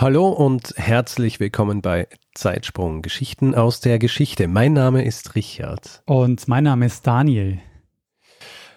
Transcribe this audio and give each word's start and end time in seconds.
Hallo 0.00 0.28
und 0.28 0.74
herzlich 0.76 1.40
willkommen 1.40 1.82
bei 1.82 2.06
Zeitsprung 2.32 3.02
Geschichten 3.02 3.56
aus 3.56 3.80
der 3.80 3.98
Geschichte. 3.98 4.46
Mein 4.46 4.72
Name 4.72 5.04
ist 5.04 5.34
Richard. 5.34 6.04
Und 6.06 6.46
mein 6.46 6.62
Name 6.62 6.86
ist 6.86 7.04
Daniel. 7.04 7.58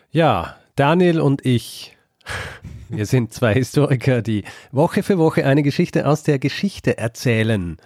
Ja, 0.09 0.55
Daniel 0.76 1.21
und 1.21 1.45
ich, 1.45 1.95
wir 2.89 3.05
sind 3.05 3.34
zwei 3.34 3.53
Historiker, 3.53 4.23
die 4.23 4.45
Woche 4.71 5.03
für 5.03 5.20
Woche 5.20 5.45
eine 5.45 5.62
Geschichte 5.62 6.07
aus 6.07 6.23
der 6.23 6.39
Geschichte 6.39 6.98
erzählen. 6.98 7.77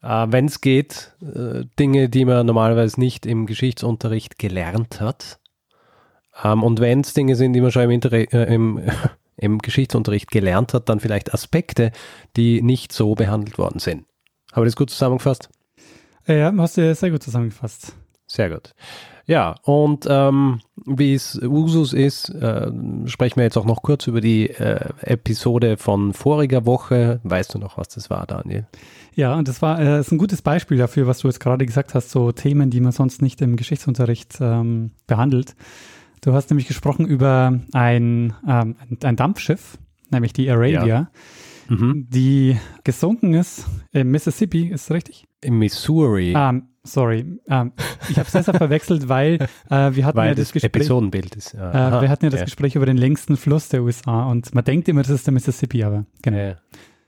Äh, 0.00 0.26
Wenn 0.28 0.44
es 0.44 0.60
geht, 0.60 1.16
äh, 1.20 1.64
Dinge, 1.80 2.08
die 2.10 2.24
man 2.24 2.46
normalerweise 2.46 3.00
nicht 3.00 3.26
im 3.26 3.46
Geschichtsunterricht 3.46 4.38
gelernt 4.38 5.00
hat. 5.00 5.40
Ähm, 6.44 6.62
und 6.62 6.78
wenn 6.78 7.00
es 7.00 7.12
Dinge 7.12 7.34
sind, 7.34 7.54
die 7.54 7.60
man 7.60 7.72
schon 7.72 7.82
im, 7.82 7.90
Inter 7.90 8.12
äh, 8.12 8.54
im 8.54 8.80
im 9.36 9.58
Geschichtsunterricht 9.58 10.30
gelernt 10.30 10.74
hat, 10.74 10.88
dann 10.88 11.00
vielleicht 11.00 11.32
Aspekte, 11.32 11.92
die 12.36 12.62
nicht 12.62 12.92
so 12.92 13.14
behandelt 13.14 13.58
worden 13.58 13.78
sind. 13.78 14.04
Habe 14.52 14.66
ich 14.66 14.72
das 14.72 14.76
gut 14.76 14.90
zusammengefasst? 14.90 15.48
Ja, 16.26 16.52
hast 16.56 16.76
du 16.76 16.94
sehr 16.94 17.10
gut 17.10 17.22
zusammengefasst. 17.22 17.94
Sehr 18.26 18.50
gut. 18.50 18.72
Ja, 19.26 19.54
und 19.62 20.06
ähm, 20.08 20.60
wie 20.84 21.14
es 21.14 21.40
Usus 21.42 21.92
ist, 21.92 22.28
äh, 22.30 22.70
sprechen 23.06 23.36
wir 23.36 23.44
jetzt 23.44 23.56
auch 23.56 23.64
noch 23.64 23.82
kurz 23.82 24.06
über 24.06 24.20
die 24.20 24.50
äh, 24.50 24.88
Episode 25.00 25.76
von 25.76 26.12
voriger 26.12 26.66
Woche. 26.66 27.20
Weißt 27.22 27.54
du 27.54 27.58
noch, 27.58 27.78
was 27.78 27.88
das 27.88 28.10
war, 28.10 28.26
Daniel? 28.26 28.66
Ja, 29.14 29.34
und 29.36 29.48
das 29.48 29.62
war 29.62 29.78
äh, 29.78 30.00
ist 30.00 30.12
ein 30.12 30.18
gutes 30.18 30.42
Beispiel 30.42 30.78
dafür, 30.78 31.06
was 31.06 31.18
du 31.18 31.28
jetzt 31.28 31.40
gerade 31.40 31.66
gesagt 31.66 31.94
hast, 31.94 32.10
so 32.10 32.32
Themen, 32.32 32.70
die 32.70 32.80
man 32.80 32.92
sonst 32.92 33.22
nicht 33.22 33.40
im 33.42 33.56
Geschichtsunterricht 33.56 34.38
ähm, 34.40 34.90
behandelt. 35.06 35.54
Du 36.24 36.32
hast 36.32 36.50
nämlich 36.50 36.68
gesprochen 36.68 37.04
über 37.06 37.60
ein, 37.72 38.32
ähm, 38.48 38.76
ein 39.02 39.16
Dampfschiff, 39.16 39.76
nämlich 40.10 40.32
die 40.32 40.48
Arabia, 40.50 40.86
Ja. 40.86 41.10
Mhm. 41.68 42.06
die 42.10 42.56
gesunken 42.84 43.34
ist 43.34 43.66
im 43.92 44.10
Mississippi, 44.10 44.68
ist 44.68 44.88
das 44.88 44.94
richtig? 44.94 45.26
Im 45.40 45.58
Missouri, 45.58 46.32
Ähm, 46.36 46.68
sorry, 46.84 47.40
ähm, 47.48 47.72
ich 48.08 48.18
habe 48.18 48.26
es 48.26 48.32
deshalb 48.32 48.58
verwechselt, 48.58 49.08
weil 49.08 49.38
äh, 49.70 49.94
wir 49.94 50.04
hatten 50.04 50.16
weil 50.16 50.28
ja 50.28 50.34
das, 50.34 50.46
das 50.48 50.52
Gespräch. 50.52 50.74
Episodenbild 50.82 51.34
ist. 51.34 51.54
Äh, 51.54 51.58
wir 51.58 52.08
hatten 52.08 52.24
ja 52.26 52.30
das 52.30 52.44
Gespräch 52.44 52.76
über 52.76 52.86
den 52.86 52.96
längsten 52.96 53.36
Fluss 53.36 53.68
der 53.68 53.82
USA 53.82 54.24
und 54.24 54.54
man 54.54 54.64
denkt 54.64 54.88
immer, 54.88 55.02
das 55.02 55.10
ist 55.10 55.26
der 55.26 55.34
Mississippi, 55.34 55.82
aber 55.82 56.04
genau. 56.22 56.36
Ja, 56.38 56.54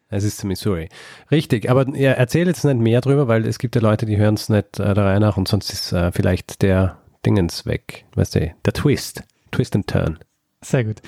es 0.09 0.25
ist 0.25 0.43
der 0.43 0.49
Missouri. 0.49 0.89
Richtig, 1.31 1.71
aber 1.71 1.97
ja, 1.97 2.13
erzähl 2.13 2.47
jetzt 2.49 2.65
nicht 2.65 2.79
mehr 2.79 3.01
drüber, 3.01 3.29
weil 3.29 3.47
es 3.47 3.59
gibt 3.59 3.77
ja 3.77 3.81
Leute, 3.83 4.07
die 4.07 4.17
hören 4.17 4.35
es 4.35 4.49
nicht 4.49 4.81
äh, 4.81 4.95
der 4.95 5.05
Reihe 5.05 5.21
nach 5.21 5.37
und 5.37 5.47
sonst 5.47 5.73
ist 5.73 5.93
äh, 5.93 6.11
vielleicht 6.11 6.63
der 6.63 6.99
Dingens 7.25 7.67
weg. 7.67 8.05
Weißt 8.15 8.35
du, 8.37 8.55
der 8.65 8.73
Twist. 8.73 9.23
Twist 9.51 9.75
and 9.77 9.87
Turn. 9.87 10.19
Sehr 10.63 10.85
gut. 10.85 11.01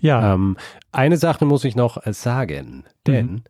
Ja, 0.00 0.34
Ähm, 0.34 0.56
eine 0.90 1.16
Sache 1.16 1.44
muss 1.44 1.64
ich 1.64 1.76
noch 1.76 2.04
äh, 2.04 2.12
sagen, 2.12 2.84
denn 3.06 3.42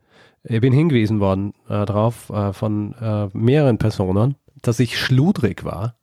ich 0.45 0.61
bin 0.61 0.73
hingewiesen 0.73 1.19
worden 1.21 1.55
äh, 1.69 1.87
darauf 1.87 2.29
äh, 2.31 2.53
von 2.53 2.95
äh, 3.01 3.29
mehreren 3.33 3.79
Personen, 3.79 4.37
dass 4.61 4.79
ich 4.81 4.99
schludrig 4.99 5.65
war 5.65 5.97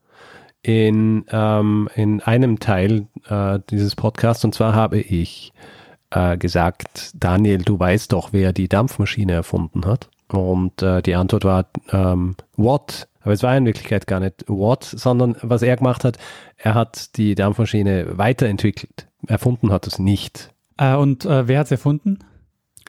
in, 0.61 1.25
ähm, 1.31 1.89
in 1.95 2.21
einem 2.21 2.59
Teil 2.59 3.07
äh, 3.27 3.59
dieses 3.69 3.95
Podcasts. 3.95 4.43
Und 4.43 4.55
zwar 4.55 4.73
habe 4.73 4.99
ich 4.99 5.53
äh, 6.09 6.37
gesagt, 6.37 7.11
Daniel, 7.13 7.59
du 7.59 7.79
weißt 7.79 8.11
doch, 8.11 8.33
wer 8.33 8.51
die 8.51 8.67
Dampfmaschine 8.67 9.33
erfunden 9.33 9.85
hat. 9.85 10.09
Und 10.31 10.73
die 10.79 11.15
Antwort 11.15 11.43
war 11.43 11.65
ähm, 11.91 12.35
Watt. 12.63 13.07
Aber 13.21 13.33
es 13.33 13.43
war 13.43 13.55
in 13.57 13.65
Wirklichkeit 13.65 14.07
gar 14.07 14.19
nicht 14.19 14.45
Watt, 14.47 14.83
sondern 14.83 15.35
was 15.41 15.61
er 15.61 15.75
gemacht 15.77 16.03
hat, 16.03 16.17
er 16.57 16.73
hat 16.73 17.17
die 17.17 17.35
Dampfmaschine 17.35 18.17
weiterentwickelt. 18.17 19.07
Erfunden 19.27 19.71
hat 19.71 19.87
es 19.87 19.99
nicht. 19.99 20.51
äh, 20.77 20.95
und 20.95 21.25
äh, 21.25 21.47
wer 21.47 21.59
hat 21.59 21.65
es 21.67 21.71
erfunden? 21.71 22.19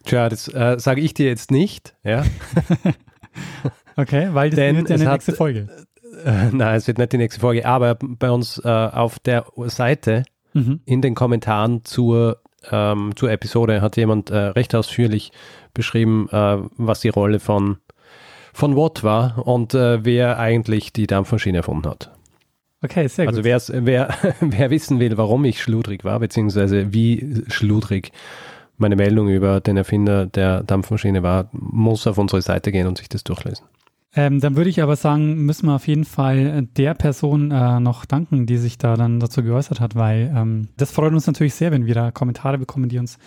Tja, 0.04 0.28
das 0.28 0.48
äh, 0.48 0.76
sage 0.78 1.00
ich 1.00 1.12
dir 1.14 1.26
jetzt 1.26 1.50
nicht. 1.50 1.94
Ja? 2.04 2.24
Okay, 3.96 4.28
weil 4.32 4.50
das 4.50 4.56
Denn 4.56 4.76
wird 4.76 4.88
ja 4.88 4.96
eine 4.96 5.06
hat- 5.06 5.12
nächste 5.14 5.32
Folge. 5.32 5.68
Äh, 6.24 6.48
Nein, 6.52 6.76
es 6.76 6.86
wird 6.86 6.98
nicht 6.98 7.12
die 7.12 7.18
nächste 7.18 7.40
Folge, 7.40 7.66
aber 7.66 7.96
bei 8.00 8.30
uns 8.30 8.58
äh, 8.64 8.68
auf 8.68 9.18
der 9.18 9.46
Seite 9.66 10.24
Mhm. 10.52 10.80
in 10.84 11.00
den 11.00 11.14
Kommentaren 11.14 11.84
zur, 11.84 12.40
ähm, 12.72 13.12
zur 13.14 13.30
Episode 13.30 13.80
hat 13.82 13.96
jemand 13.96 14.30
äh, 14.30 14.36
recht 14.36 14.74
ausführlich 14.74 15.30
beschrieben, 15.74 16.28
äh, 16.32 16.56
was 16.76 17.00
die 17.00 17.08
Rolle 17.08 17.38
von, 17.38 17.78
von 18.52 18.76
Watt 18.76 19.02
war 19.04 19.46
und 19.46 19.74
äh, 19.74 20.04
wer 20.04 20.38
eigentlich 20.38 20.92
die 20.92 21.06
Dampfmaschine 21.06 21.58
erfunden 21.58 21.88
hat. 21.88 22.10
Okay, 22.82 23.06
sehr 23.08 23.26
Also 23.26 23.40
gut. 23.40 23.44
wer's, 23.44 23.72
wer, 23.74 24.14
wer 24.40 24.70
wissen 24.70 25.00
will, 25.00 25.16
warum 25.16 25.44
ich 25.44 25.62
schludrig 25.62 26.04
war, 26.04 26.18
beziehungsweise 26.18 26.92
wie 26.92 27.42
schludrig 27.48 28.12
meine 28.78 28.96
Meldung 28.96 29.28
über 29.28 29.60
den 29.60 29.76
Erfinder 29.76 30.26
der 30.26 30.62
Dampfmaschine 30.62 31.22
war, 31.22 31.50
muss 31.52 32.06
auf 32.06 32.16
unsere 32.16 32.40
Seite 32.40 32.72
gehen 32.72 32.86
und 32.86 32.96
sich 32.96 33.10
das 33.10 33.22
durchlesen. 33.24 33.66
Ähm, 34.16 34.40
dann 34.40 34.56
würde 34.56 34.70
ich 34.70 34.82
aber 34.82 34.96
sagen, 34.96 35.36
müssen 35.44 35.66
wir 35.66 35.74
auf 35.76 35.86
jeden 35.86 36.04
Fall 36.04 36.66
der 36.76 36.94
Person 36.94 37.52
äh, 37.52 37.78
noch 37.78 38.06
danken, 38.06 38.46
die 38.46 38.56
sich 38.56 38.76
da 38.76 38.96
dann 38.96 39.20
dazu 39.20 39.42
geäußert 39.44 39.78
hat, 39.80 39.94
weil 39.94 40.32
ähm, 40.34 40.68
das 40.78 40.90
freut 40.90 41.12
uns 41.12 41.26
natürlich 41.26 41.54
sehr, 41.54 41.70
wenn 41.70 41.86
wir 41.86 41.94
da 41.94 42.10
Kommentare 42.10 42.58
bekommen, 42.58 42.88
die 42.88 42.98
uns 42.98 43.18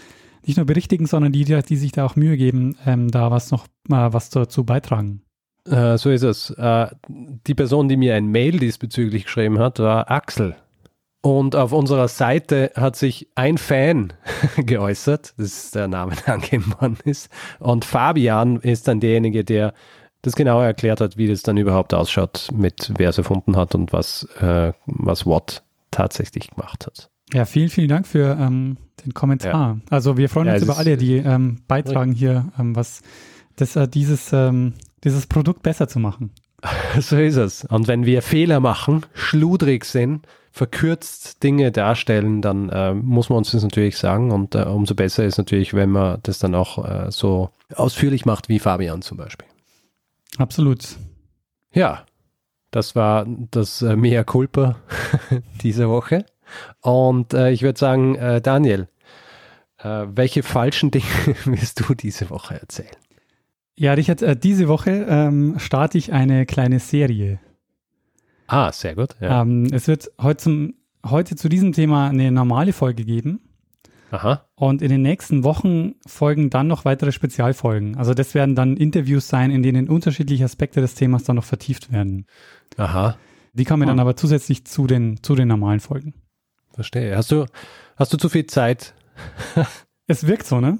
nicht 0.46 0.58
nur 0.58 0.66
berichtigen, 0.66 1.06
sondern 1.06 1.32
die, 1.32 1.44
die, 1.46 1.76
sich 1.76 1.92
da 1.92 2.06
auch 2.06 2.16
Mühe 2.16 2.38
geben, 2.38 2.78
ähm, 2.86 3.10
da 3.10 3.32
was 3.32 3.52
noch 3.52 3.66
äh, 3.90 4.14
was 4.14 4.30
dazu 4.30 4.64
beitragen. 4.64 5.22
Äh, 5.70 5.98
so 5.98 6.10
ist 6.10 6.24
es. 6.24 6.50
Äh, 6.52 6.88
die 7.08 7.56
Person, 7.56 7.88
die 7.88 7.98
mir 7.98 8.16
ein 8.16 8.28
Mail 8.28 8.60
diesbezüglich 8.60 9.26
geschrieben 9.26 9.60
hat, 9.60 9.80
war 9.80 10.12
Axel. 10.12 10.56
Und 11.22 11.56
auf 11.56 11.72
unserer 11.72 12.10
Seite 12.10 12.72
hat 12.76 12.98
sich 12.98 13.30
ein 13.36 13.58
Fan 13.58 14.12
geäußert, 14.58 15.34
das 15.38 15.46
ist 15.46 15.76
der 15.76 15.88
Name, 15.88 16.16
der 16.28 16.34
angegeben 16.34 16.74
worden 16.80 16.98
ist. 17.06 17.30
Und 17.60 17.86
Fabian 17.86 18.58
ist 18.58 18.90
dann 18.90 19.00
derjenige, 19.00 19.46
der 19.46 19.74
das 20.22 20.36
genauer 20.36 20.66
erklärt 20.66 21.02
hat, 21.02 21.18
wie 21.18 21.28
das 21.28 21.42
dann 21.44 21.58
überhaupt 21.58 21.94
ausschaut, 21.94 22.50
mit 22.54 22.92
wer 22.98 23.10
es 23.10 23.18
erfunden 23.18 23.56
hat 23.56 23.76
und 23.76 23.94
was, 23.94 24.24
äh, 24.40 24.74
was 24.86 25.26
Watt 25.26 25.64
tatsächlich 25.92 26.50
gemacht 26.50 26.86
hat. 26.86 27.10
Ja, 27.34 27.46
vielen, 27.46 27.70
vielen 27.70 27.90
Dank 27.90 28.06
für 28.06 28.38
ähm, 28.40 28.78
den 29.06 29.14
Kommentar. 29.14 29.80
Also 29.90 30.18
wir 30.18 30.30
freuen 30.30 30.48
Ja, 30.48 30.54
uns 30.54 30.64
über 30.64 30.78
alle, 30.78 30.98
die 30.98 31.18
ähm, 31.18 31.62
beitragen 31.68 32.14
hier, 32.14 32.52
ähm, 32.60 32.76
was 32.76 33.02
das, 33.56 33.76
äh, 33.76 33.88
dieses, 33.88 34.34
ähm, 34.34 34.74
dieses 35.04 35.28
Produkt 35.28 35.64
besser 35.64 35.88
zu 35.88 36.00
machen. 36.00 36.32
So 37.00 37.18
ist 37.18 37.36
es. 37.36 37.66
Und 37.66 37.88
wenn 37.88 38.06
wir 38.06 38.22
Fehler 38.22 38.60
machen, 38.60 39.06
schludrig 39.14 39.86
sind, 39.86 40.26
verkürzt 40.52 41.44
Dinge 41.44 41.72
darstellen, 41.72 42.42
dann 42.42 42.70
äh, 42.70 42.94
muss 42.94 43.30
man 43.30 43.40
uns 43.40 43.52
das 43.52 43.64
natürlich 43.64 43.98
sagen. 43.98 44.32
Und 44.32 44.56
äh, 44.56 44.64
umso 44.64 44.94
besser 44.96 45.26
ist 45.26 45.38
natürlich, 45.38 45.74
wenn 45.74 45.90
man 45.90 46.20
das 46.24 46.40
dann 46.40 46.56
auch 46.56 46.86
äh, 46.86 47.12
so 47.12 47.50
ausführlich 47.76 48.26
macht 48.26 48.50
wie 48.50 48.60
Fabian 48.60 49.02
zum 49.02 49.18
Beispiel. 49.18 49.48
Absolut. 50.38 50.96
Ja, 51.74 52.06
das 52.70 52.96
war 52.96 53.26
das 53.52 53.82
äh, 53.82 53.96
Mea 53.96 54.24
Culpa 54.24 54.76
dieser 55.64 55.90
Woche. 55.90 56.26
Und 56.82 57.34
äh, 57.34 57.52
ich 57.52 57.64
würde 57.64 57.80
sagen, 57.80 58.16
äh, 58.16 58.40
Daniel, 58.42 58.88
äh, 59.84 60.08
welche 60.16 60.44
falschen 60.44 60.92
Dinge 60.92 61.06
wirst 61.46 61.82
du 61.82 61.94
diese 61.94 62.30
Woche 62.30 62.60
erzählen? 62.60 62.96
Ja, 63.76 63.94
Richard, 63.94 64.22
äh, 64.22 64.36
diese 64.36 64.68
Woche 64.68 65.06
ähm, 65.10 65.56
starte 65.58 65.98
ich 65.98 66.14
eine 66.14 66.46
kleine 66.46 66.80
Serie. 66.80 67.40
Ah, 68.48 68.72
sehr 68.72 68.96
gut. 68.96 69.16
Ja. 69.20 69.42
Ähm, 69.42 69.68
es 69.72 69.88
wird 69.88 70.12
heute, 70.22 70.38
zum, 70.38 70.74
heute 71.06 71.36
zu 71.36 71.50
diesem 71.50 71.74
Thema 71.74 72.10
eine 72.10 72.32
normale 72.32 72.72
Folge 72.72 73.04
geben 73.04 73.42
Aha. 74.12 74.46
und 74.56 74.82
in 74.82 74.90
den 74.90 75.02
nächsten 75.02 75.44
Wochen 75.44 75.96
folgen 76.06 76.50
dann 76.50 76.68
noch 76.68 76.86
weitere 76.86 77.12
Spezialfolgen. 77.12 77.98
Also 77.98 78.14
das 78.14 78.36
werden 78.36 78.56
dann 78.56 78.78
Interviews 78.78 79.28
sein, 79.28 79.50
in 79.50 79.64
denen 79.64 79.90
unterschiedliche 79.90 80.46
Aspekte 80.46 80.82
des 80.82 80.94
Themas 80.96 81.24
dann 81.24 81.38
noch 81.38 81.46
vertieft 81.46 81.92
werden. 81.92 82.28
Aha. 82.78 83.18
Die 83.54 83.66
kommen 83.66 83.88
dann 83.88 84.00
aber 84.00 84.16
zusätzlich 84.16 84.66
zu 84.66 84.88
den, 84.88 85.22
zu 85.24 85.36
den 85.36 85.48
normalen 85.48 85.80
Folgen. 85.80 86.14
Verstehe. 86.74 87.16
Hast 87.16 87.32
du, 87.32 87.46
hast 87.96 88.14
du 88.14 88.18
zu 88.18 88.30
viel 88.30 88.48
Zeit? 88.48 88.94
Es 90.08 90.28
wirkt 90.28 90.46
so, 90.46 90.60
ne? 90.60 90.80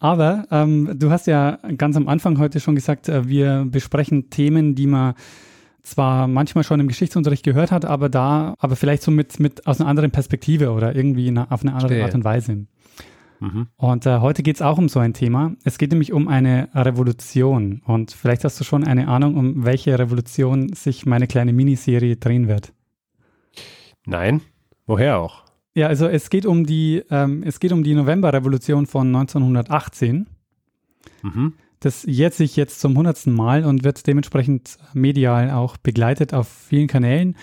Aber 0.00 0.46
ähm, 0.50 0.96
du 0.98 1.10
hast 1.10 1.26
ja 1.26 1.58
ganz 1.76 1.96
am 1.96 2.08
Anfang 2.08 2.38
heute 2.38 2.60
schon 2.60 2.74
gesagt, 2.74 3.08
äh, 3.08 3.28
wir 3.28 3.66
besprechen 3.68 4.30
Themen, 4.30 4.74
die 4.74 4.86
man 4.86 5.14
zwar 5.82 6.28
manchmal 6.28 6.64
schon 6.64 6.80
im 6.80 6.88
Geschichtsunterricht 6.88 7.44
gehört 7.44 7.72
hat, 7.72 7.84
aber 7.84 8.08
da, 8.08 8.54
aber 8.58 8.76
vielleicht 8.76 9.02
so 9.02 9.10
mit, 9.10 9.40
mit 9.40 9.66
aus 9.66 9.80
einer 9.80 9.88
anderen 9.90 10.10
Perspektive 10.10 10.70
oder 10.70 10.94
irgendwie 10.94 11.28
in 11.28 11.36
einer, 11.36 11.52
auf 11.52 11.62
eine 11.62 11.72
andere 11.72 11.88
Verstehe. 11.88 12.04
Art 12.04 12.14
und 12.14 12.24
Weise. 12.24 12.66
Mhm. 13.40 13.66
Und 13.76 14.06
äh, 14.06 14.20
heute 14.20 14.44
geht 14.44 14.56
es 14.56 14.62
auch 14.62 14.78
um 14.78 14.88
so 14.88 15.00
ein 15.00 15.12
Thema. 15.14 15.52
Es 15.64 15.76
geht 15.76 15.90
nämlich 15.90 16.12
um 16.12 16.28
eine 16.28 16.68
Revolution. 16.74 17.82
Und 17.84 18.12
vielleicht 18.12 18.44
hast 18.44 18.60
du 18.60 18.64
schon 18.64 18.84
eine 18.84 19.08
Ahnung, 19.08 19.36
um 19.36 19.64
welche 19.64 19.98
Revolution 19.98 20.72
sich 20.72 21.04
meine 21.06 21.26
kleine 21.26 21.52
Miniserie 21.52 22.16
drehen 22.16 22.46
wird. 22.46 22.72
Nein, 24.06 24.40
woher 24.86 25.18
auch? 25.18 25.44
Ja, 25.74 25.86
also 25.86 26.06
es 26.06 26.28
geht 26.28 26.44
um 26.46 26.66
die, 26.66 27.02
ähm, 27.10 27.42
es 27.44 27.60
geht 27.60 27.72
um 27.72 27.82
die 27.82 27.94
Novemberrevolution 27.94 28.86
von 28.86 29.06
1918. 29.08 30.26
Mhm. 31.22 31.54
Das 31.80 32.04
jährt 32.04 32.34
sich 32.34 32.56
jetzt 32.56 32.80
zum 32.80 32.96
hundertsten 32.96 33.34
Mal 33.34 33.64
und 33.64 33.82
wird 33.82 34.06
dementsprechend 34.06 34.78
medial 34.92 35.50
auch 35.50 35.76
begleitet 35.76 36.34
auf 36.34 36.46
vielen 36.48 36.86
Kanälen. 36.86 37.36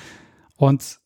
Und 0.55 0.99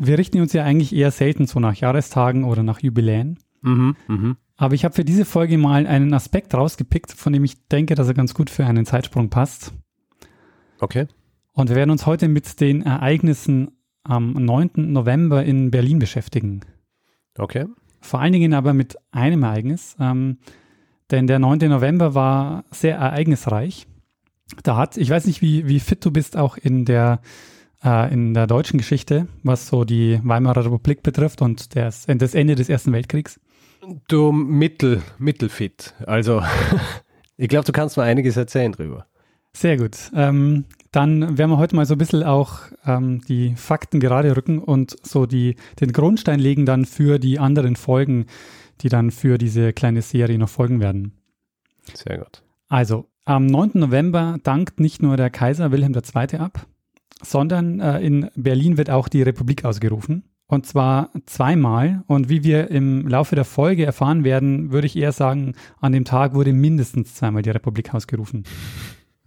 wir 0.00 0.18
richten 0.18 0.40
uns 0.40 0.52
ja 0.52 0.62
eigentlich 0.62 0.94
eher 0.94 1.10
selten 1.10 1.46
so 1.46 1.58
nach 1.58 1.74
Jahrestagen 1.74 2.44
oder 2.44 2.62
nach 2.62 2.80
Jubiläen. 2.80 3.38
Mhm, 3.62 3.96
mh. 4.06 4.36
Aber 4.56 4.74
ich 4.74 4.84
habe 4.84 4.94
für 4.94 5.04
diese 5.04 5.24
Folge 5.24 5.56
mal 5.56 5.86
einen 5.86 6.12
Aspekt 6.12 6.54
rausgepickt, 6.54 7.12
von 7.12 7.32
dem 7.32 7.44
ich 7.44 7.66
denke, 7.68 7.94
dass 7.94 8.08
er 8.08 8.14
ganz 8.14 8.34
gut 8.34 8.50
für 8.50 8.66
einen 8.66 8.86
Zeitsprung 8.86 9.30
passt. 9.30 9.72
Okay. 10.80 11.06
Und 11.52 11.68
wir 11.68 11.76
werden 11.76 11.90
uns 11.90 12.06
heute 12.06 12.28
mit 12.28 12.60
den 12.60 12.82
Ereignissen 12.82 13.77
am 14.08 14.32
9. 14.32 14.70
November 14.76 15.44
in 15.44 15.70
Berlin 15.70 15.98
beschäftigen. 15.98 16.62
Okay. 17.36 17.66
Vor 18.00 18.20
allen 18.20 18.32
Dingen 18.32 18.54
aber 18.54 18.72
mit 18.72 18.96
einem 19.10 19.42
Ereignis, 19.42 19.96
ähm, 20.00 20.38
denn 21.10 21.26
der 21.26 21.38
9. 21.38 21.68
November 21.68 22.14
war 22.14 22.64
sehr 22.70 22.96
ereignisreich. 22.96 23.86
Da 24.62 24.76
hat, 24.76 24.96
ich 24.96 25.10
weiß 25.10 25.26
nicht, 25.26 25.42
wie, 25.42 25.68
wie 25.68 25.80
fit 25.80 26.04
du 26.04 26.10
bist 26.10 26.36
auch 26.36 26.56
in 26.56 26.84
der, 26.84 27.20
äh, 27.84 28.12
in 28.12 28.34
der 28.34 28.46
deutschen 28.46 28.78
Geschichte, 28.78 29.28
was 29.42 29.68
so 29.68 29.84
die 29.84 30.20
Weimarer 30.22 30.64
Republik 30.64 31.02
betrifft 31.02 31.42
und 31.42 31.76
das, 31.76 32.06
das 32.06 32.34
Ende 32.34 32.54
des 32.54 32.68
Ersten 32.68 32.92
Weltkriegs. 32.92 33.38
Du 34.08 34.32
mittel, 34.32 35.02
mittelfit. 35.18 35.94
Also, 36.06 36.42
ich 37.36 37.48
glaube, 37.48 37.66
du 37.66 37.72
kannst 37.72 37.96
mir 37.96 38.04
einiges 38.04 38.36
erzählen 38.36 38.72
drüber. 38.72 39.06
Sehr 39.52 39.76
gut. 39.76 39.96
Ähm, 40.14 40.64
dann 40.92 41.36
werden 41.36 41.50
wir 41.50 41.58
heute 41.58 41.76
mal 41.76 41.86
so 41.86 41.94
ein 41.94 41.98
bisschen 41.98 42.22
auch 42.22 42.60
ähm, 42.86 43.20
die 43.28 43.54
Fakten 43.56 44.00
gerade 44.00 44.36
rücken 44.36 44.58
und 44.58 44.96
so 45.02 45.26
die, 45.26 45.56
den 45.80 45.92
Grundstein 45.92 46.40
legen 46.40 46.66
dann 46.66 46.84
für 46.86 47.18
die 47.18 47.38
anderen 47.38 47.76
Folgen, 47.76 48.26
die 48.80 48.88
dann 48.88 49.10
für 49.10 49.38
diese 49.38 49.72
kleine 49.72 50.02
Serie 50.02 50.38
noch 50.38 50.48
folgen 50.48 50.80
werden. 50.80 51.12
Sehr 51.92 52.18
gut. 52.18 52.42
Also, 52.68 53.06
am 53.24 53.46
9. 53.46 53.72
November 53.74 54.38
dankt 54.42 54.80
nicht 54.80 55.02
nur 55.02 55.16
der 55.16 55.30
Kaiser 55.30 55.70
Wilhelm 55.72 55.94
II. 55.94 56.38
ab, 56.38 56.66
sondern 57.22 57.80
äh, 57.80 58.00
in 58.00 58.30
Berlin 58.36 58.78
wird 58.78 58.90
auch 58.90 59.08
die 59.08 59.22
Republik 59.22 59.64
ausgerufen. 59.64 60.24
Und 60.46 60.64
zwar 60.64 61.10
zweimal. 61.26 62.04
Und 62.06 62.30
wie 62.30 62.42
wir 62.42 62.70
im 62.70 63.06
Laufe 63.06 63.34
der 63.34 63.44
Folge 63.44 63.84
erfahren 63.84 64.24
werden, 64.24 64.72
würde 64.72 64.86
ich 64.86 64.96
eher 64.96 65.12
sagen, 65.12 65.52
an 65.78 65.92
dem 65.92 66.06
Tag 66.06 66.32
wurde 66.32 66.54
mindestens 66.54 67.14
zweimal 67.14 67.42
die 67.42 67.50
Republik 67.50 67.92
ausgerufen. 67.92 68.44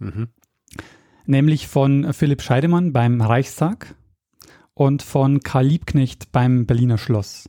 Mhm 0.00 0.28
nämlich 1.26 1.68
von 1.68 2.12
Philipp 2.12 2.42
Scheidemann 2.42 2.92
beim 2.92 3.20
Reichstag 3.20 3.94
und 4.74 5.02
von 5.02 5.40
Karl 5.40 5.66
Liebknecht 5.66 6.32
beim 6.32 6.66
Berliner 6.66 6.98
Schloss. 6.98 7.48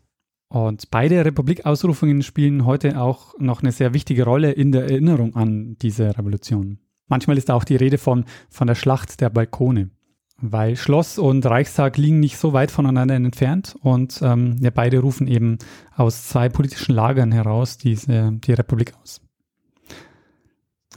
Und 0.53 0.91
beide 0.91 1.25
Republikausrufungen 1.25 2.21
spielen 2.21 2.65
heute 2.65 3.01
auch 3.01 3.33
noch 3.39 3.63
eine 3.63 3.71
sehr 3.71 3.95
wichtige 3.95 4.23
Rolle 4.23 4.51
in 4.51 4.71
der 4.71 4.83
Erinnerung 4.83 5.35
an 5.35 5.77
diese 5.81 6.15
Revolution. 6.15 6.77
Manchmal 7.07 7.39
ist 7.39 7.49
auch 7.49 7.63
die 7.63 7.75
Rede 7.75 7.97
von, 7.97 8.25
von 8.51 8.67
der 8.67 8.75
Schlacht 8.75 9.19
der 9.19 9.31
Balkone, 9.31 9.89
weil 10.37 10.75
Schloss 10.75 11.17
und 11.17 11.43
Reichstag 11.45 11.97
liegen 11.97 12.19
nicht 12.19 12.37
so 12.37 12.53
weit 12.53 12.69
voneinander 12.69 13.15
entfernt 13.15 13.75
und 13.81 14.19
ähm, 14.21 14.57
ja, 14.59 14.69
beide 14.69 14.99
rufen 14.99 15.27
eben 15.27 15.57
aus 15.95 16.27
zwei 16.27 16.49
politischen 16.49 16.93
Lagern 16.93 17.31
heraus 17.31 17.79
diese, 17.79 18.33
die 18.33 18.53
Republik 18.53 18.93
aus. 19.01 19.22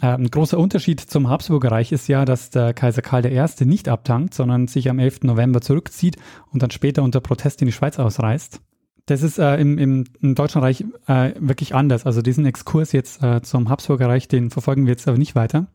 Ein 0.00 0.30
großer 0.30 0.58
Unterschied 0.58 1.00
zum 1.00 1.30
Habsburger 1.30 1.72
Reich 1.72 1.90
ist 1.90 2.06
ja, 2.08 2.24
dass 2.24 2.50
der 2.50 2.74
Kaiser 2.74 3.00
Karl 3.00 3.24
I. 3.26 3.64
nicht 3.64 3.88
abtankt, 3.88 4.34
sondern 4.34 4.68
sich 4.68 4.90
am 4.90 4.98
11. 4.98 5.22
November 5.22 5.62
zurückzieht 5.62 6.16
und 6.52 6.62
dann 6.62 6.70
später 6.70 7.02
unter 7.02 7.20
Protest 7.20 7.62
in 7.62 7.66
die 7.66 7.72
Schweiz 7.72 7.98
ausreist. 7.98 8.60
Das 9.06 9.22
ist 9.22 9.38
äh, 9.38 9.56
im, 9.56 9.78
im, 9.78 10.04
im, 10.20 10.34
Deutschen 10.34 10.60
Reich 10.60 10.84
äh, 11.06 11.32
wirklich 11.38 11.74
anders. 11.74 12.04
Also 12.06 12.22
diesen 12.22 12.44
Exkurs 12.44 12.92
jetzt 12.92 13.22
äh, 13.22 13.40
zum 13.40 13.68
Habsburger 13.68 14.08
Reich, 14.08 14.28
den 14.28 14.50
verfolgen 14.50 14.84
wir 14.84 14.92
jetzt 14.92 15.06
aber 15.08 15.16
nicht 15.16 15.34
weiter. 15.34 15.68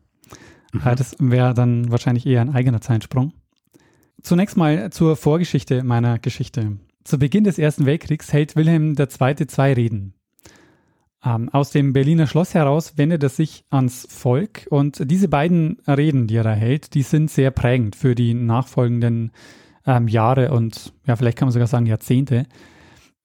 Mhm. 0.72 0.82
Äh, 0.84 0.94
das 0.94 1.16
wäre 1.18 1.54
dann 1.54 1.90
wahrscheinlich 1.90 2.26
eher 2.26 2.42
ein 2.42 2.54
eigener 2.54 2.80
Zeitsprung. 2.80 3.32
Zunächst 4.22 4.56
mal 4.56 4.90
zur 4.90 5.16
Vorgeschichte 5.16 5.82
meiner 5.82 6.18
Geschichte. 6.18 6.76
Zu 7.04 7.18
Beginn 7.18 7.42
des 7.42 7.58
Ersten 7.58 7.86
Weltkriegs 7.86 8.32
hält 8.32 8.54
Wilhelm 8.54 8.94
II. 8.96 9.46
zwei 9.46 9.72
Reden. 9.72 10.14
Ähm, 11.24 11.48
aus 11.50 11.70
dem 11.70 11.92
Berliner 11.92 12.26
Schloss 12.26 12.54
heraus 12.54 12.94
wendet 12.96 13.22
er 13.22 13.28
sich 13.28 13.64
ans 13.70 14.06
Volk 14.10 14.66
und 14.70 15.10
diese 15.10 15.28
beiden 15.28 15.78
Reden, 15.86 16.26
die 16.26 16.36
er 16.36 16.42
da 16.42 16.52
hält, 16.52 16.94
die 16.94 17.02
sind 17.02 17.30
sehr 17.30 17.50
prägend 17.50 17.94
für 17.94 18.14
die 18.14 18.34
nachfolgenden 18.34 19.30
ähm, 19.86 20.08
Jahre 20.08 20.52
und 20.52 20.92
ja, 21.06 21.14
vielleicht 21.14 21.38
kann 21.38 21.46
man 21.46 21.52
sogar 21.52 21.68
sagen 21.68 21.86
Jahrzehnte. 21.86 22.46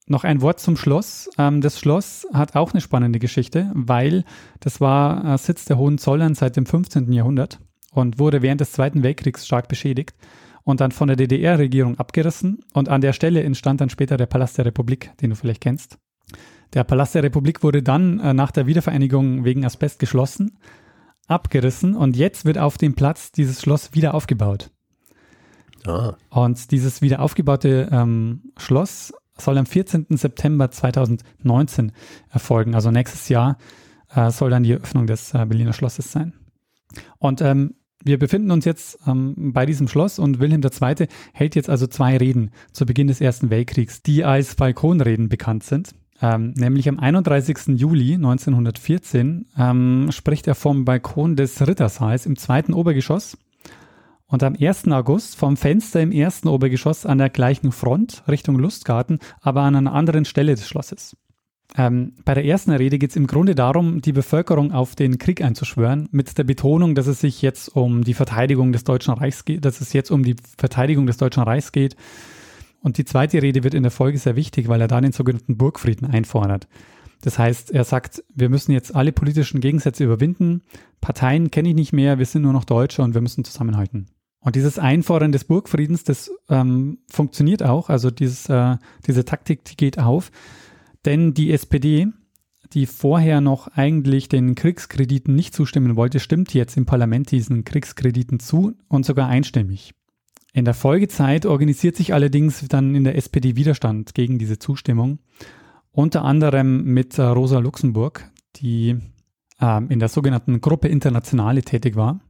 Noch 0.05 0.23
ein 0.23 0.41
Wort 0.41 0.59
zum 0.59 0.77
Schloss. 0.77 1.29
Ähm, 1.37 1.61
das 1.61 1.79
Schloss 1.79 2.27
hat 2.33 2.55
auch 2.55 2.71
eine 2.71 2.81
spannende 2.81 3.19
Geschichte, 3.19 3.71
weil 3.73 4.23
das 4.59 4.79
war 4.79 5.33
äh, 5.33 5.37
Sitz 5.37 5.65
der 5.65 5.77
Hohenzollern 5.77 6.35
seit 6.35 6.55
dem 6.55 6.65
15. 6.65 7.11
Jahrhundert 7.11 7.59
und 7.91 8.19
wurde 8.19 8.41
während 8.41 8.61
des 8.61 8.71
Zweiten 8.71 9.01
Weltkriegs 9.01 9.45
stark 9.45 9.67
beschädigt 9.67 10.15
und 10.63 10.81
dann 10.81 10.91
von 10.91 11.07
der 11.07 11.17
DDR-Regierung 11.17 11.97
abgerissen 11.97 12.59
und 12.73 12.89
an 12.89 13.01
der 13.01 13.13
Stelle 13.13 13.41
entstand 13.43 13.81
dann 13.81 13.89
später 13.89 14.17
der 14.17 14.27
Palast 14.27 14.57
der 14.57 14.65
Republik, 14.65 15.11
den 15.21 15.31
du 15.31 15.35
vielleicht 15.35 15.61
kennst. 15.61 15.97
Der 16.73 16.83
Palast 16.83 17.15
der 17.15 17.23
Republik 17.23 17.63
wurde 17.63 17.81
dann 17.81 18.19
äh, 18.19 18.33
nach 18.33 18.51
der 18.51 18.67
Wiedervereinigung 18.67 19.45
wegen 19.45 19.65
Asbest 19.65 19.99
geschlossen, 19.99 20.57
abgerissen 21.27 21.95
und 21.95 22.15
jetzt 22.15 22.45
wird 22.45 22.57
auf 22.57 22.77
dem 22.77 22.93
Platz 22.93 23.31
dieses 23.31 23.61
Schloss 23.61 23.93
wieder 23.93 24.13
aufgebaut. 24.13 24.71
Ah. 25.85 26.15
Und 26.29 26.71
dieses 26.71 27.01
wieder 27.01 27.21
aufgebaute 27.21 27.89
ähm, 27.91 28.51
Schloss 28.57 29.13
soll 29.37 29.57
am 29.57 29.65
14. 29.65 30.07
September 30.09 30.71
2019 30.71 31.91
erfolgen. 32.29 32.75
Also 32.75 32.91
nächstes 32.91 33.29
Jahr 33.29 33.57
äh, 34.13 34.31
soll 34.31 34.49
dann 34.49 34.63
die 34.63 34.71
Eröffnung 34.71 35.07
des 35.07 35.33
äh, 35.33 35.45
Berliner 35.45 35.73
Schlosses 35.73 36.11
sein. 36.11 36.33
Und 37.19 37.41
ähm, 37.41 37.75
wir 38.03 38.19
befinden 38.19 38.51
uns 38.51 38.65
jetzt 38.65 38.99
ähm, 39.07 39.53
bei 39.53 39.65
diesem 39.65 39.87
Schloss 39.87 40.19
und 40.19 40.39
Wilhelm 40.39 40.61
II. 40.63 41.07
hält 41.33 41.55
jetzt 41.55 41.69
also 41.69 41.87
zwei 41.87 42.17
Reden 42.17 42.51
zu 42.71 42.85
Beginn 42.85 43.07
des 43.07 43.21
Ersten 43.21 43.49
Weltkriegs, 43.49 44.01
die 44.01 44.23
als 44.23 44.55
Balkonreden 44.55 45.29
bekannt 45.29 45.63
sind. 45.63 45.93
Ähm, 46.21 46.53
nämlich 46.55 46.89
am 46.89 46.99
31. 46.99 47.79
Juli 47.79 48.15
1914 48.15 49.45
ähm, 49.57 50.07
spricht 50.11 50.47
er 50.47 50.55
vom 50.55 50.83
Balkon 50.83 51.35
des 51.35 51.65
Rittersaals 51.65 52.25
im 52.25 52.37
zweiten 52.37 52.73
Obergeschoss 52.73 53.37
und 54.25 54.43
am 54.43 54.55
1. 54.59 54.87
August 54.87 55.35
vom 55.35 55.57
Fenster 55.57 56.01
im 56.01 56.11
ersten 56.11 56.47
Obergeschoss 56.47 57.05
an 57.05 57.19
der 57.19 57.29
gleichen 57.29 57.71
Front 57.71 58.23
Richtung 58.27 58.57
Lustgarten, 58.57 59.19
aber 59.41 59.61
an 59.61 59.75
einer 59.75 59.93
anderen 59.93 60.25
Stelle 60.25 60.55
des 60.55 60.67
Schlosses. 60.67 61.15
Ähm, 61.77 62.13
bei 62.25 62.33
der 62.33 62.45
ersten 62.45 62.71
Rede 62.71 62.97
geht 62.97 63.11
es 63.11 63.15
im 63.15 63.27
Grunde 63.27 63.53
darum, 63.53 64.01
die 64.01 64.13
Bevölkerung 64.13 64.71
auf 64.71 64.95
den 64.95 65.19
Krieg 65.19 65.41
einzuschwören, 65.43 66.07
mit 66.11 66.37
der 66.37 66.45
Betonung, 66.45 66.95
dass 66.95 67.07
es 67.07 67.19
sich 67.19 67.41
jetzt 67.41 67.69
um 67.75 68.03
die 68.03 68.13
Verteidigung 68.13 68.71
des 68.71 68.85
Deutschen 68.85 69.13
Reichs 69.13 69.45
geht, 69.45 69.65
dass 69.65 69.81
es 69.81 69.93
jetzt 69.93 70.09
um 70.09 70.23
die 70.23 70.35
Verteidigung 70.57 71.05
des 71.05 71.17
Deutschen 71.17 71.43
Reichs 71.43 71.71
geht 71.71 71.95
und 72.87 72.97
die 72.97 73.03
zweite 73.03 73.41
Rede 73.41 73.65
wird 73.65 73.73
in 73.73 73.83
der 73.83 73.91
Folge 73.91 74.17
sehr 74.17 74.37
wichtig, 74.37 74.69
weil 74.69 74.79
er 74.79 74.87
da 74.87 75.01
den 75.01 75.11
sogenannten 75.11 75.57
Burgfrieden 75.57 76.07
einfordert. 76.07 76.69
Das 77.19 77.37
heißt, 77.37 77.71
er 77.71 77.83
sagt, 77.83 78.23
wir 78.33 78.47
müssen 78.47 78.71
jetzt 78.71 78.95
alle 78.95 79.11
politischen 79.11 79.59
Gegensätze 79.59 80.05
überwinden. 80.05 80.61
Parteien 81.01 81.51
kenne 81.51 81.67
ich 81.67 81.75
nicht 81.75 81.91
mehr, 81.91 82.17
wir 82.17 82.25
sind 82.25 82.43
nur 82.43 82.53
noch 82.53 82.63
Deutsche 82.63 83.01
und 83.01 83.13
wir 83.13 83.19
müssen 83.19 83.43
zusammenhalten. 83.43 84.07
Und 84.39 84.55
dieses 84.55 84.79
Einfordern 84.79 85.33
des 85.33 85.43
Burgfriedens, 85.43 86.05
das 86.05 86.31
ähm, 86.47 86.99
funktioniert 87.09 87.61
auch. 87.61 87.89
Also 87.89 88.09
dieses, 88.09 88.47
äh, 88.47 88.77
diese 89.05 89.25
Taktik, 89.25 89.65
die 89.65 89.75
geht 89.75 89.99
auf. 89.99 90.31
Denn 91.03 91.33
die 91.33 91.51
SPD, 91.51 92.07
die 92.71 92.85
vorher 92.85 93.41
noch 93.41 93.67
eigentlich 93.67 94.29
den 94.29 94.55
Kriegskrediten 94.55 95.35
nicht 95.35 95.53
zustimmen 95.53 95.97
wollte, 95.97 96.21
stimmt 96.21 96.53
jetzt 96.53 96.77
im 96.77 96.85
Parlament 96.85 97.31
diesen 97.31 97.65
Kriegskrediten 97.65 98.39
zu 98.39 98.75
und 98.87 99.05
sogar 99.05 99.27
einstimmig. 99.27 99.93
In 100.57 100.65
der 100.65 100.73
Folgezeit 100.73 101.45
organisiert 101.45 101.95
sich 101.95 102.15
allerdings 102.15 102.67
dann 102.67 102.95
in 102.95 103.03
der 103.03 103.15
SPD 103.15 103.55
Widerstand 103.55 104.15
gegen 104.15 104.39
diese 104.39 104.57
Zustimmung, 104.57 105.19
unter 105.91 106.23
anderem 106.23 106.83
mit 106.83 107.15
äh, 107.19 107.21
Rosa 107.21 107.59
Luxemburg, 107.59 108.31
die 108.55 108.97
äh, 109.61 109.83
in 109.87 109.99
der 109.99 110.09
sogenannten 110.09 110.59
Gruppe 110.59 110.87
Internationale 110.87 111.61
tätig 111.61 111.95
war. 111.95 112.21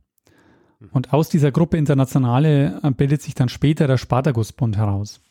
Mhm. 0.82 0.90
Und 0.92 1.14
aus 1.14 1.30
dieser 1.30 1.54
Gruppe 1.54 1.78
Internationale 1.78 2.82
äh, 2.84 2.92
bildet 2.92 3.22
sich 3.22 3.34
dann 3.34 3.48
später 3.48 3.88
der 3.88 3.96
Spartakusbund 3.96 4.76
heraus. 4.76 5.22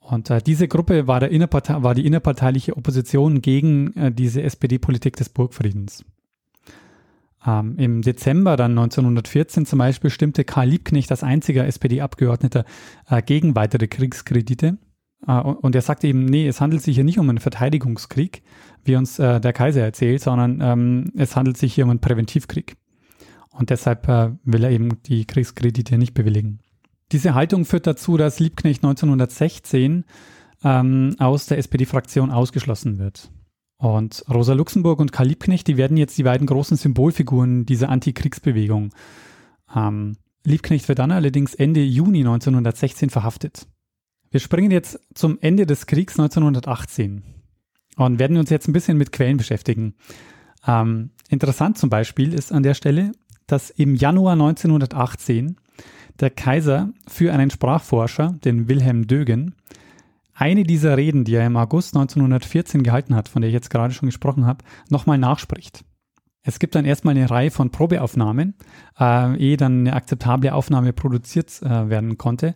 Und 0.00 0.30
äh, 0.30 0.42
diese 0.42 0.66
Gruppe 0.66 1.06
war, 1.06 1.20
war, 1.20 1.94
die 1.94 2.06
innerparteiliche 2.06 2.76
Opposition 2.76 3.40
gegen 3.40 3.96
äh, 3.96 4.10
diese 4.10 4.42
SPD-Politik 4.42 5.14
des 5.14 5.28
Burgfriedens. 5.28 6.04
Ähm, 7.46 7.76
Im 7.78 8.02
Dezember 8.02 8.56
dann 8.56 8.72
1914 8.72 9.66
zum 9.66 9.78
Beispiel 9.78 10.10
stimmte 10.10 10.44
Karl 10.44 10.68
Liebknecht 10.68 11.10
als 11.10 11.22
einziger 11.22 11.66
SPD-Abgeordneter 11.66 12.64
äh, 13.08 13.22
gegen 13.22 13.54
weitere 13.54 13.86
Kriegskredite. 13.86 14.78
Äh, 15.26 15.40
und 15.40 15.74
er 15.74 15.82
sagt 15.82 16.04
eben, 16.04 16.24
nee, 16.24 16.46
es 16.46 16.60
handelt 16.60 16.82
sich 16.82 16.94
hier 16.94 17.04
nicht 17.04 17.18
um 17.18 17.28
einen 17.28 17.38
Verteidigungskrieg, 17.38 18.42
wie 18.84 18.96
uns 18.96 19.18
äh, 19.18 19.40
der 19.40 19.52
Kaiser 19.52 19.82
erzählt, 19.82 20.22
sondern 20.22 20.60
ähm, 20.62 21.12
es 21.16 21.36
handelt 21.36 21.56
sich 21.56 21.74
hier 21.74 21.84
um 21.84 21.90
einen 21.90 22.00
Präventivkrieg. 22.00 22.76
Und 23.50 23.70
deshalb 23.70 24.08
äh, 24.08 24.30
will 24.44 24.64
er 24.64 24.70
eben 24.70 25.02
die 25.02 25.26
Kriegskredite 25.26 25.98
nicht 25.98 26.14
bewilligen. 26.14 26.60
Diese 27.12 27.34
Haltung 27.34 27.64
führt 27.64 27.86
dazu, 27.86 28.16
dass 28.16 28.40
Liebknecht 28.40 28.82
1916 28.82 30.04
ähm, 30.64 31.14
aus 31.18 31.46
der 31.46 31.58
SPD-Fraktion 31.58 32.30
ausgeschlossen 32.30 32.98
wird. 32.98 33.30
Und 33.76 34.24
Rosa 34.32 34.54
Luxemburg 34.54 35.00
und 35.00 35.12
Karl 35.12 35.28
Liebknecht, 35.28 35.66
die 35.66 35.76
werden 35.76 35.96
jetzt 35.96 36.16
die 36.16 36.22
beiden 36.22 36.46
großen 36.46 36.76
Symbolfiguren 36.76 37.66
dieser 37.66 37.88
Antikriegsbewegung. 37.88 38.90
Ähm, 39.74 40.16
Liebknecht 40.44 40.88
wird 40.88 40.98
dann 40.98 41.10
allerdings 41.10 41.54
Ende 41.54 41.82
Juni 41.82 42.20
1916 42.20 43.10
verhaftet. 43.10 43.66
Wir 44.30 44.40
springen 44.40 44.70
jetzt 44.70 45.00
zum 45.14 45.38
Ende 45.40 45.66
des 45.66 45.86
Kriegs 45.86 46.18
1918 46.18 47.22
und 47.96 48.18
werden 48.18 48.36
uns 48.36 48.50
jetzt 48.50 48.68
ein 48.68 48.72
bisschen 48.72 48.98
mit 48.98 49.12
Quellen 49.12 49.36
beschäftigen. 49.36 49.94
Ähm, 50.66 51.10
interessant 51.28 51.78
zum 51.78 51.90
Beispiel 51.90 52.34
ist 52.34 52.52
an 52.52 52.62
der 52.62 52.74
Stelle, 52.74 53.12
dass 53.46 53.70
im 53.70 53.94
Januar 53.94 54.32
1918 54.32 55.56
der 56.20 56.30
Kaiser 56.30 56.92
für 57.08 57.32
einen 57.32 57.50
Sprachforscher, 57.50 58.34
den 58.44 58.68
Wilhelm 58.68 59.06
Dögen, 59.06 59.54
eine 60.34 60.64
dieser 60.64 60.96
Reden, 60.96 61.24
die 61.24 61.34
er 61.34 61.46
im 61.46 61.56
August 61.56 61.94
1914 61.94 62.82
gehalten 62.82 63.14
hat, 63.14 63.28
von 63.28 63.42
der 63.42 63.48
ich 63.48 63.54
jetzt 63.54 63.70
gerade 63.70 63.94
schon 63.94 64.08
gesprochen 64.08 64.46
habe, 64.46 64.64
nochmal 64.90 65.18
nachspricht. 65.18 65.84
Es 66.42 66.58
gibt 66.58 66.74
dann 66.74 66.84
erstmal 66.84 67.16
eine 67.16 67.30
Reihe 67.30 67.50
von 67.50 67.70
Probeaufnahmen, 67.70 68.54
äh, 68.98 69.36
ehe 69.38 69.56
dann 69.56 69.80
eine 69.80 69.94
akzeptable 69.94 70.52
Aufnahme 70.52 70.92
produziert 70.92 71.62
äh, 71.62 71.88
werden 71.88 72.18
konnte. 72.18 72.54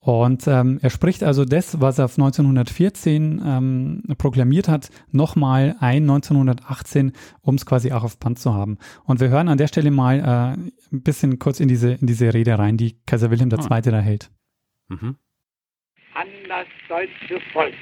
Und 0.00 0.48
ähm, 0.48 0.80
er 0.82 0.90
spricht 0.90 1.22
also 1.22 1.44
das, 1.44 1.80
was 1.80 1.98
er 1.98 2.06
1914 2.06 3.40
ähm, 3.44 4.02
proklamiert 4.18 4.68
hat, 4.68 4.90
nochmal 5.12 5.76
ein 5.78 6.02
1918, 6.02 7.12
um 7.40 7.54
es 7.54 7.64
quasi 7.64 7.92
auch 7.92 8.02
auf 8.02 8.18
Band 8.18 8.40
zu 8.40 8.52
haben. 8.52 8.78
Und 9.04 9.20
wir 9.20 9.28
hören 9.28 9.48
an 9.48 9.58
der 9.58 9.68
Stelle 9.68 9.92
mal 9.92 10.18
äh, 10.18 10.92
ein 10.92 11.02
bisschen 11.02 11.38
kurz 11.38 11.60
in 11.60 11.68
diese, 11.68 11.92
in 11.92 12.08
diese 12.08 12.34
Rede 12.34 12.58
rein, 12.58 12.76
die 12.76 12.98
Kaiser 13.06 13.30
Wilhelm 13.30 13.50
II. 13.50 13.58
Ah. 13.70 13.80
da 13.80 14.00
hält. 14.00 14.32
Mhm. 14.88 15.16
Das 16.52 16.66
deutsche 16.86 17.40
Volk. 17.54 17.72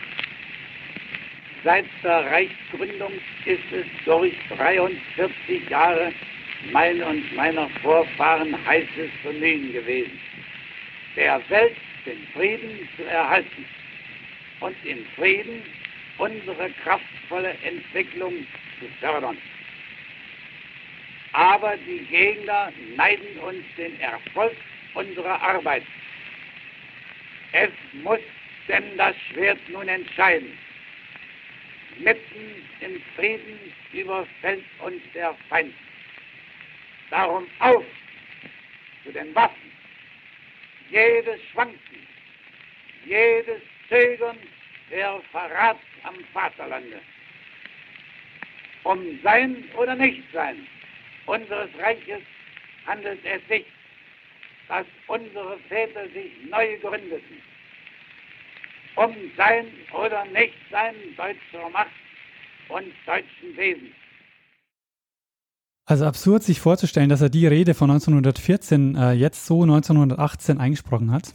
Seit 1.64 1.86
der 2.04 2.24
Reichsgründung 2.24 3.14
ist 3.44 3.72
es 3.72 3.84
durch 4.04 4.32
43 4.56 5.68
Jahre 5.68 6.12
mein 6.70 7.02
und 7.02 7.34
meiner 7.34 7.68
Vorfahren 7.82 8.54
heißes 8.64 9.10
Vergnügen 9.22 9.72
gewesen. 9.72 10.20
Der 11.16 11.42
Welt 11.50 11.76
den 12.06 12.24
Frieden 12.32 12.88
zu 12.96 13.02
erhalten 13.06 13.64
und 14.60 14.76
in 14.84 15.04
Frieden 15.16 15.64
unsere 16.18 16.70
kraftvolle 16.84 17.56
Entwicklung 17.64 18.46
zu 18.78 18.86
fördern. 19.00 19.36
Aber 21.32 21.76
die 21.76 22.06
Gegner 22.08 22.72
neiden 22.94 23.36
uns 23.40 23.64
den 23.76 23.98
Erfolg 23.98 24.54
unserer 24.94 25.42
Arbeit. 25.42 25.82
Es 27.52 27.70
muss 28.04 28.20
denn 28.70 28.96
das 28.96 29.16
Schwert 29.30 29.58
nun 29.68 29.88
entscheiden. 29.88 30.56
Mitten 31.98 32.66
im 32.80 33.02
Frieden 33.16 33.58
überfällt 33.92 34.64
uns 34.80 35.02
der 35.12 35.34
Feind. 35.48 35.74
Darum 37.10 37.46
auf 37.58 37.84
zu 39.04 39.12
den 39.12 39.34
Waffen 39.34 39.72
jedes 40.90 41.40
Schwanken, 41.52 42.06
jedes 43.04 43.60
Zögern 43.88 44.38
der 44.90 45.20
Verrat 45.32 45.78
am 46.04 46.14
Vaterlande. 46.32 47.00
Um 48.84 49.20
Sein 49.22 49.64
oder 49.76 49.94
Nichtsein 49.94 50.66
unseres 51.26 51.70
Reiches 51.78 52.22
handelt 52.86 53.20
es 53.24 53.46
sich, 53.48 53.66
dass 54.68 54.86
unsere 55.08 55.58
Väter 55.68 56.08
sich 56.10 56.32
neu 56.48 56.76
gründeten. 56.78 57.49
Um 58.96 59.14
Sein 59.36 59.66
oder 59.92 60.24
Nichtsein 60.26 60.94
deutscher 61.16 61.68
Macht 61.70 61.90
und 62.68 62.86
deutschen 63.06 63.56
Wesens. 63.56 63.94
Also 65.86 66.04
absurd, 66.04 66.44
sich 66.44 66.60
vorzustellen, 66.60 67.08
dass 67.08 67.20
er 67.20 67.30
die 67.30 67.46
Rede 67.46 67.74
von 67.74 67.90
1914 67.90 68.94
äh, 68.94 69.12
jetzt 69.12 69.46
so 69.46 69.62
1918 69.62 70.58
eingesprochen 70.58 71.10
hat. 71.10 71.32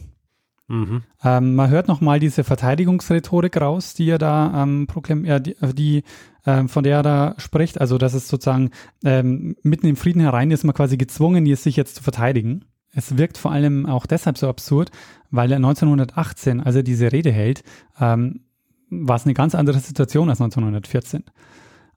Mhm. 0.68 1.02
Ähm, 1.22 1.54
man 1.54 1.70
hört 1.70 1.88
nochmal 1.88 2.18
diese 2.18 2.42
Verteidigungsrhetorik 2.42 3.60
raus, 3.60 3.94
die 3.94 4.08
er 4.08 4.18
da 4.18 4.62
ähm, 4.62 4.86
proklamiert, 4.86 5.46
die, 5.46 5.56
die 5.74 6.02
äh, 6.44 6.66
von 6.68 6.82
der 6.82 6.96
er 6.96 7.02
da 7.02 7.34
spricht. 7.38 7.80
Also, 7.80 7.98
dass 7.98 8.14
es 8.14 8.28
sozusagen 8.28 8.70
ähm, 9.04 9.56
mitten 9.62 9.86
im 9.86 9.96
Frieden 9.96 10.20
herein 10.20 10.50
ist, 10.50 10.64
man 10.64 10.74
quasi 10.74 10.96
gezwungen, 10.96 11.46
ist, 11.46 11.62
sich 11.62 11.76
jetzt 11.76 11.96
zu 11.96 12.02
verteidigen. 12.02 12.64
Es 12.96 13.18
wirkt 13.18 13.36
vor 13.36 13.52
allem 13.52 13.84
auch 13.84 14.06
deshalb 14.06 14.38
so 14.38 14.48
absurd, 14.48 14.90
weil 15.30 15.52
er 15.52 15.56
1918, 15.56 16.62
als 16.62 16.76
er 16.76 16.82
diese 16.82 17.12
Rede 17.12 17.30
hält, 17.30 17.62
ähm, 18.00 18.40
war 18.88 19.16
es 19.16 19.24
eine 19.24 19.34
ganz 19.34 19.54
andere 19.54 19.78
Situation 19.80 20.30
als 20.30 20.40
1914. 20.40 21.24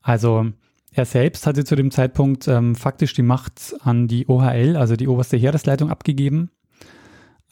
Also 0.01 0.47
er 0.91 1.05
selbst 1.05 1.47
hatte 1.47 1.63
zu 1.63 1.77
dem 1.77 1.91
Zeitpunkt 1.91 2.49
ähm, 2.49 2.75
faktisch 2.75 3.13
die 3.13 3.21
Macht 3.21 3.75
an 3.79 4.09
die 4.09 4.27
OHL, 4.27 4.75
also 4.75 4.97
die 4.97 5.07
oberste 5.07 5.37
Heeresleitung, 5.37 5.89
abgegeben. 5.89 6.51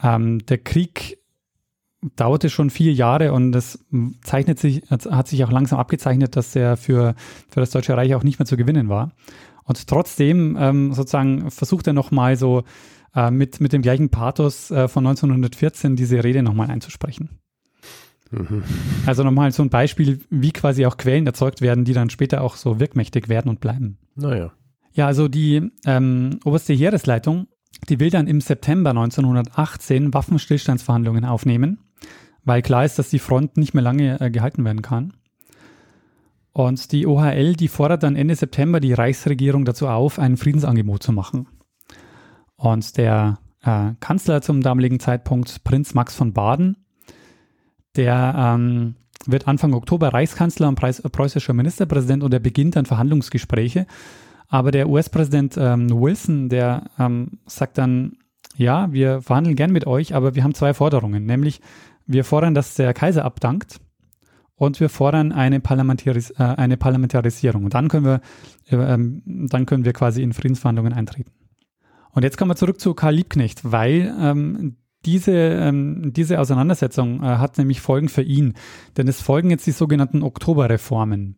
Ähm, 0.03 0.45
der 0.45 0.57
Krieg 0.57 1.19
dauerte 2.17 2.49
schon 2.49 2.69
vier 2.69 2.91
Jahre 2.91 3.31
und 3.31 3.55
es 3.55 3.79
zeichnet 4.23 4.59
sich, 4.59 4.83
hat 4.89 5.27
sich 5.29 5.45
auch 5.45 5.51
langsam 5.51 5.79
abgezeichnet, 5.79 6.35
dass 6.35 6.53
er 6.53 6.75
für, 6.75 7.15
für 7.47 7.61
das 7.61 7.71
Deutsche 7.71 7.95
Reich 7.95 8.13
auch 8.13 8.23
nicht 8.23 8.39
mehr 8.39 8.45
zu 8.45 8.57
gewinnen 8.57 8.89
war. 8.89 9.13
Und 9.63 9.87
trotzdem 9.87 10.57
ähm, 10.59 10.93
sozusagen 10.93 11.49
versucht 11.49 11.87
er 11.87 11.93
nochmal 11.93 12.35
so 12.35 12.63
äh, 13.15 13.31
mit, 13.31 13.61
mit 13.61 13.73
dem 13.73 13.81
gleichen 13.81 14.09
Pathos 14.09 14.71
äh, 14.71 14.87
von 14.87 15.05
1914 15.05 15.95
diese 15.95 16.23
Rede 16.23 16.43
nochmal 16.43 16.69
einzusprechen. 16.69 17.39
Also 19.05 19.23
nochmal 19.23 19.51
so 19.51 19.63
ein 19.63 19.69
Beispiel, 19.69 20.19
wie 20.29 20.51
quasi 20.51 20.85
auch 20.85 20.97
Quellen 20.97 21.25
erzeugt 21.25 21.61
werden, 21.61 21.85
die 21.85 21.93
dann 21.93 22.09
später 22.09 22.41
auch 22.41 22.55
so 22.55 22.79
wirkmächtig 22.79 23.29
werden 23.29 23.49
und 23.49 23.61
bleiben. 23.61 23.97
Naja. 24.15 24.51
Ja, 24.93 25.07
also 25.07 25.27
die 25.27 25.71
ähm, 25.85 26.39
oberste 26.43 26.73
Heeresleitung, 26.73 27.47
die 27.87 27.99
will 27.99 28.09
dann 28.09 28.27
im 28.27 28.41
September 28.41 28.89
1918 28.89 30.13
Waffenstillstandsverhandlungen 30.13 31.23
aufnehmen, 31.23 31.79
weil 32.43 32.61
klar 32.61 32.83
ist, 32.83 32.97
dass 32.97 33.09
die 33.09 33.19
Front 33.19 33.57
nicht 33.57 33.73
mehr 33.73 33.83
lange 33.83 34.19
äh, 34.19 34.31
gehalten 34.31 34.65
werden 34.65 34.81
kann. 34.81 35.13
Und 36.51 36.91
die 36.91 37.05
OHL, 37.05 37.53
die 37.53 37.67
fordert 37.67 38.01
dann 38.01 38.15
Ende 38.15 38.35
September 38.35 38.79
die 38.79 38.93
Reichsregierung 38.93 39.63
dazu 39.63 39.87
auf, 39.87 40.17
ein 40.17 40.37
Friedensangebot 40.37 41.03
zu 41.03 41.11
machen. 41.11 41.47
Und 42.57 42.97
der 42.97 43.39
äh, 43.63 43.91
Kanzler 43.99 44.41
zum 44.41 44.61
damaligen 44.61 44.99
Zeitpunkt, 44.99 45.63
Prinz 45.63 45.93
Max 45.93 46.15
von 46.15 46.33
Baden, 46.33 46.77
der 47.95 48.35
ähm, 48.37 48.95
wird 49.25 49.47
Anfang 49.47 49.73
Oktober 49.73 50.09
Reichskanzler 50.09 50.67
und 50.67 50.75
preußischer 50.75 51.53
Ministerpräsident 51.53 52.23
und 52.23 52.33
er 52.33 52.39
beginnt 52.39 52.75
dann 52.75 52.85
Verhandlungsgespräche. 52.85 53.87
Aber 54.47 54.71
der 54.71 54.89
US-Präsident 54.89 55.57
ähm, 55.57 55.89
Wilson, 55.89 56.49
der 56.49 56.89
ähm, 56.97 57.39
sagt 57.45 57.77
dann, 57.77 58.17
ja, 58.55 58.91
wir 58.91 59.21
verhandeln 59.21 59.55
gern 59.55 59.71
mit 59.71 59.85
euch, 59.85 60.15
aber 60.15 60.35
wir 60.35 60.43
haben 60.43 60.53
zwei 60.53 60.73
Forderungen. 60.73 61.25
Nämlich, 61.25 61.61
wir 62.05 62.23
fordern, 62.23 62.53
dass 62.53 62.75
der 62.75 62.93
Kaiser 62.93 63.25
abdankt 63.25 63.79
und 64.55 64.79
wir 64.79 64.89
fordern 64.89 65.31
eine, 65.31 65.59
Parlamentaris 65.59 66.31
äh, 66.31 66.43
eine 66.43 66.77
Parlamentarisierung. 66.77 67.65
Und 67.65 67.73
dann 67.73 67.89
können 67.89 68.05
wir, 68.05 68.21
äh, 68.69 68.93
ähm, 68.93 69.21
dann 69.25 69.65
können 69.65 69.83
wir 69.83 69.93
quasi 69.93 70.23
in 70.23 70.33
Friedensverhandlungen 70.33 70.93
eintreten. 70.93 71.31
Und 72.11 72.23
jetzt 72.23 72.37
kommen 72.37 72.51
wir 72.51 72.55
zurück 72.55 72.79
zu 72.79 72.93
Karl 72.93 73.15
Liebknecht, 73.15 73.61
weil 73.63 74.13
ähm, 74.19 74.77
diese, 75.05 75.31
ähm, 75.31 76.11
diese 76.13 76.39
Auseinandersetzung 76.39 77.23
äh, 77.23 77.25
hat 77.25 77.57
nämlich 77.57 77.81
Folgen 77.81 78.09
für 78.09 78.23
ihn, 78.23 78.55
denn 78.97 79.07
es 79.07 79.21
folgen 79.21 79.49
jetzt 79.49 79.67
die 79.67 79.71
sogenannten 79.71 80.23
Oktoberreformen. 80.23 81.37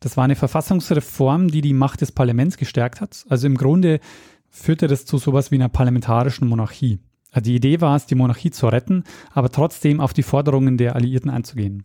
Das 0.00 0.16
war 0.16 0.24
eine 0.24 0.36
Verfassungsreform, 0.36 1.48
die 1.48 1.60
die 1.60 1.74
Macht 1.74 2.00
des 2.00 2.12
Parlaments 2.12 2.56
gestärkt 2.56 3.00
hat. 3.00 3.24
Also 3.28 3.46
im 3.46 3.56
Grunde 3.56 4.00
führte 4.48 4.86
das 4.86 5.04
zu 5.04 5.18
sowas 5.18 5.50
wie 5.50 5.56
einer 5.56 5.68
parlamentarischen 5.68 6.48
Monarchie. 6.48 6.98
Also 7.30 7.44
die 7.44 7.56
Idee 7.56 7.80
war 7.80 7.96
es, 7.96 8.06
die 8.06 8.14
Monarchie 8.16 8.50
zu 8.50 8.66
retten, 8.66 9.04
aber 9.32 9.50
trotzdem 9.50 10.00
auf 10.00 10.12
die 10.12 10.22
Forderungen 10.22 10.76
der 10.76 10.96
Alliierten 10.96 11.30
einzugehen. 11.30 11.84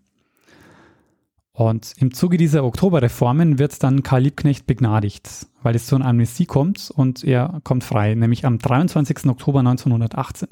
Und 1.56 1.94
im 1.96 2.14
Zuge 2.14 2.36
dieser 2.36 2.66
Oktoberreformen 2.66 3.60
wird 3.60 3.82
dann 3.82 4.04
Karl 4.04 4.24
Liebknecht 4.24 4.68
begnadigt, 4.68 5.48
weil 5.64 5.74
es 5.74 5.86
zu 5.86 5.96
einer 5.96 6.06
Amnestie 6.06 6.46
kommt 6.46 6.92
und 6.92 7.24
er 7.24 7.62
kommt 7.64 7.86
frei, 7.86 8.14
nämlich 8.14 8.46
am 8.46 8.58
23. 8.58 9.28
Oktober 9.28 9.60
1918. 9.60 10.50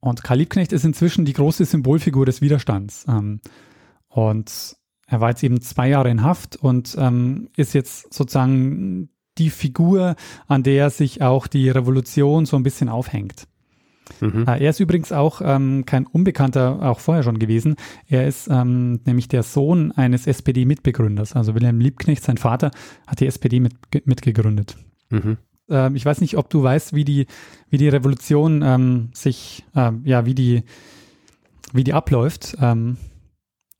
Und 0.00 0.22
Karl 0.22 0.36
Liebknecht 0.36 0.72
ist 0.72 0.84
inzwischen 0.84 1.24
die 1.24 1.32
große 1.32 1.64
Symbolfigur 1.64 2.26
des 2.26 2.42
Widerstands. 2.42 3.06
Ähm, 3.08 3.40
und 4.08 4.76
er 5.06 5.20
war 5.22 5.30
jetzt 5.30 5.42
eben 5.44 5.62
zwei 5.62 5.88
Jahre 5.88 6.10
in 6.10 6.22
Haft 6.22 6.56
und 6.56 6.94
ähm, 6.98 7.48
ist 7.56 7.72
jetzt 7.72 8.12
sozusagen 8.12 9.08
die 9.38 9.48
Figur, 9.48 10.16
an 10.46 10.62
der 10.62 10.90
sich 10.90 11.22
auch 11.22 11.46
die 11.46 11.70
Revolution 11.70 12.44
so 12.44 12.58
ein 12.58 12.62
bisschen 12.62 12.90
aufhängt. 12.90 13.48
Mhm. 14.20 14.44
Äh, 14.46 14.64
er 14.64 14.70
ist 14.70 14.80
übrigens 14.80 15.12
auch 15.12 15.40
ähm, 15.44 15.84
kein 15.86 16.06
Unbekannter, 16.06 16.82
auch 16.82 17.00
vorher 17.00 17.22
schon 17.22 17.38
gewesen. 17.38 17.76
Er 18.08 18.26
ist 18.26 18.48
ähm, 18.50 19.00
nämlich 19.04 19.28
der 19.28 19.42
Sohn 19.42 19.92
eines 19.92 20.26
SPD-Mitbegründers. 20.26 21.34
Also 21.34 21.54
Wilhelm 21.54 21.80
Liebknecht, 21.80 22.22
sein 22.22 22.36
Vater, 22.36 22.70
hat 23.06 23.20
die 23.20 23.26
SPD 23.26 23.60
mit, 23.60 23.74
mitgegründet. 24.04 24.76
Mhm. 25.10 25.38
Ähm, 25.68 25.96
ich 25.96 26.04
weiß 26.04 26.20
nicht, 26.20 26.36
ob 26.36 26.50
du 26.50 26.62
weißt, 26.62 26.94
wie 26.94 27.04
die, 27.04 27.26
wie 27.70 27.78
die 27.78 27.88
Revolution 27.88 28.62
ähm, 28.62 29.10
sich, 29.14 29.64
äh, 29.74 29.92
ja, 30.04 30.26
wie 30.26 30.34
die, 30.34 30.64
wie 31.72 31.84
die 31.84 31.92
abläuft. 31.92 32.56
Ähm, 32.60 32.96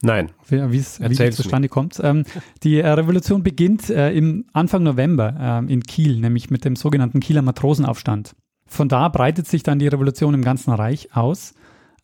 Nein. 0.01 0.31
Wie, 0.47 0.57
wie 0.69 0.77
es 0.77 0.99
zustande 1.35 1.67
mir. 1.67 1.69
kommt. 1.69 1.99
Ähm, 2.03 2.25
die 2.63 2.79
äh, 2.79 2.89
Revolution 2.89 3.41
beginnt 3.41 3.89
äh, 3.89 4.11
im 4.11 4.45
Anfang 4.51 4.83
November 4.83 5.63
äh, 5.65 5.71
in 5.71 5.81
Kiel, 5.83 6.19
nämlich 6.19 6.49
mit 6.49 6.65
dem 6.65 6.75
sogenannten 6.75 7.21
Kieler 7.21 7.41
Matrosenaufstand. 7.41 8.35
Von 8.73 8.89
da 8.89 9.07
breitet 9.07 9.47
sich 9.47 9.61
dann 9.61 9.77
die 9.77 9.87
Revolution 9.87 10.33
im 10.33 10.41
ganzen 10.41 10.71
Reich 10.73 11.15
aus. 11.15 11.53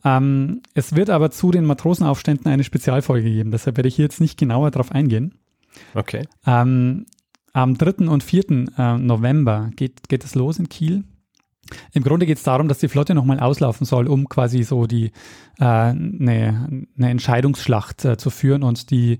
Ähm, 0.04 0.62
es 0.72 0.94
wird 0.94 1.10
aber 1.10 1.30
zu 1.32 1.50
den 1.50 1.64
Matrosenaufständen 1.64 2.50
eine 2.50 2.64
Spezialfolge 2.64 3.28
geben, 3.28 3.50
deshalb 3.50 3.76
werde 3.76 3.88
ich 3.88 3.96
hier 3.96 4.04
jetzt 4.04 4.20
nicht 4.20 4.38
genauer 4.38 4.70
darauf 4.70 4.92
eingehen. 4.92 5.34
Okay. 5.94 6.26
Ähm, 6.46 7.06
am 7.52 7.76
3. 7.76 8.08
und 8.08 8.22
4. 8.22 8.50
Äh, 8.78 8.98
November 8.98 9.70
geht, 9.74 10.08
geht 10.08 10.24
es 10.24 10.36
los 10.36 10.58
in 10.58 10.68
Kiel. 10.68 11.04
Im 11.92 12.04
Grunde 12.04 12.24
geht 12.24 12.38
es 12.38 12.44
darum, 12.44 12.68
dass 12.68 12.78
die 12.78 12.88
Flotte 12.88 13.14
nochmal 13.14 13.40
auslaufen 13.40 13.84
soll, 13.84 14.06
um 14.06 14.28
quasi 14.28 14.62
so 14.62 14.86
die 14.86 15.10
eine 15.58 15.90
äh, 15.90 15.94
ne, 15.94 16.86
ne 16.94 17.10
Entscheidungsschlacht 17.10 18.04
äh, 18.04 18.16
zu 18.16 18.30
führen 18.30 18.62
und 18.62 18.90
die, 18.90 19.18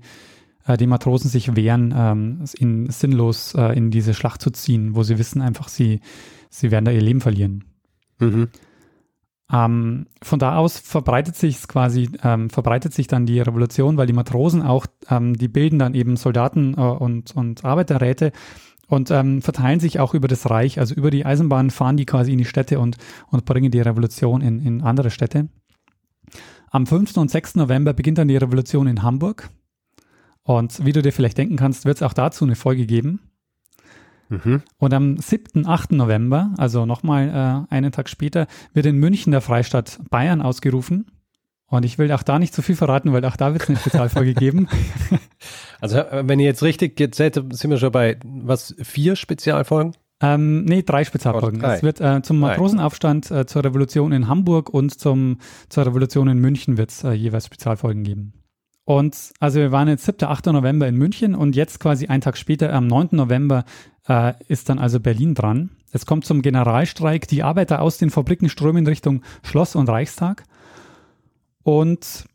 äh, 0.65 0.77
die 0.77 0.87
Matrosen 0.87 1.29
sich 1.29 1.55
wehren, 1.55 1.93
ähm, 1.95 2.45
in, 2.57 2.89
sinnlos 2.89 3.53
äh, 3.55 3.77
in 3.77 3.91
diese 3.91 4.13
Schlacht 4.13 4.41
zu 4.41 4.51
ziehen, 4.51 4.95
wo 4.95 5.03
sie 5.03 5.17
wissen 5.17 5.41
einfach, 5.41 5.67
sie, 5.67 5.99
sie 6.51 6.69
werden 6.69 6.85
da 6.85 6.91
ihr 6.91 7.01
Leben 7.01 7.21
verlieren. 7.21 7.63
Mhm. 8.19 8.49
Ähm, 9.51 10.05
von 10.21 10.39
da 10.39 10.55
aus 10.55 10.77
verbreitet 10.77 11.35
sich 11.35 11.67
quasi, 11.67 12.09
ähm, 12.23 12.49
verbreitet 12.49 12.93
sich 12.93 13.07
dann 13.07 13.25
die 13.25 13.41
Revolution, 13.41 13.97
weil 13.97 14.07
die 14.07 14.13
Matrosen 14.13 14.61
auch, 14.61 14.85
ähm, 15.09 15.35
die 15.35 15.47
bilden 15.47 15.79
dann 15.79 15.93
eben 15.93 16.15
Soldaten 16.15 16.75
äh, 16.77 16.81
und, 16.81 17.35
und 17.35 17.65
Arbeiterräte 17.65 18.31
und 18.87 19.11
ähm, 19.11 19.41
verteilen 19.41 19.79
sich 19.79 19.99
auch 19.99 20.13
über 20.13 20.27
das 20.27 20.49
Reich, 20.49 20.79
also 20.79 20.93
über 20.93 21.11
die 21.11 21.25
Eisenbahn 21.25 21.69
fahren 21.69 21.97
die 21.97 22.05
quasi 22.05 22.31
in 22.31 22.37
die 22.37 22.45
Städte 22.45 22.79
und, 22.79 22.97
und 23.27 23.45
bringen 23.45 23.71
die 23.71 23.81
Revolution 23.81 24.41
in, 24.41 24.59
in 24.59 24.81
andere 24.81 25.09
Städte. 25.09 25.49
Am 26.69 26.85
5. 26.87 27.17
und 27.17 27.29
6. 27.29 27.55
November 27.55 27.93
beginnt 27.93 28.17
dann 28.17 28.29
die 28.29 28.37
Revolution 28.37 28.87
in 28.87 29.03
Hamburg. 29.03 29.49
Und 30.43 30.85
wie 30.85 30.93
du 30.93 31.01
dir 31.01 31.11
vielleicht 31.11 31.37
denken 31.37 31.57
kannst, 31.57 31.85
wird 31.85 31.97
es 31.97 32.03
auch 32.03 32.13
dazu 32.13 32.45
eine 32.45 32.55
Folge 32.55 32.85
geben. 32.85 33.19
Mhm. 34.31 34.63
Und 34.77 34.93
am 34.93 35.17
7., 35.17 35.67
8. 35.67 35.91
November, 35.91 36.53
also 36.57 36.85
nochmal 36.85 37.65
äh, 37.69 37.73
einen 37.73 37.91
Tag 37.91 38.09
später, 38.09 38.47
wird 38.73 38.85
in 38.85 38.97
München 38.97 39.31
der 39.31 39.41
Freistaat 39.41 39.99
Bayern 40.09 40.41
ausgerufen. 40.41 41.11
Und 41.67 41.85
ich 41.85 41.97
will 41.97 42.11
auch 42.11 42.23
da 42.23 42.39
nicht 42.39 42.53
zu 42.53 42.61
viel 42.61 42.75
verraten, 42.75 43.13
weil 43.13 43.23
auch 43.25 43.37
da 43.37 43.53
wird 43.53 43.63
es 43.63 43.69
eine 43.69 43.77
Spezialfolge 43.77 44.33
geben. 44.33 44.67
Also 45.83 45.97
äh, 45.97 46.27
wenn 46.27 46.39
ihr 46.39 46.45
jetzt 46.45 46.61
richtig 46.61 46.95
gezählt 46.95 47.37
habt, 47.37 47.55
sind 47.55 47.71
wir 47.71 47.79
schon 47.79 47.91
bei 47.91 48.19
was, 48.23 48.75
vier 48.83 49.15
Spezialfolgen? 49.15 49.93
Ähm, 50.21 50.63
nee, 50.65 50.83
drei 50.83 51.03
Spezialfolgen. 51.03 51.57
Oh, 51.57 51.61
drei. 51.61 51.77
Es 51.77 51.83
wird 51.83 51.99
äh, 51.99 52.21
zum 52.21 52.39
Matrosenaufstand, 52.39 53.31
äh, 53.31 53.45
zur 53.47 53.63
Revolution 53.63 54.11
in 54.11 54.27
Hamburg 54.27 54.69
und 54.69 54.99
zum, 54.99 55.39
zur 55.69 55.87
Revolution 55.87 56.27
in 56.27 56.37
München 56.37 56.77
wird 56.77 56.91
es 56.91 57.03
äh, 57.03 57.13
jeweils 57.13 57.47
Spezialfolgen 57.47 58.03
geben. 58.03 58.33
Und 58.83 59.31
also 59.39 59.59
wir 59.59 59.71
waren 59.71 59.87
jetzt 59.87 60.05
7. 60.05 60.27
8. 60.27 60.47
November 60.47 60.87
in 60.87 60.95
München 60.95 61.35
und 61.35 61.55
jetzt 61.55 61.79
quasi 61.79 62.07
einen 62.07 62.21
Tag 62.21 62.37
später, 62.37 62.73
am 62.73 62.87
9. 62.87 63.09
November, 63.11 63.63
äh, 64.07 64.33
ist 64.47 64.69
dann 64.69 64.79
also 64.79 64.99
Berlin 64.99 65.35
dran. 65.35 65.69
Es 65.91 66.05
kommt 66.05 66.25
zum 66.25 66.41
Generalstreik. 66.41 67.27
Die 67.27 67.43
Arbeiter 67.43 67.81
aus 67.81 67.97
den 67.97 68.09
Fabriken 68.09 68.49
strömen 68.49 68.87
Richtung 68.87 69.21
Schloss 69.43 69.75
und 69.75 69.89
Reichstag. 69.89 70.43
Und 71.63 72.25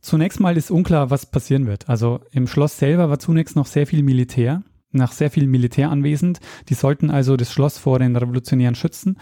zunächst 0.00 0.40
mal 0.40 0.56
ist 0.56 0.70
unklar, 0.70 1.10
was 1.10 1.26
passieren 1.26 1.66
wird. 1.66 1.88
Also 1.88 2.20
im 2.30 2.46
Schloss 2.46 2.78
selber 2.78 3.10
war 3.10 3.18
zunächst 3.18 3.56
noch 3.56 3.66
sehr 3.66 3.86
viel 3.86 4.02
Militär, 4.02 4.62
nach 4.92 5.12
sehr 5.12 5.30
viel 5.30 5.46
Militär 5.46 5.90
anwesend. 5.90 6.38
Die 6.68 6.74
sollten 6.74 7.10
also 7.10 7.36
das 7.36 7.52
Schloss 7.52 7.78
vor 7.78 7.98
den 7.98 8.14
Revolutionären 8.14 8.74
schützen. 8.74 9.18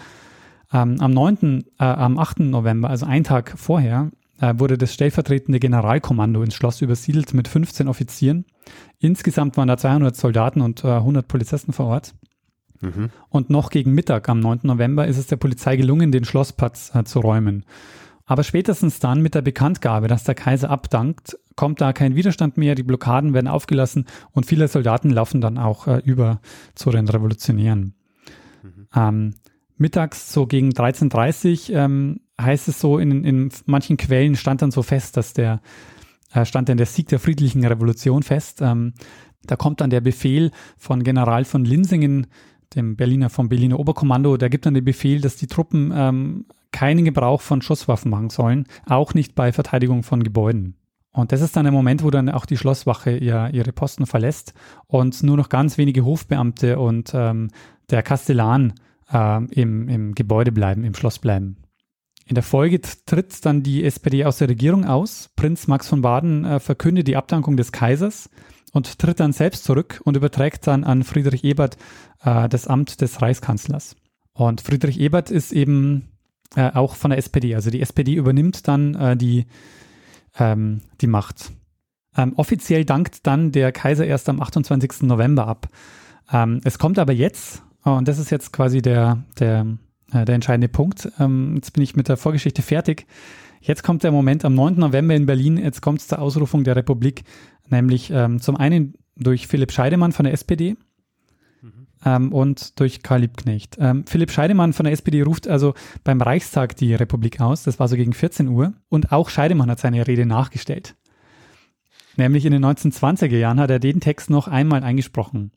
Ähm, 0.73 1.01
am 1.01 1.13
9., 1.13 1.65
äh, 1.79 1.85
am 1.85 2.19
8. 2.19 2.41
November, 2.41 2.91
also 2.91 3.07
einen 3.07 3.25
Tag 3.25 3.55
vorher, 3.57 4.11
wurde 4.41 4.79
das 4.79 4.93
stellvertretende 4.93 5.59
Generalkommando 5.59 6.43
ins 6.43 6.55
Schloss 6.55 6.83
übersiedelt 6.83 7.35
mit 7.35 7.49
15 7.49 7.89
Offizieren. 7.89 8.45
Insgesamt 8.99 9.57
waren 9.57 9.69
da 9.69 9.77
200 9.77 10.15
Soldaten 10.15 10.61
und 10.61 10.85
äh, 10.85 10.89
100 10.89 11.27
Polizisten 11.27 11.73
vor 11.73 11.87
Ort. 11.87 12.15
Mhm. 12.81 13.11
Und 13.29 13.51
noch 13.51 13.71
gegen 13.71 13.93
Mittag 13.93 14.29
am 14.29 14.41
9. 14.41 14.61
November 14.65 15.07
ist 15.07 15.19
es 15.19 15.27
der 15.27 15.37
Polizei 15.37 15.77
gelungen, 15.77 16.13
den 16.13 16.25
Schlossplatz 16.25 16.95
äh, 16.95 17.05
zu 17.05 17.21
räumen. 17.21 17.65
Aber 18.27 18.43
spätestens 18.43 18.99
dann 18.99 19.23
mit 19.23 19.35
der 19.35 19.43
Bekanntgabe, 19.43 20.09
dass 20.09 20.25
der 20.25 20.35
Kaiser 20.35 20.69
abdankt, 20.69 21.39
kommt 21.55 21.81
da 21.81 21.93
kein 21.93 22.17
Widerstand 22.17 22.57
mehr, 22.57 22.75
die 22.75 22.83
Blockaden 22.83 23.35
werden 23.35 23.47
aufgelassen 23.47 24.07
und 24.33 24.47
viele 24.47 24.67
Soldaten 24.67 25.11
laufen 25.11 25.41
dann 25.41 25.59
auch 25.59 25.87
äh, 25.87 26.03
über 26.05 26.41
zu 26.75 26.91
den 26.91 27.09
Revolutionären. 27.09 27.95
Mhm. 28.63 28.89
Ähm, 28.95 29.35
mittags 29.77 30.33
so 30.33 30.47
gegen 30.47 30.71
13.30 30.71 31.71
Uhr 31.71 31.77
ähm, 31.79 32.21
heißt 32.41 32.69
es 32.69 32.81
so, 32.81 32.99
in, 32.99 33.25
in 33.25 33.51
manchen 33.67 33.97
Quellen 33.97 34.37
stand 34.37 34.63
dann 34.63 34.71
so 34.71 34.83
fest, 34.83 35.17
dass 35.17 35.33
der, 35.33 35.61
äh, 36.33 36.45
stand 36.45 36.69
dann 36.69 36.77
der 36.77 36.87
Sieg 36.87 37.09
der 37.09 37.19
friedlichen 37.19 37.65
Revolution 37.65 38.23
fest. 38.23 38.61
Ähm, 38.63 38.95
da 39.47 39.57
kommt 39.57 39.81
dann 39.81 39.91
der 39.91 40.01
Befehl 40.01 40.51
von 40.77 41.03
General 41.03 41.45
von 41.45 41.65
Linsingen, 41.65 42.27
dem 42.75 42.97
Berliner 42.97 43.31
vom 43.31 43.49
Berliner 43.49 43.79
Oberkommando, 43.79 44.37
der 44.37 44.51
gibt 44.51 44.67
dann 44.67 44.75
den 44.75 44.85
Befehl, 44.85 45.21
dass 45.21 45.37
die 45.37 45.47
Truppen 45.47 45.93
ähm, 45.95 46.47
keinen 46.73 47.05
Gebrauch 47.05 47.41
von 47.41 47.63
Schusswaffen 47.63 48.11
machen 48.11 48.29
sollen, 48.29 48.67
auch 48.87 49.15
nicht 49.15 49.35
bei 49.35 49.53
Verteidigung 49.53 50.03
von 50.03 50.23
Gebäuden. 50.23 50.77
Und 51.13 51.33
das 51.33 51.41
ist 51.41 51.57
dann 51.57 51.65
der 51.65 51.73
Moment, 51.73 52.03
wo 52.03 52.11
dann 52.11 52.29
auch 52.29 52.45
die 52.45 52.59
Schlosswache 52.59 53.17
ihr, 53.17 53.49
ihre 53.53 53.73
Posten 53.73 54.05
verlässt 54.05 54.53
und 54.87 55.23
nur 55.23 55.39
noch 55.39 55.49
ganz 55.49 55.79
wenige 55.79 56.05
Hofbeamte 56.05 56.79
und 56.79 57.13
ähm, 57.15 57.49
der 57.89 58.03
Kastellan 58.03 58.75
äh, 59.11 59.43
im, 59.47 59.89
im 59.89 60.15
Gebäude 60.15 60.53
bleiben, 60.53 60.85
im 60.85 60.95
Schloss 60.95 61.19
bleiben. 61.19 61.57
In 62.29 62.35
der 62.35 62.43
Folge 62.43 62.81
tritt 62.81 63.45
dann 63.47 63.63
die 63.63 63.85
SPD 63.85 64.25
aus 64.25 64.39
der 64.39 64.49
Regierung 64.49 64.85
aus. 64.85 65.31
Prinz 65.37 65.69
Max 65.69 65.89
von 65.89 66.03
Baden 66.03 66.45
äh, 66.45 66.61
verkündet 66.61 67.07
die 67.07 67.17
Abdankung 67.17 67.57
des 67.57 67.71
Kaisers 67.71 68.29
und 68.73 68.99
tritt 68.99 69.21
dann 69.21 69.33
selbst 69.33 69.65
zurück 69.65 70.01
und 70.05 70.17
überträgt 70.17 70.67
dann 70.67 70.83
an 70.83 71.05
Friedrich 71.05 71.45
Ebert 71.45 71.77
äh, 72.23 72.49
das 72.49 72.67
Amt 72.67 73.01
des 73.01 73.23
Reichskanzlers. 73.23 73.95
Und 74.33 74.61
Friedrich 74.61 74.99
Ebert 74.99 75.31
ist 75.31 75.53
eben 75.53 76.09
äh, 76.57 76.73
auch 76.73 76.97
von 76.97 77.11
der 77.11 77.19
SPD. 77.19 77.55
Also 77.55 77.71
die 77.71 77.81
SPD 77.81 78.15
übernimmt 78.15 78.67
dann 78.67 78.95
äh, 78.97 79.17
die, 79.17 79.47
ähm, 80.37 80.83
die 81.01 81.07
Macht. 81.07 81.53
Ähm, 82.17 82.33
offiziell 82.37 82.85
dankt 82.85 83.27
dann 83.27 83.53
der 83.53 83.71
Kaiser 83.71 84.05
erst 84.05 84.29
am 84.29 84.41
28. 84.43 85.03
November 85.03 85.47
ab. 85.47 85.69
Ähm, 86.33 86.61
es 86.65 86.79
kommt 86.79 86.99
aber 86.99 87.13
jetzt, 87.13 87.63
und 87.85 88.09
das 88.09 88.19
ist 88.19 88.31
jetzt 88.31 88.53
quasi 88.53 88.83
der, 88.83 89.23
der, 89.39 89.67
äh, 90.13 90.25
der 90.25 90.35
entscheidende 90.35 90.69
Punkt. 90.69 91.09
Ähm, 91.19 91.55
jetzt 91.57 91.73
bin 91.73 91.83
ich 91.83 91.97
mit 91.97 92.09
der 92.09 92.17
Vorgeschichte 92.17 92.63
fertig. 92.63 93.07
Jetzt 93.61 93.83
kommt 93.83 94.03
der 94.03 94.13
Moment 94.13 94.45
am 94.45 94.55
9. 94.55 94.77
November 94.77 95.15
in 95.15 95.27
Berlin. 95.27 95.59
Jetzt 95.59 95.83
kommt 95.83 96.01
es 96.01 96.09
zur 96.09 96.21
Ausrufung 96.21 96.65
der 96.65 96.77
Republik, 96.77 97.25
nämlich 97.69 98.11
ähm, 98.11 98.41
zum 98.41 98.57
einen 98.57 98.95
durch 99.17 99.47
Philipp 99.47 99.73
Scheidemann 99.73 100.13
von 100.13 100.25
der 100.25 100.35
SPD 100.35 100.77
ähm, 102.05 102.33
und 102.33 102.79
durch 102.79 103.03
Karl 103.03 103.21
Liebknecht. 103.21 103.77
Ähm, 103.81 104.05
Philipp 104.07 104.31
Scheidemann 104.31 104.73
von 104.73 104.85
der 104.85 104.93
SPD 104.93 105.23
ruft 105.23 105.49
also 105.49 105.75
beim 106.05 106.21
Reichstag 106.21 106.77
die 106.77 106.95
Republik 106.95 107.41
aus. 107.41 107.65
Das 107.65 107.79
war 107.79 107.89
so 107.89 107.97
gegen 107.97 108.13
14 108.13 108.49
Uhr. 108.49 108.75
Und 108.89 109.13
auch 109.13 109.29
Scheidemann 109.29 109.71
hat 109.71 109.81
seine 109.81 110.07
Rede 110.07 110.27
nachgestellt. 110.27 110.95
Nämlich 112.17 112.47
in 112.47 112.53
den 112.53 112.65
1920er 112.65 113.37
Jahren 113.37 113.61
hat 113.61 113.71
er 113.71 113.79
den 113.79 114.01
Text 114.01 114.31
noch 114.31 114.49
einmal 114.49 114.83
eingesprochen. 114.83 115.51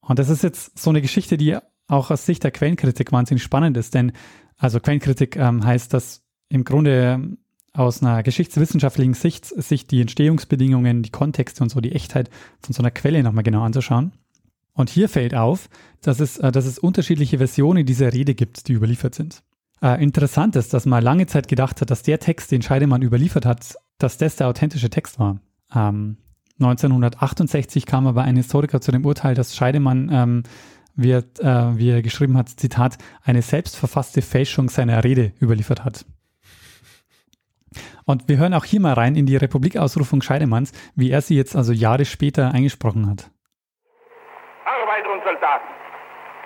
Und 0.00 0.18
das 0.18 0.28
ist 0.28 0.42
jetzt 0.42 0.78
so 0.78 0.90
eine 0.90 1.02
Geschichte, 1.02 1.36
die 1.36 1.56
auch 1.92 2.10
aus 2.10 2.26
Sicht 2.26 2.42
der 2.42 2.50
Quellenkritik 2.50 3.12
wahnsinnig 3.12 3.42
spannend 3.42 3.76
ist, 3.76 3.94
denn 3.94 4.12
also 4.56 4.80
Quellenkritik 4.80 5.36
ähm, 5.36 5.64
heißt, 5.64 5.92
dass 5.92 6.22
im 6.48 6.64
Grunde 6.64 7.36
aus 7.74 8.02
einer 8.02 8.22
geschichtswissenschaftlichen 8.22 9.14
Sicht 9.14 9.46
sich 9.46 9.86
die 9.86 10.00
Entstehungsbedingungen, 10.00 11.02
die 11.02 11.10
Kontexte 11.10 11.62
und 11.62 11.70
so 11.70 11.80
die 11.80 11.92
Echtheit 11.92 12.30
von 12.60 12.72
so 12.74 12.82
einer 12.82 12.90
Quelle 12.90 13.22
nochmal 13.22 13.44
genau 13.44 13.62
anzuschauen. 13.62 14.12
Und 14.74 14.90
hier 14.90 15.08
fällt 15.08 15.34
auf, 15.34 15.68
dass 16.00 16.20
es, 16.20 16.38
äh, 16.38 16.50
dass 16.50 16.66
es 16.66 16.78
unterschiedliche 16.78 17.38
Versionen 17.38 17.84
dieser 17.84 18.12
Rede 18.12 18.34
gibt, 18.34 18.68
die 18.68 18.72
überliefert 18.72 19.14
sind. 19.14 19.42
Äh, 19.82 20.02
interessant 20.02 20.56
ist, 20.56 20.72
dass 20.72 20.86
man 20.86 21.02
lange 21.02 21.26
Zeit 21.26 21.48
gedacht 21.48 21.80
hat, 21.80 21.90
dass 21.90 22.02
der 22.02 22.20
Text, 22.20 22.50
den 22.52 22.62
Scheidemann 22.62 23.02
überliefert 23.02 23.44
hat, 23.44 23.76
dass 23.98 24.16
das 24.16 24.36
der 24.36 24.48
authentische 24.48 24.90
Text 24.90 25.18
war. 25.18 25.40
Ähm, 25.74 26.16
1968 26.60 27.86
kam 27.86 28.06
aber 28.06 28.22
ein 28.22 28.36
Historiker 28.36 28.80
zu 28.80 28.92
dem 28.92 29.04
Urteil, 29.04 29.34
dass 29.34 29.56
Scheidemann, 29.56 30.08
ähm, 30.12 30.42
wie, 30.94 31.12
er, 31.12 31.24
äh, 31.40 31.78
wie 31.78 31.90
er 31.90 32.02
geschrieben 32.02 32.36
hat, 32.36 32.48
Zitat, 32.48 32.98
eine 33.24 33.42
selbstverfasste 33.42 34.22
Fälschung 34.22 34.68
seiner 34.68 35.02
Rede 35.04 35.32
überliefert 35.40 35.84
hat. 35.84 36.04
Und 38.04 38.28
wir 38.28 38.38
hören 38.38 38.54
auch 38.54 38.64
hier 38.64 38.80
mal 38.80 38.94
rein 38.94 39.14
in 39.14 39.26
die 39.26 39.36
Republikausrufung 39.36 40.22
Scheidemanns, 40.22 40.72
wie 40.96 41.10
er 41.10 41.22
sie 41.22 41.36
jetzt 41.36 41.56
also 41.56 41.72
Jahre 41.72 42.04
später 42.04 42.52
eingesprochen 42.52 43.08
hat. 43.08 43.30
Arbeiter 44.66 45.12
und 45.12 45.22
Soldaten, 45.24 45.70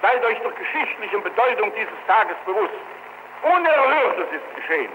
seid 0.03 0.25
euch 0.25 0.39
der 0.39 0.53
geschichtlichen 0.53 1.23
Bedeutung 1.23 1.73
dieses 1.75 1.99
Tages 2.07 2.37
bewusst. 2.45 2.77
Unerhörtes 3.43 4.29
ist 4.33 4.49
geschehen. 4.57 4.93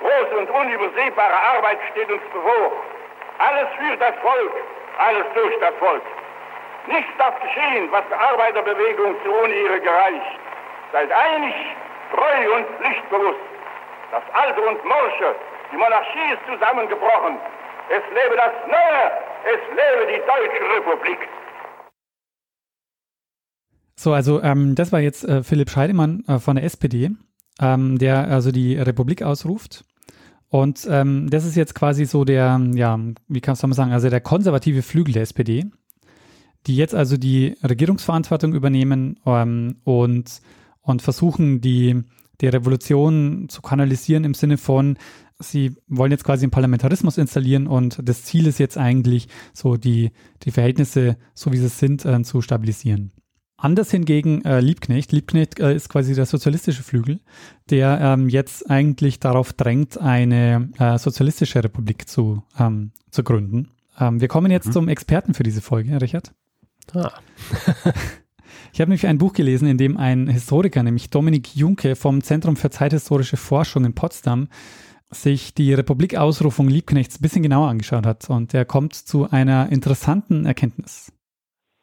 Große 0.00 0.34
und 0.36 0.50
unübersehbare 0.50 1.38
Arbeit 1.56 1.78
steht 1.92 2.10
uns 2.10 2.22
bevor. 2.32 2.72
Alles 3.38 3.68
für 3.78 3.96
das 3.96 4.14
Volk, 4.20 4.54
alles 4.98 5.26
durch 5.34 5.54
das 5.60 5.74
Volk. 5.78 6.02
Nichts 6.86 7.10
darf 7.18 7.40
geschehen, 7.40 7.88
was 7.90 8.04
der 8.10 8.20
Arbeiterbewegung 8.20 9.16
zu 9.24 9.30
ohne 9.30 9.54
ihre 9.54 9.80
gereicht. 9.80 10.38
Seid 10.92 11.10
einig, 11.10 11.54
treu 12.12 12.56
und 12.56 12.66
pflichtbewusst. 12.76 13.40
Das 14.10 14.22
Alte 14.32 14.60
und 14.60 14.84
Morsche, 14.84 15.34
die 15.72 15.76
Monarchie 15.76 16.34
ist 16.34 16.44
zusammengebrochen. 16.46 17.38
Es 17.88 18.02
lebe 18.14 18.36
das 18.36 18.52
Neue, 18.66 19.04
es 19.44 19.60
lebe 19.70 20.12
die 20.12 20.20
Deutsche 20.26 20.76
Republik. 20.76 21.18
So, 23.96 24.12
also 24.12 24.42
ähm, 24.42 24.74
das 24.74 24.92
war 24.92 25.00
jetzt 25.00 25.24
äh, 25.24 25.42
Philipp 25.42 25.70
Scheidemann 25.70 26.24
äh, 26.28 26.38
von 26.38 26.56
der 26.56 26.64
SPD, 26.64 27.10
ähm, 27.60 27.98
der 27.98 28.28
also 28.28 28.52
die 28.52 28.76
Republik 28.76 29.22
ausruft. 29.22 29.84
Und 30.48 30.86
ähm, 30.90 31.28
das 31.30 31.44
ist 31.44 31.56
jetzt 31.56 31.74
quasi 31.74 32.04
so 32.04 32.24
der, 32.24 32.60
ja, 32.74 32.98
wie 33.26 33.40
kann 33.40 33.56
man 33.62 33.72
sagen, 33.72 33.92
also 33.92 34.10
der 34.10 34.20
konservative 34.20 34.82
Flügel 34.82 35.14
der 35.14 35.22
SPD, 35.22 35.64
die 36.66 36.76
jetzt 36.76 36.94
also 36.94 37.16
die 37.16 37.56
Regierungsverantwortung 37.62 38.54
übernehmen 38.54 39.18
ähm, 39.26 39.76
und, 39.84 40.40
und 40.82 41.02
versuchen, 41.02 41.60
die, 41.60 42.02
die 42.40 42.48
Revolution 42.48 43.48
zu 43.48 43.62
kanalisieren 43.62 44.24
im 44.24 44.34
Sinne 44.34 44.56
von, 44.56 44.96
sie 45.38 45.76
wollen 45.88 46.12
jetzt 46.12 46.24
quasi 46.24 46.44
einen 46.44 46.50
Parlamentarismus 46.50 47.18
installieren 47.18 47.66
und 47.66 47.98
das 48.02 48.24
Ziel 48.24 48.46
ist 48.46 48.58
jetzt 48.58 48.78
eigentlich 48.78 49.28
so 49.52 49.76
die, 49.76 50.10
die 50.42 50.50
Verhältnisse, 50.50 51.16
so 51.34 51.52
wie 51.52 51.58
sie 51.58 51.68
sind, 51.68 52.04
äh, 52.04 52.22
zu 52.22 52.40
stabilisieren. 52.40 53.12
Anders 53.56 53.90
hingegen 53.90 54.44
äh, 54.44 54.60
Liebknecht. 54.60 55.12
Liebknecht 55.12 55.58
äh, 55.58 55.74
ist 55.74 55.88
quasi 55.88 56.14
der 56.14 56.26
sozialistische 56.26 56.82
Flügel, 56.82 57.20
der 57.70 57.98
ähm, 58.00 58.28
jetzt 58.28 58.68
eigentlich 58.68 59.20
darauf 59.20 59.52
drängt, 59.52 59.96
eine 59.96 60.70
äh, 60.78 60.98
sozialistische 60.98 61.62
Republik 61.62 62.08
zu, 62.08 62.42
ähm, 62.58 62.90
zu 63.10 63.22
gründen. 63.22 63.70
Ähm, 63.98 64.20
wir 64.20 64.28
kommen 64.28 64.50
jetzt 64.50 64.66
mhm. 64.66 64.72
zum 64.72 64.88
Experten 64.88 65.34
für 65.34 65.44
diese 65.44 65.62
Folge, 65.62 66.00
Richard. 66.00 66.34
Ah. 66.94 67.12
ich 68.72 68.80
habe 68.80 68.90
nämlich 68.90 69.06
ein 69.06 69.18
Buch 69.18 69.32
gelesen, 69.32 69.68
in 69.68 69.78
dem 69.78 69.96
ein 69.96 70.26
Historiker, 70.28 70.82
nämlich 70.82 71.10
Dominik 71.10 71.54
Junke 71.54 71.96
vom 71.96 72.22
Zentrum 72.22 72.56
für 72.56 72.70
zeithistorische 72.70 73.36
Forschung 73.36 73.84
in 73.84 73.94
Potsdam, 73.94 74.48
sich 75.10 75.54
die 75.54 75.74
Republikausrufung 75.74 76.68
Liebknechts 76.68 77.18
ein 77.18 77.22
bisschen 77.22 77.42
genauer 77.42 77.68
angeschaut 77.68 78.06
hat. 78.06 78.28
Und 78.28 78.54
er 78.54 78.64
kommt 78.64 78.94
zu 78.94 79.28
einer 79.30 79.68
interessanten 79.70 80.46
Erkenntnis. 80.46 81.12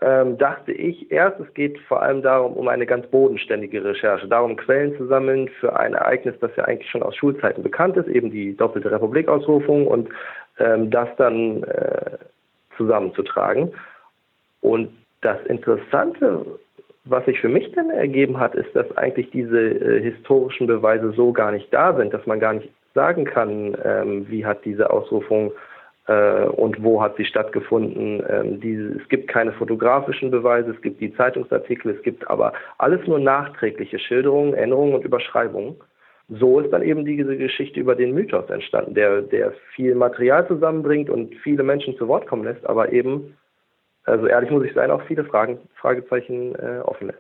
Ähm, 0.04 0.40
dachte 0.40 0.72
ich 0.72 1.12
erst, 1.12 1.40
es 1.40 1.54
geht 1.54 1.80
vor 1.82 2.02
allem 2.02 2.24
darum, 2.24 2.54
um 2.54 2.68
eine 2.68 2.88
ganz 2.88 3.06
bodenständige 3.08 3.84
Recherche, 3.84 4.28
darum 4.28 4.56
Quellen 4.56 4.98
zu 4.98 5.06
sammeln 5.06 5.48
für 5.60 5.80
ein 5.80 5.94
Ereignis, 5.94 6.34
das 6.42 6.50
ja 6.56 6.64
eigentlich 6.64 6.90
schon 6.90 7.04
aus 7.04 7.16
Schulzeiten 7.16 7.62
bekannt 7.62 7.98
ist, 7.98 8.08
eben 8.08 8.32
die 8.32 8.58
doppelte 8.58 8.90
Republikausrufung 8.90 9.86
und 9.86 10.10
ähm, 10.58 10.90
das 10.90 11.08
dann 11.18 11.62
äh, 11.64 12.18
zusammenzutragen. 12.78 13.74
Und 14.62 14.90
das 15.22 15.44
Interessante, 15.48 16.46
was 17.06 17.26
sich 17.26 17.40
für 17.40 17.50
mich 17.50 17.72
dann 17.74 17.90
ergeben 17.90 18.40
hat, 18.40 18.56
ist, 18.56 18.76
dass 18.76 18.96
eigentlich 18.98 19.30
diese 19.32 19.60
äh, 19.60 20.02
historischen 20.02 20.68
Beweise 20.68 21.12
so 21.14 21.34
gar 21.34 21.52
nicht 21.52 21.74
da 21.74 21.96
sind, 21.96 22.14
dass 22.14 22.26
man 22.26 22.40
gar 22.40 22.54
nicht 22.54 22.70
sagen 22.94 23.26
kann, 23.26 23.78
ähm, 23.84 24.26
wie 24.30 24.46
hat 24.46 24.66
diese 24.66 24.90
Ausrufung 24.90 25.52
äh, 26.08 26.46
und 26.46 26.84
wo 26.84 27.02
hat 27.02 27.16
sie 27.18 27.26
stattgefunden. 27.26 28.24
Ähm, 28.30 28.60
diese, 28.60 29.00
es 29.00 29.10
gibt 29.10 29.28
keine 29.28 29.54
fotografischen 29.54 30.32
Beweise, 30.32 30.72
es 30.72 30.82
gibt 30.82 31.02
die 31.02 31.14
Zeitungsartikel, 31.16 31.92
es 31.92 32.02
gibt 32.04 32.30
aber 32.30 32.54
alles 32.78 33.06
nur 33.08 33.20
nachträgliche 33.20 34.00
Schilderungen, 34.00 34.54
Änderungen 34.54 34.94
und 34.96 35.06
Überschreibungen. 35.06 35.76
So 36.30 36.60
ist 36.60 36.72
dann 36.72 36.82
eben 36.82 37.04
diese 37.04 37.36
Geschichte 37.36 37.80
über 37.80 37.94
den 37.94 38.14
Mythos 38.14 38.50
entstanden, 38.50 38.94
der, 38.94 39.22
der 39.22 39.54
viel 39.76 39.96
Material 39.96 40.48
zusammenbringt 40.48 41.10
und 41.10 41.36
viele 41.36 41.64
Menschen 41.64 41.98
zu 41.98 42.08
Wort 42.08 42.26
kommen 42.26 42.46
lässt, 42.46 42.66
aber 42.66 42.94
eben 42.94 43.36
also 44.04 44.28
ehrlich 44.28 44.50
muss 44.52 44.64
ich 44.64 44.74
sein, 44.74 44.92
auch 44.92 45.02
viele 45.08 45.26
Fragen, 45.26 45.60
Fragezeichen 45.76 46.56
äh, 46.56 46.82
offen 46.84 47.08
lässt. 47.08 47.20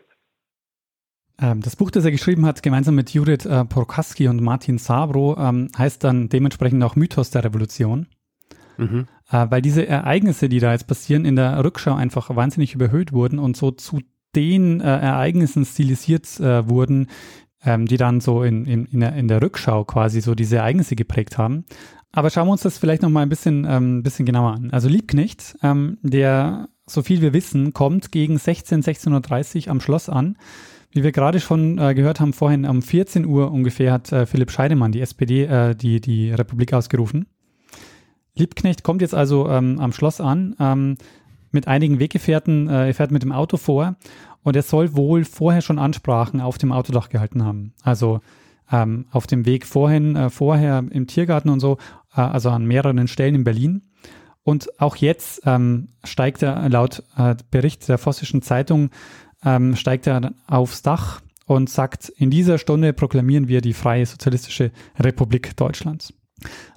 Ähm, 1.41 1.61
das 1.61 1.75
Buch, 1.75 1.91
das 1.91 2.05
er 2.05 2.11
geschrieben 2.11 2.45
hat, 2.45 2.63
gemeinsam 2.63 2.95
mit 2.95 3.11
Judith 3.11 3.45
äh, 3.45 3.65
Prokaski 3.65 4.27
und 4.27 4.41
Martin 4.41 4.77
Sabro, 4.77 5.37
ähm, 5.37 5.69
heißt 5.77 6.03
dann 6.03 6.29
dementsprechend 6.29 6.83
auch 6.83 6.95
Mythos 6.95 7.31
der 7.31 7.43
Revolution. 7.43 8.07
Mhm. 8.77 9.07
Äh, 9.31 9.47
weil 9.49 9.61
diese 9.61 9.87
Ereignisse, 9.87 10.49
die 10.49 10.59
da 10.59 10.71
jetzt 10.71 10.87
passieren, 10.87 11.25
in 11.25 11.35
der 11.35 11.63
Rückschau 11.63 11.93
einfach 11.93 12.35
wahnsinnig 12.35 12.75
überhöht 12.75 13.13
wurden 13.13 13.39
und 13.39 13.57
so 13.57 13.71
zu 13.71 13.99
den 14.35 14.79
äh, 14.81 14.85
Ereignissen 14.85 15.65
stilisiert 15.65 16.39
äh, 16.39 16.67
wurden, 16.69 17.07
ähm, 17.63 17.85
die 17.85 17.97
dann 17.97 18.21
so 18.21 18.43
in, 18.43 18.65
in, 18.65 18.85
in, 18.85 18.99
der, 19.01 19.13
in 19.15 19.27
der 19.27 19.41
Rückschau 19.41 19.83
quasi 19.83 20.21
so 20.21 20.35
diese 20.35 20.57
Ereignisse 20.57 20.95
geprägt 20.95 21.37
haben. 21.37 21.65
Aber 22.11 22.29
schauen 22.29 22.47
wir 22.47 22.51
uns 22.51 22.61
das 22.61 22.77
vielleicht 22.77 23.01
noch 23.01 23.09
mal 23.09 23.21
ein 23.21 23.29
bisschen, 23.29 23.65
ähm, 23.69 24.03
bisschen 24.03 24.25
genauer 24.25 24.53
an. 24.53 24.71
Also 24.71 24.89
Liebknecht, 24.89 25.57
ähm, 25.63 25.97
der, 26.01 26.67
so 26.85 27.01
viel 27.01 27.21
wir 27.21 27.33
wissen, 27.33 27.73
kommt 27.73 28.11
gegen 28.11 28.37
16, 28.37 28.83
16.30 28.83 29.65
Uhr 29.65 29.71
am 29.71 29.81
Schloss 29.81 30.09
an. 30.09 30.37
Wie 30.91 31.03
wir 31.03 31.13
gerade 31.13 31.39
schon 31.39 31.77
äh, 31.77 31.93
gehört 31.93 32.19
haben, 32.19 32.33
vorhin 32.33 32.65
um 32.65 32.81
14 32.81 33.25
Uhr 33.25 33.51
ungefähr 33.51 33.93
hat 33.93 34.11
äh, 34.11 34.25
Philipp 34.25 34.51
Scheidemann, 34.51 34.91
die 34.91 34.99
SPD, 34.99 35.45
äh, 35.45 35.75
die, 35.75 36.01
die 36.01 36.31
Republik 36.31 36.73
ausgerufen. 36.73 37.27
Liebknecht 38.35 38.83
kommt 38.83 39.01
jetzt 39.01 39.15
also 39.15 39.49
ähm, 39.49 39.79
am 39.79 39.93
Schloss 39.93 40.19
an, 40.19 40.55
ähm, 40.59 40.97
mit 41.51 41.67
einigen 41.67 41.99
Weggefährten, 41.99 42.67
äh, 42.69 42.87
er 42.87 42.93
fährt 42.93 43.11
mit 43.11 43.23
dem 43.23 43.31
Auto 43.31 43.57
vor 43.57 43.95
und 44.43 44.55
er 44.55 44.63
soll 44.63 44.95
wohl 44.95 45.25
vorher 45.25 45.61
schon 45.61 45.79
Ansprachen 45.79 46.41
auf 46.41 46.57
dem 46.57 46.71
Autodach 46.71 47.09
gehalten 47.09 47.43
haben. 47.43 47.73
Also 47.83 48.21
ähm, 48.71 49.05
auf 49.11 49.27
dem 49.27 49.45
Weg 49.45 49.65
vorhin, 49.65 50.15
äh, 50.15 50.29
vorher 50.29 50.83
im 50.89 51.07
Tiergarten 51.07 51.49
und 51.49 51.59
so, 51.59 51.77
äh, 52.15 52.21
also 52.21 52.49
an 52.49 52.65
mehreren 52.65 53.07
Stellen 53.07 53.35
in 53.35 53.43
Berlin. 53.43 53.81
Und 54.43 54.79
auch 54.79 54.95
jetzt 54.95 55.41
ähm, 55.45 55.89
steigt 56.03 56.41
er 56.41 56.67
laut 56.69 57.03
äh, 57.15 57.35
Bericht 57.51 57.87
der 57.87 57.97
Vossischen 57.97 58.41
Zeitung, 58.41 58.89
ähm, 59.43 59.75
steigt 59.75 60.07
er 60.07 60.33
aufs 60.47 60.81
Dach 60.81 61.21
und 61.45 61.69
sagt, 61.69 62.09
in 62.09 62.31
dieser 62.31 62.57
Stunde 62.57 62.93
proklamieren 62.93 63.47
wir 63.47 63.61
die 63.61 63.73
freie 63.73 64.05
sozialistische 64.05 64.71
Republik 64.97 65.55
Deutschlands. 65.57 66.13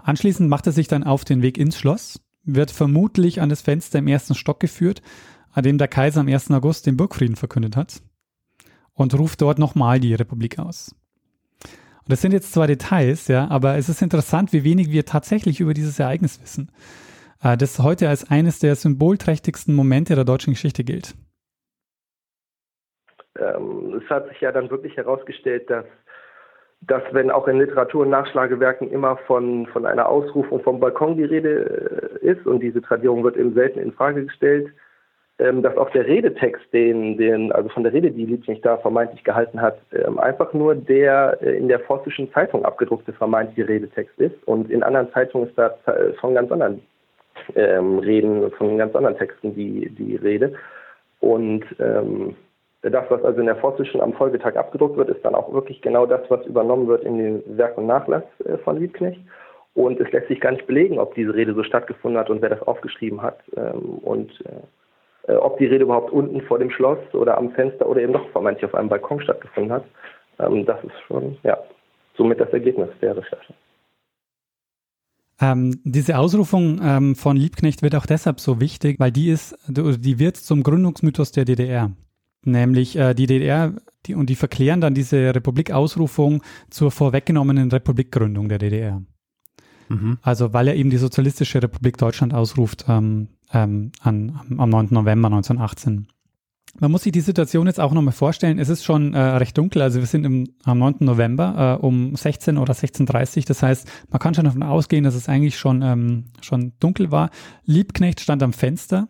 Anschließend 0.02 0.48
macht 0.48 0.66
er 0.66 0.72
sich 0.72 0.88
dann 0.88 1.04
auf 1.04 1.24
den 1.24 1.42
Weg 1.42 1.56
ins 1.56 1.78
Schloss, 1.78 2.20
wird 2.44 2.70
vermutlich 2.70 3.40
an 3.40 3.48
das 3.48 3.62
Fenster 3.62 3.98
im 3.98 4.08
ersten 4.08 4.34
Stock 4.34 4.60
geführt, 4.60 5.00
an 5.52 5.62
dem 5.62 5.78
der 5.78 5.88
Kaiser 5.88 6.20
am 6.20 6.28
1. 6.28 6.50
August 6.50 6.86
den 6.86 6.96
Burgfrieden 6.96 7.36
verkündet 7.36 7.76
hat 7.76 8.02
und 8.92 9.14
ruft 9.14 9.40
dort 9.40 9.58
nochmal 9.58 10.00
die 10.00 10.14
Republik 10.14 10.58
aus. 10.58 10.94
Und 11.62 12.12
das 12.12 12.20
sind 12.20 12.32
jetzt 12.32 12.52
zwar 12.52 12.66
Details, 12.66 13.28
ja, 13.28 13.48
aber 13.48 13.76
es 13.76 13.88
ist 13.88 14.02
interessant, 14.02 14.52
wie 14.52 14.64
wenig 14.64 14.90
wir 14.90 15.06
tatsächlich 15.06 15.60
über 15.60 15.72
dieses 15.72 15.98
Ereignis 15.98 16.40
wissen, 16.42 16.70
das 17.44 17.78
heute 17.78 18.08
als 18.08 18.30
eines 18.30 18.58
der 18.58 18.74
symbolträchtigsten 18.74 19.74
Momente 19.74 20.14
der 20.14 20.24
deutschen 20.24 20.54
Geschichte 20.54 20.84
gilt. 20.84 21.14
Ähm, 23.38 24.00
es 24.02 24.08
hat 24.10 24.28
sich 24.28 24.40
ja 24.40 24.52
dann 24.52 24.70
wirklich 24.70 24.96
herausgestellt, 24.96 25.68
dass, 25.68 25.84
dass 26.80 27.02
wenn 27.12 27.30
auch 27.30 27.48
in 27.48 27.58
Literatur 27.58 28.02
und 28.02 28.10
Nachschlagewerken 28.10 28.90
immer 28.90 29.16
von, 29.26 29.66
von 29.66 29.86
einer 29.86 30.08
Ausrufung 30.08 30.62
vom 30.62 30.80
Balkon 30.80 31.16
die 31.16 31.24
Rede 31.24 32.20
äh, 32.22 32.26
ist 32.26 32.46
und 32.46 32.60
diese 32.60 32.80
Tradierung 32.80 33.22
wird 33.24 33.36
eben 33.36 33.54
selten 33.54 33.80
in 33.80 33.92
Frage 33.92 34.24
gestellt, 34.24 34.72
ähm, 35.40 35.62
dass 35.62 35.76
auch 35.76 35.90
der 35.90 36.06
Redetext, 36.06 36.62
den, 36.72 37.18
den, 37.18 37.50
also 37.50 37.68
von 37.70 37.82
der 37.82 37.92
Rede, 37.92 38.12
die 38.12 38.24
Liebknecht 38.24 38.64
da 38.64 38.76
vermeintlich 38.78 39.24
gehalten 39.24 39.60
hat, 39.60 39.78
ähm, 39.92 40.18
einfach 40.20 40.52
nur 40.52 40.76
der 40.76 41.38
äh, 41.42 41.56
in 41.56 41.66
der 41.66 41.80
Vossischen 41.80 42.32
Zeitung 42.32 42.64
abgedruckte 42.64 43.12
vermeintliche 43.12 43.68
Redetext 43.68 44.16
ist. 44.20 44.36
Und 44.46 44.70
in 44.70 44.84
anderen 44.84 45.10
Zeitungen 45.12 45.48
ist 45.48 45.58
da 45.58 45.74
von 46.20 46.34
ganz 46.34 46.52
anderen 46.52 46.82
ähm, 47.54 47.98
Reden, 47.98 48.50
von 48.52 48.78
ganz 48.78 48.94
anderen 48.94 49.16
Texten 49.16 49.54
die, 49.54 49.88
die 49.90 50.16
Rede. 50.16 50.54
Und 51.20 51.64
ähm, 51.78 52.36
das, 52.82 53.04
was 53.08 53.22
also 53.24 53.40
in 53.40 53.46
der 53.46 53.56
Vossischen 53.56 54.00
am 54.00 54.12
Folgetag 54.12 54.56
abgedruckt 54.56 54.96
wird, 54.96 55.08
ist 55.08 55.24
dann 55.24 55.34
auch 55.34 55.52
wirklich 55.52 55.80
genau 55.80 56.06
das, 56.06 56.20
was 56.28 56.44
übernommen 56.46 56.86
wird 56.86 57.04
in 57.04 57.18
den 57.18 57.56
Werk 57.56 57.78
und 57.78 57.86
Nachlass 57.86 58.24
äh, 58.44 58.58
von 58.58 58.78
Liebknecht. 58.78 59.20
Und 59.74 60.00
es 60.00 60.10
lässt 60.12 60.28
sich 60.28 60.40
gar 60.40 60.52
nicht 60.52 60.66
belegen, 60.66 60.98
ob 60.98 61.14
diese 61.14 61.34
Rede 61.34 61.54
so 61.54 61.64
stattgefunden 61.64 62.20
hat 62.20 62.30
und 62.30 62.42
wer 62.42 62.50
das 62.50 62.62
aufgeschrieben 62.62 63.22
hat. 63.22 63.38
Ähm, 63.56 63.98
und 64.02 64.30
äh, 64.46 65.32
äh, 65.32 65.36
ob 65.36 65.58
die 65.58 65.66
Rede 65.66 65.84
überhaupt 65.84 66.12
unten 66.12 66.40
vor 66.42 66.58
dem 66.58 66.70
Schloss 66.70 66.98
oder 67.12 67.38
am 67.38 67.50
Fenster 67.52 67.88
oder 67.88 68.00
eben 68.00 68.12
doch 68.12 68.28
vermeintlich 68.30 68.64
auf 68.66 68.74
einem 68.74 68.88
Balkon 68.88 69.20
stattgefunden 69.20 69.72
hat. 69.72 69.84
Ähm, 70.38 70.66
das 70.66 70.82
ist 70.84 71.00
schon, 71.06 71.38
ja, 71.42 71.58
somit 72.16 72.40
das 72.40 72.52
Ergebnis 72.52 72.88
der 73.00 73.16
Recherche. 73.16 73.54
Ähm, 75.40 75.80
diese 75.84 76.18
Ausrufung 76.18 76.80
ähm, 76.82 77.16
von 77.16 77.36
Liebknecht 77.36 77.82
wird 77.82 77.94
auch 77.94 78.06
deshalb 78.06 78.40
so 78.40 78.60
wichtig, 78.60 79.00
weil 79.00 79.10
die 79.10 79.28
ist, 79.28 79.56
die 79.68 80.18
wird 80.18 80.36
zum 80.36 80.62
Gründungsmythos 80.62 81.32
der 81.32 81.44
DDR. 81.44 81.92
Nämlich 82.44 82.96
äh, 82.96 83.14
die 83.14 83.26
DDR 83.26 83.74
die, 84.06 84.14
und 84.14 84.28
die 84.30 84.36
verklären 84.36 84.80
dann 84.80 84.94
diese 84.94 85.34
Republikausrufung 85.34 86.42
zur 86.70 86.90
vorweggenommenen 86.90 87.70
Republikgründung 87.70 88.48
der 88.48 88.58
DDR. 88.58 89.02
Mhm. 89.88 90.18
Also 90.22 90.52
weil 90.52 90.68
er 90.68 90.76
eben 90.76 90.90
die 90.90 90.98
Sozialistische 90.98 91.62
Republik 91.62 91.98
Deutschland 91.98 92.32
ausruft 92.34 92.84
ähm, 92.88 93.28
ähm, 93.52 93.92
an, 94.00 94.40
am 94.56 94.70
9. 94.70 94.88
November 94.90 95.28
1918. 95.28 96.08
man 96.80 96.90
muss 96.90 97.02
sich 97.02 97.12
die 97.12 97.20
Situation 97.20 97.66
jetzt 97.66 97.80
auch 97.80 97.92
nochmal 97.92 98.12
vorstellen. 98.12 98.58
Es 98.58 98.68
ist 98.68 98.84
schon 98.84 99.14
äh, 99.14 99.18
recht 99.18 99.56
dunkel, 99.56 99.82
also 99.82 100.00
wir 100.00 100.06
sind 100.06 100.24
im, 100.24 100.48
am 100.64 100.78
9. 100.78 100.96
November 101.00 101.78
äh, 101.80 101.84
um 101.84 102.16
16 102.16 102.58
oder 102.58 102.74
16.30 102.74 103.38
Uhr. 103.38 103.44
Das 103.46 103.62
heißt, 103.62 103.88
man 104.10 104.18
kann 104.18 104.34
schon 104.34 104.44
davon 104.44 104.62
ausgehen, 104.62 105.04
dass 105.04 105.14
es 105.14 105.28
eigentlich 105.28 105.58
schon, 105.58 105.82
ähm, 105.82 106.26
schon 106.40 106.72
dunkel 106.80 107.10
war. 107.10 107.30
Liebknecht 107.64 108.20
stand 108.20 108.42
am 108.42 108.52
Fenster 108.52 109.08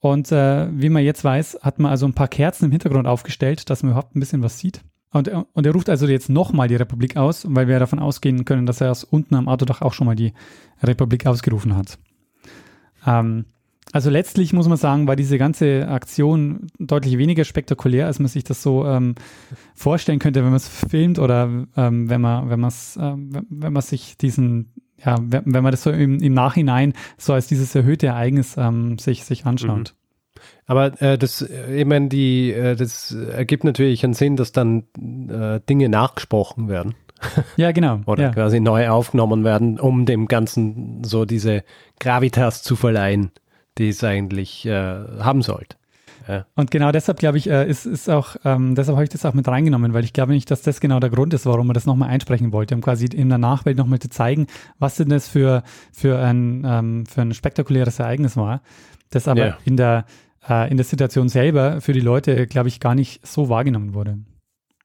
und 0.00 0.30
äh, 0.32 0.68
wie 0.72 0.88
man 0.88 1.02
jetzt 1.02 1.24
weiß, 1.24 1.58
hat 1.62 1.78
man 1.78 1.90
also 1.90 2.06
ein 2.06 2.14
paar 2.14 2.28
Kerzen 2.28 2.66
im 2.66 2.70
Hintergrund 2.70 3.06
aufgestellt, 3.06 3.68
dass 3.68 3.82
man 3.82 3.92
überhaupt 3.92 4.14
ein 4.14 4.20
bisschen 4.20 4.42
was 4.42 4.58
sieht. 4.58 4.82
Und, 5.10 5.28
und 5.28 5.66
er 5.66 5.72
ruft 5.72 5.88
also 5.88 6.06
jetzt 6.06 6.28
nochmal 6.28 6.68
die 6.68 6.76
Republik 6.76 7.16
aus, 7.16 7.46
weil 7.48 7.66
wir 7.66 7.78
davon 7.78 7.98
ausgehen 7.98 8.44
können, 8.44 8.66
dass 8.66 8.80
er 8.80 8.90
aus 8.90 9.04
unten 9.04 9.34
am 9.34 9.48
Autodach 9.48 9.80
auch 9.80 9.94
schon 9.94 10.06
mal 10.06 10.14
die 10.14 10.34
Republik 10.82 11.26
ausgerufen 11.26 11.76
hat. 11.76 11.98
Ähm, 13.06 13.46
also 13.92 14.10
letztlich 14.10 14.52
muss 14.52 14.68
man 14.68 14.76
sagen, 14.76 15.08
war 15.08 15.16
diese 15.16 15.38
ganze 15.38 15.88
Aktion 15.88 16.66
deutlich 16.78 17.16
weniger 17.16 17.44
spektakulär, 17.44 18.06
als 18.06 18.18
man 18.18 18.28
sich 18.28 18.44
das 18.44 18.62
so 18.62 18.86
ähm, 18.86 19.14
vorstellen 19.74 20.18
könnte, 20.18 20.40
wenn 20.40 20.50
man 20.50 20.56
es 20.56 20.68
filmt 20.68 21.18
oder 21.18 21.44
ähm, 21.76 22.10
wenn 22.10 22.20
man, 22.20 22.50
wenn 22.50 22.60
man 22.60 22.68
es, 22.68 22.98
ähm, 23.00 23.46
wenn 23.48 23.72
man 23.72 23.82
sich 23.82 24.18
diesen, 24.18 24.72
ja, 25.02 25.16
wenn, 25.20 25.42
wenn 25.46 25.62
man 25.62 25.72
das 25.72 25.84
so 25.84 25.90
im, 25.90 26.20
im, 26.20 26.34
Nachhinein 26.34 26.92
so 27.16 27.32
als 27.32 27.46
dieses 27.46 27.74
erhöhte 27.74 28.08
Ereignis 28.08 28.56
ähm, 28.58 28.98
sich, 28.98 29.24
sich 29.24 29.46
anschaut. 29.46 29.94
Mhm. 29.94 30.42
Aber 30.66 31.00
äh, 31.00 31.16
das, 31.16 31.40
ich 31.40 31.86
meine, 31.86 32.08
die, 32.08 32.52
äh, 32.52 32.76
das 32.76 33.12
ergibt 33.12 33.64
natürlich 33.64 34.04
einen 34.04 34.14
Sinn, 34.14 34.36
dass 34.36 34.52
dann 34.52 34.84
äh, 35.30 35.60
Dinge 35.66 35.88
nachgesprochen 35.88 36.68
werden. 36.68 36.94
Ja, 37.56 37.72
genau. 37.72 38.00
Oder 38.06 38.24
ja. 38.24 38.30
quasi 38.32 38.60
neu 38.60 38.90
aufgenommen 38.90 39.44
werden, 39.44 39.80
um 39.80 40.04
dem 40.04 40.28
Ganzen 40.28 41.02
so 41.04 41.24
diese 41.24 41.64
Gravitas 41.98 42.62
zu 42.62 42.76
verleihen 42.76 43.32
die 43.78 43.88
es 43.88 44.02
eigentlich 44.04 44.66
äh, 44.66 44.72
haben 44.72 45.42
sollte. 45.42 45.76
Ja. 46.26 46.44
Und 46.54 46.70
genau 46.70 46.92
deshalb, 46.92 47.18
glaube 47.18 47.38
ich, 47.38 47.48
äh, 47.48 47.66
ist, 47.66 47.86
ist 47.86 48.10
auch, 48.10 48.36
ähm, 48.44 48.74
deshalb 48.74 48.96
habe 48.96 49.04
ich 49.04 49.10
das 49.10 49.24
auch 49.24 49.32
mit 49.32 49.48
reingenommen, 49.48 49.94
weil 49.94 50.04
ich 50.04 50.12
glaube 50.12 50.32
nicht, 50.32 50.50
dass 50.50 50.60
das 50.60 50.78
genau 50.78 51.00
der 51.00 51.08
Grund 51.08 51.32
ist, 51.32 51.46
warum 51.46 51.66
man 51.66 51.74
das 51.74 51.86
nochmal 51.86 52.10
einsprechen 52.10 52.52
wollte, 52.52 52.74
um 52.74 52.82
quasi 52.82 53.06
in 53.06 53.30
der 53.30 53.38
Nachwelt 53.38 53.78
nochmal 53.78 53.98
zu 53.98 54.10
zeigen, 54.10 54.46
was 54.78 54.96
denn 54.96 55.08
das 55.08 55.26
für, 55.26 55.62
für, 55.90 56.18
ein, 56.18 56.64
ähm, 56.66 57.06
für 57.06 57.22
ein 57.22 57.32
spektakuläres 57.32 57.98
Ereignis 57.98 58.36
war, 58.36 58.60
das 59.10 59.26
aber 59.26 59.46
ja. 59.46 59.58
in, 59.64 59.78
der, 59.78 60.04
äh, 60.46 60.70
in 60.70 60.76
der 60.76 60.84
Situation 60.84 61.30
selber 61.30 61.80
für 61.80 61.92
die 61.92 62.00
Leute, 62.00 62.46
glaube 62.46 62.68
ich, 62.68 62.78
gar 62.78 62.94
nicht 62.94 63.26
so 63.26 63.48
wahrgenommen 63.48 63.94
wurde. 63.94 64.18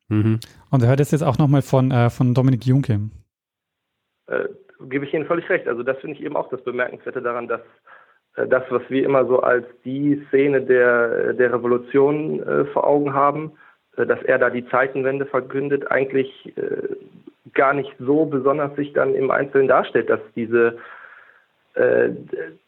Mhm. 0.07 0.39
Und 0.69 0.81
er 0.81 0.87
hört 0.87 1.01
es 1.01 1.11
jetzt 1.11 1.23
auch 1.23 1.37
nochmal 1.37 1.61
von, 1.61 1.91
äh, 1.91 2.09
von 2.09 2.33
Dominik 2.33 2.65
Junke. 2.65 3.09
Äh, 4.27 4.45
gebe 4.87 5.05
ich 5.05 5.13
Ihnen 5.13 5.25
völlig 5.25 5.49
recht. 5.49 5.67
Also 5.67 5.83
das 5.83 5.97
finde 5.99 6.17
ich 6.17 6.23
eben 6.23 6.37
auch 6.37 6.49
das 6.49 6.63
Bemerkenswerte 6.63 7.21
daran, 7.21 7.47
dass 7.47 7.61
das, 8.35 8.63
was 8.69 8.81
wir 8.89 9.03
immer 9.03 9.25
so 9.25 9.41
als 9.41 9.65
die 9.85 10.23
Szene 10.27 10.61
der, 10.61 11.33
der 11.33 11.53
Revolution 11.53 12.41
äh, 12.41 12.65
vor 12.65 12.87
Augen 12.87 13.13
haben, 13.13 13.53
äh, 13.97 14.05
dass 14.05 14.21
er 14.23 14.39
da 14.39 14.49
die 14.49 14.67
Zeitenwende 14.67 15.25
verkündet, 15.25 15.91
eigentlich 15.91 16.53
äh, 16.57 16.95
gar 17.53 17.73
nicht 17.73 17.93
so 17.99 18.25
besonders 18.25 18.75
sich 18.75 18.93
dann 18.93 19.13
im 19.13 19.29
Einzelnen 19.29 19.67
darstellt, 19.67 20.09
dass 20.09 20.21
diese 20.35 20.77
äh, 21.75 22.09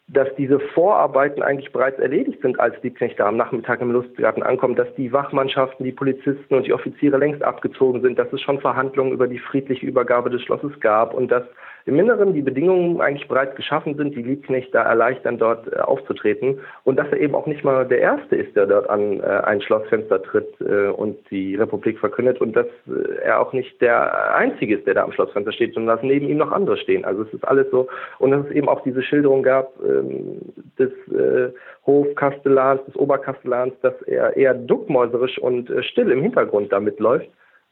dass 0.08 0.28
diese 0.36 0.60
Vorarbeiten 0.60 1.42
eigentlich 1.42 1.72
bereits 1.72 1.98
erledigt 1.98 2.42
sind, 2.42 2.60
als 2.60 2.80
die 2.82 2.90
Knechte 2.90 3.24
am 3.24 3.36
Nachmittag 3.36 3.80
im 3.80 3.90
Lustgarten 3.90 4.42
ankommen, 4.42 4.76
dass 4.76 4.92
die 4.96 5.12
Wachmannschaften, 5.12 5.84
die 5.84 5.92
Polizisten 5.92 6.54
und 6.54 6.66
die 6.66 6.72
Offiziere 6.72 7.16
längst 7.16 7.42
abgezogen 7.42 8.02
sind, 8.02 8.18
dass 8.18 8.32
es 8.32 8.40
schon 8.40 8.60
Verhandlungen 8.60 9.12
über 9.12 9.26
die 9.26 9.38
friedliche 9.40 9.86
Übergabe 9.86 10.30
des 10.30 10.42
Schlosses 10.42 10.78
gab 10.80 11.12
und 11.12 11.28
dass 11.28 11.44
im 11.86 12.00
Inneren 12.00 12.34
die 12.34 12.42
Bedingungen 12.42 13.00
eigentlich 13.00 13.28
bereits 13.28 13.54
geschaffen 13.54 13.94
sind, 13.96 14.16
die 14.16 14.22
Liebknecht 14.22 14.74
da 14.74 14.82
erleichtern, 14.82 15.38
dort 15.38 15.72
äh, 15.72 15.78
aufzutreten. 15.78 16.58
Und 16.82 16.96
dass 16.96 17.06
er 17.12 17.20
eben 17.20 17.36
auch 17.36 17.46
nicht 17.46 17.62
mal 17.62 17.86
der 17.86 18.00
Erste 18.00 18.34
ist, 18.34 18.56
der 18.56 18.66
dort 18.66 18.90
an 18.90 19.20
äh, 19.20 19.22
ein 19.22 19.62
Schlossfenster 19.62 20.20
tritt 20.20 20.60
äh, 20.60 20.88
und 20.88 21.18
die 21.30 21.54
Republik 21.54 22.00
verkündet. 22.00 22.40
Und 22.40 22.56
dass 22.56 22.66
äh, 22.88 23.22
er 23.22 23.40
auch 23.40 23.52
nicht 23.52 23.80
der 23.80 24.34
Einzige 24.34 24.76
ist, 24.76 24.86
der 24.86 24.94
da 24.94 25.04
am 25.04 25.12
Schlossfenster 25.12 25.52
steht, 25.52 25.74
sondern 25.74 25.96
dass 25.96 26.04
neben 26.04 26.28
ihm 26.28 26.38
noch 26.38 26.50
andere 26.50 26.76
stehen. 26.76 27.04
Also 27.04 27.22
es 27.22 27.32
ist 27.32 27.46
alles 27.46 27.70
so. 27.70 27.86
Und 28.18 28.32
dass 28.32 28.44
es 28.46 28.50
eben 28.50 28.68
auch 28.68 28.82
diese 28.82 29.02
Schilderung 29.02 29.44
gab 29.44 29.72
ähm, 29.84 30.40
des 30.80 30.90
äh, 31.16 31.52
Hofkastellans, 31.86 32.84
des 32.86 32.96
Oberkastellans, 32.96 33.74
dass 33.82 33.94
er 34.02 34.36
eher 34.36 34.54
duckmäuserisch 34.54 35.38
und 35.38 35.70
äh, 35.70 35.84
still 35.84 36.10
im 36.10 36.20
Hintergrund 36.20 36.72
damit 36.72 36.98
läuft 36.98 37.28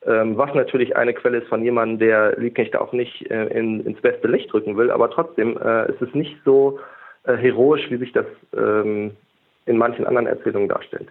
ähm, 0.06 0.36
was 0.36 0.54
natürlich 0.54 0.96
eine 0.96 1.14
Quelle 1.14 1.38
ist 1.38 1.48
von 1.48 1.62
jemandem, 1.62 1.98
der 1.98 2.38
Liebknecht 2.38 2.76
auch 2.76 2.92
nicht 2.92 3.30
äh, 3.30 3.46
in, 3.46 3.80
ins 3.84 4.00
beste 4.00 4.28
Licht 4.28 4.52
drücken 4.52 4.76
will, 4.76 4.90
aber 4.90 5.10
trotzdem 5.10 5.56
äh, 5.56 5.90
ist 5.90 6.02
es 6.02 6.14
nicht 6.14 6.36
so 6.44 6.78
äh, 7.24 7.36
heroisch, 7.36 7.90
wie 7.90 7.96
sich 7.96 8.12
das 8.12 8.26
ähm, 8.56 9.12
in 9.66 9.76
manchen 9.76 10.06
anderen 10.06 10.26
Erzählungen 10.26 10.68
darstellt. 10.68 11.08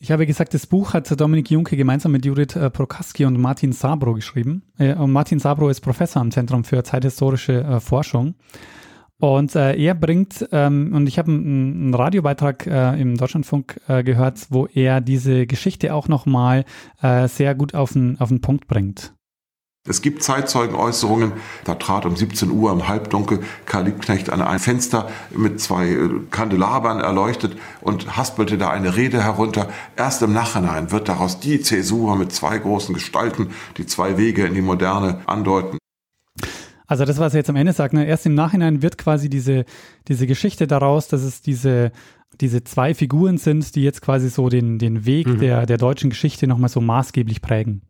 Ich 0.00 0.12
habe 0.12 0.26
gesagt, 0.26 0.52
das 0.52 0.66
Buch 0.66 0.92
hat 0.92 1.08
Dominik 1.18 1.50
Junke 1.50 1.76
gemeinsam 1.76 2.12
mit 2.12 2.26
Judith 2.26 2.56
äh, 2.56 2.68
Prokaski 2.68 3.24
und 3.24 3.40
Martin 3.40 3.72
Sabro 3.72 4.12
geschrieben. 4.12 4.62
Äh, 4.78 4.94
und 4.94 5.12
Martin 5.12 5.38
Sabro 5.38 5.70
ist 5.70 5.80
Professor 5.80 6.20
am 6.20 6.30
Zentrum 6.30 6.64
für 6.64 6.82
zeithistorische 6.82 7.62
äh, 7.62 7.80
Forschung. 7.80 8.34
Und 9.20 9.54
äh, 9.54 9.76
er 9.76 9.94
bringt, 9.94 10.48
ähm, 10.52 10.92
und 10.92 11.06
ich 11.06 11.18
habe 11.18 11.30
einen, 11.30 11.94
Radiobeitrag 11.94 12.66
äh, 12.66 13.00
im 13.00 13.16
Deutschlandfunk 13.16 13.80
äh, 13.88 14.02
gehört, 14.02 14.46
wo 14.50 14.66
er 14.66 15.00
diese 15.00 15.46
Geschichte 15.46 15.94
auch 15.94 16.08
nochmal 16.08 16.64
äh, 17.00 17.28
sehr 17.28 17.54
gut 17.54 17.74
auf 17.74 17.92
den, 17.92 18.20
auf 18.20 18.28
den 18.28 18.40
Punkt 18.40 18.66
bringt. 18.66 19.14
Es 19.86 20.00
gibt 20.00 20.22
Zeitzeugenäußerungen, 20.22 21.34
da 21.64 21.74
trat 21.74 22.06
um 22.06 22.16
17 22.16 22.50
Uhr 22.50 22.72
im 22.72 22.88
Halbdunkel 22.88 23.40
Karl 23.66 23.84
Liebknecht 23.84 24.30
an 24.30 24.40
ein 24.40 24.58
Fenster 24.58 25.10
mit 25.30 25.60
zwei 25.60 25.88
äh, 25.90 26.10
Kandelabern 26.30 27.00
erleuchtet 27.00 27.58
und 27.82 28.16
haspelte 28.16 28.56
da 28.56 28.70
eine 28.70 28.96
Rede 28.96 29.22
herunter. 29.22 29.68
Erst 29.94 30.22
im 30.22 30.32
Nachhinein 30.32 30.90
wird 30.90 31.10
daraus 31.10 31.38
die 31.38 31.60
Zäsur 31.60 32.16
mit 32.16 32.32
zwei 32.32 32.56
großen 32.56 32.94
Gestalten, 32.94 33.50
die 33.76 33.84
zwei 33.84 34.16
Wege 34.16 34.46
in 34.46 34.54
die 34.54 34.62
Moderne 34.62 35.20
andeuten. 35.26 35.76
Also 36.86 37.04
das, 37.04 37.18
was 37.18 37.34
er 37.34 37.38
jetzt 37.38 37.50
am 37.50 37.56
Ende 37.56 37.72
sagt, 37.72 37.94
ne, 37.94 38.06
erst 38.06 38.26
im 38.26 38.34
Nachhinein 38.34 38.82
wird 38.82 38.98
quasi 38.98 39.30
diese, 39.30 39.64
diese 40.08 40.26
Geschichte 40.26 40.66
daraus, 40.66 41.08
dass 41.08 41.22
es 41.22 41.40
diese, 41.40 41.92
diese 42.40 42.62
zwei 42.64 42.94
Figuren 42.94 43.38
sind, 43.38 43.74
die 43.74 43.82
jetzt 43.82 44.02
quasi 44.02 44.28
so 44.28 44.48
den, 44.48 44.78
den 44.78 45.06
Weg 45.06 45.26
mhm. 45.26 45.38
der, 45.38 45.66
der 45.66 45.78
deutschen 45.78 46.10
Geschichte 46.10 46.46
nochmal 46.46 46.68
so 46.68 46.80
maßgeblich 46.80 47.40
prägen. 47.40 47.82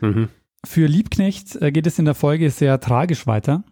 Mhm. 0.00 0.28
Für 0.64 0.86
Liebknecht 0.86 1.56
äh, 1.62 1.70
geht 1.70 1.86
es 1.86 1.98
in 1.98 2.04
der 2.04 2.14
Folge 2.14 2.50
sehr 2.50 2.80
tragisch 2.80 3.26
weiter. 3.26 3.62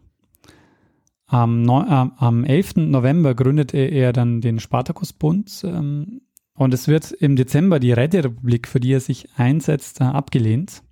Am, 1.26 1.64
äh, 1.64 2.10
am 2.16 2.44
11. 2.44 2.76
November 2.76 3.34
gründete 3.34 3.78
er 3.78 4.12
dann 4.12 4.40
den 4.40 4.60
Spartakusbund 4.60 5.62
ähm, 5.64 6.20
und 6.56 6.72
es 6.72 6.86
wird 6.86 7.10
im 7.10 7.34
Dezember 7.34 7.80
die 7.80 7.92
Räterepublik, 7.92 8.68
für 8.68 8.78
die 8.78 8.92
er 8.92 9.00
sich 9.00 9.28
einsetzt, 9.36 10.00
äh, 10.00 10.04
abgelehnt. 10.04 10.82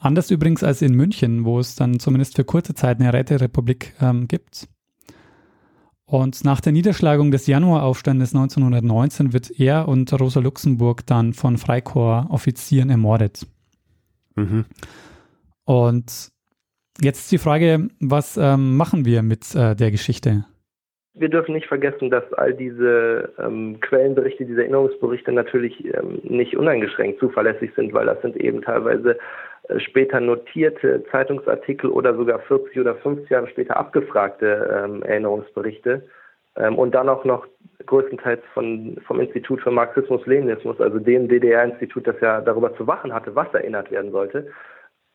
Anders 0.00 0.30
übrigens 0.30 0.62
als 0.62 0.80
in 0.80 0.94
München, 0.94 1.44
wo 1.44 1.58
es 1.58 1.74
dann 1.74 1.98
zumindest 1.98 2.36
für 2.36 2.44
kurze 2.44 2.74
Zeit 2.74 3.00
eine 3.00 3.12
Räterepublik 3.12 3.94
ähm, 4.00 4.28
gibt. 4.28 4.68
Und 6.04 6.42
nach 6.44 6.60
der 6.60 6.72
Niederschlagung 6.72 7.30
des 7.30 7.46
Januaraufstandes 7.46 8.34
1919 8.34 9.34
wird 9.34 9.60
er 9.60 9.88
und 9.88 10.10
Rosa 10.18 10.40
Luxemburg 10.40 11.04
dann 11.04 11.34
von 11.34 11.58
Freikorps-Offizieren 11.58 12.88
ermordet. 12.88 13.46
Mhm. 14.36 14.64
Und 15.64 16.30
jetzt 17.02 17.18
ist 17.20 17.32
die 17.32 17.38
Frage, 17.38 17.88
was 18.00 18.38
ähm, 18.38 18.76
machen 18.76 19.04
wir 19.04 19.22
mit 19.22 19.54
äh, 19.54 19.74
der 19.76 19.90
Geschichte? 19.90 20.46
Wir 21.12 21.28
dürfen 21.28 21.52
nicht 21.52 21.66
vergessen, 21.66 22.08
dass 22.10 22.32
all 22.34 22.54
diese 22.54 23.34
ähm, 23.38 23.78
Quellenberichte, 23.80 24.46
diese 24.46 24.62
Erinnerungsberichte 24.62 25.32
natürlich 25.32 25.84
ähm, 25.84 26.20
nicht 26.22 26.56
uneingeschränkt 26.56 27.18
zuverlässig 27.18 27.72
sind, 27.74 27.92
weil 27.92 28.06
das 28.06 28.22
sind 28.22 28.36
eben 28.36 28.62
teilweise 28.62 29.10
äh, 29.10 29.18
später 29.76 30.20
notierte 30.20 31.04
Zeitungsartikel 31.10 31.90
oder 31.90 32.14
sogar 32.14 32.38
40 32.40 32.78
oder 32.80 32.94
50 32.96 33.28
Jahre 33.30 33.48
später 33.48 33.76
abgefragte 33.76 34.84
ähm, 34.84 35.02
Erinnerungsberichte 35.02 36.06
ähm, 36.56 36.78
und 36.78 36.94
dann 36.94 37.08
auch 37.08 37.24
noch 37.24 37.46
größtenteils 37.86 38.42
von, 38.54 38.98
vom 39.06 39.20
Institut 39.20 39.60
für 39.60 39.70
Marxismus-Leninismus, 39.70 40.80
also 40.80 40.98
dem 40.98 41.28
DDR-Institut, 41.28 42.06
das 42.06 42.16
ja 42.20 42.40
darüber 42.40 42.74
zu 42.76 42.86
wachen 42.86 43.12
hatte, 43.12 43.34
was 43.34 43.52
erinnert 43.54 43.90
werden 43.90 44.10
sollte. 44.10 44.48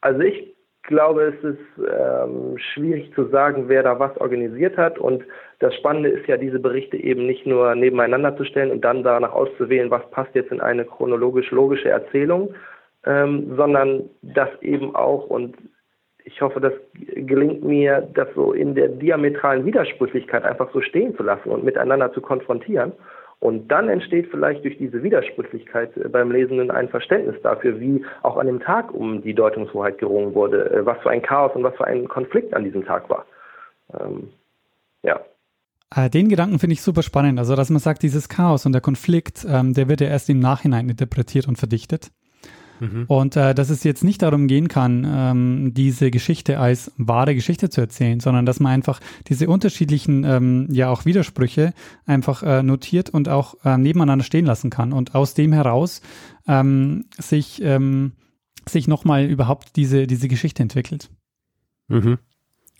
Also 0.01 0.21
ich 0.21 0.55
glaube, 0.83 1.33
es 1.33 1.43
ist 1.43 1.89
ähm, 1.89 2.57
schwierig 2.57 3.13
zu 3.15 3.25
sagen, 3.29 3.69
wer 3.69 3.83
da 3.83 3.99
was 3.99 4.15
organisiert 4.17 4.77
hat. 4.77 4.99
Und 4.99 5.23
das 5.59 5.73
Spannende 5.75 6.09
ist 6.09 6.27
ja, 6.27 6.37
diese 6.37 6.59
Berichte 6.59 6.97
eben 6.97 7.25
nicht 7.25 7.45
nur 7.45 7.73
nebeneinander 7.75 8.35
zu 8.35 8.43
stellen 8.43 8.71
und 8.71 8.81
dann 8.81 9.03
danach 9.03 9.31
auszuwählen, 9.31 9.91
was 9.91 10.09
passt 10.11 10.35
jetzt 10.35 10.51
in 10.51 10.61
eine 10.61 10.85
chronologisch-logische 10.85 11.89
Erzählung, 11.89 12.53
ähm, 13.05 13.55
sondern 13.55 14.09
das 14.21 14.49
eben 14.61 14.95
auch, 14.95 15.27
und 15.27 15.55
ich 16.25 16.41
hoffe, 16.41 16.59
das 16.59 16.73
gelingt 16.93 17.63
mir, 17.63 18.07
das 18.13 18.27
so 18.35 18.53
in 18.53 18.75
der 18.75 18.87
diametralen 18.89 19.65
Widersprüchlichkeit 19.65 20.43
einfach 20.43 20.71
so 20.73 20.81
stehen 20.81 21.15
zu 21.15 21.23
lassen 21.23 21.49
und 21.49 21.63
miteinander 21.63 22.13
zu 22.13 22.21
konfrontieren. 22.21 22.93
Und 23.39 23.67
dann 23.67 23.89
entsteht 23.89 24.29
vielleicht 24.31 24.63
durch 24.63 24.77
diese 24.77 25.03
Widersprüchlichkeit 25.03 25.97
äh, 25.97 26.07
beim 26.07 26.31
Lesenden 26.31 26.71
ein 26.71 26.87
Verständnis 26.87 27.35
dafür, 27.43 27.77
wie 27.77 28.05
auch 28.21 28.37
an 28.37 28.47
dem 28.47 28.61
Tag 28.61 28.93
um 28.93 29.21
die 29.21 29.33
Deutungshoheit 29.33 29.97
gerungen 29.97 30.33
wurde, 30.33 30.71
äh, 30.71 30.85
was 30.85 30.97
für 31.01 31.09
ein 31.09 31.21
Chaos 31.21 31.51
und 31.53 31.63
was 31.63 31.75
für 31.75 31.85
ein 31.85 32.07
Konflikt 32.07 32.53
an 32.53 32.63
diesem 32.63 32.85
Tag 32.85 33.09
war. 33.09 33.25
Ähm, 33.99 34.29
ja. 35.01 35.19
Äh, 35.93 36.09
den 36.09 36.29
Gedanken 36.29 36.57
finde 36.57 36.75
ich 36.75 36.81
super 36.81 37.03
spannend. 37.03 37.37
Also, 37.37 37.57
dass 37.57 37.69
man 37.69 37.79
sagt, 37.79 38.03
dieses 38.03 38.29
Chaos 38.29 38.65
und 38.65 38.71
der 38.71 38.81
Konflikt, 38.81 39.45
ähm, 39.45 39.73
der 39.73 39.89
wird 39.89 39.99
ja 39.99 40.07
erst 40.07 40.29
im 40.29 40.39
Nachhinein 40.39 40.87
interpretiert 40.87 41.49
und 41.49 41.57
verdichtet. 41.57 42.11
Mhm. 42.79 43.05
Und 43.07 43.35
äh, 43.35 43.53
dass 43.53 43.69
es 43.69 43.83
jetzt 43.83 44.03
nicht 44.03 44.21
darum 44.21 44.47
gehen 44.47 44.67
kann, 44.67 45.05
ähm, 45.07 45.73
diese 45.73 46.11
Geschichte 46.11 46.59
als 46.59 46.91
wahre 46.97 47.35
Geschichte 47.35 47.69
zu 47.69 47.81
erzählen, 47.81 48.19
sondern 48.19 48.45
dass 48.45 48.59
man 48.59 48.71
einfach 48.71 48.99
diese 49.27 49.47
unterschiedlichen, 49.47 50.23
ähm, 50.23 50.67
ja 50.71 50.89
auch 50.89 51.05
Widersprüche 51.05 51.73
einfach 52.05 52.43
äh, 52.43 52.63
notiert 52.63 53.09
und 53.09 53.29
auch 53.29 53.55
äh, 53.63 53.77
nebeneinander 53.77 54.25
stehen 54.25 54.45
lassen 54.45 54.69
kann 54.69 54.93
und 54.93 55.15
aus 55.15 55.33
dem 55.33 55.53
heraus 55.53 56.01
ähm, 56.47 57.05
sich, 57.17 57.61
ähm, 57.63 58.13
sich 58.67 58.87
nochmal 58.87 59.25
überhaupt 59.25 59.75
diese, 59.75 60.07
diese 60.07 60.27
Geschichte 60.27 60.63
entwickelt. 60.63 61.09
Mhm. 61.87 62.17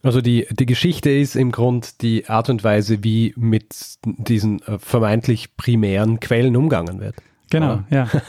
Also 0.01 0.19
die, 0.19 0.47
die 0.51 0.65
Geschichte 0.65 1.09
ist 1.09 1.37
im 1.37 1.53
Grund 1.53 2.01
die 2.01 2.27
Art 2.27 2.49
und 2.49 2.63
Weise, 2.65 3.05
wie 3.05 3.33
mit 3.37 3.99
diesen 4.03 4.61
äh, 4.63 4.77
vermeintlich 4.77 5.55
primären 5.55 6.19
Quellen 6.19 6.57
umgangen 6.57 6.99
wird. 6.99 7.15
Genau, 7.49 7.83
ja. 7.89 8.09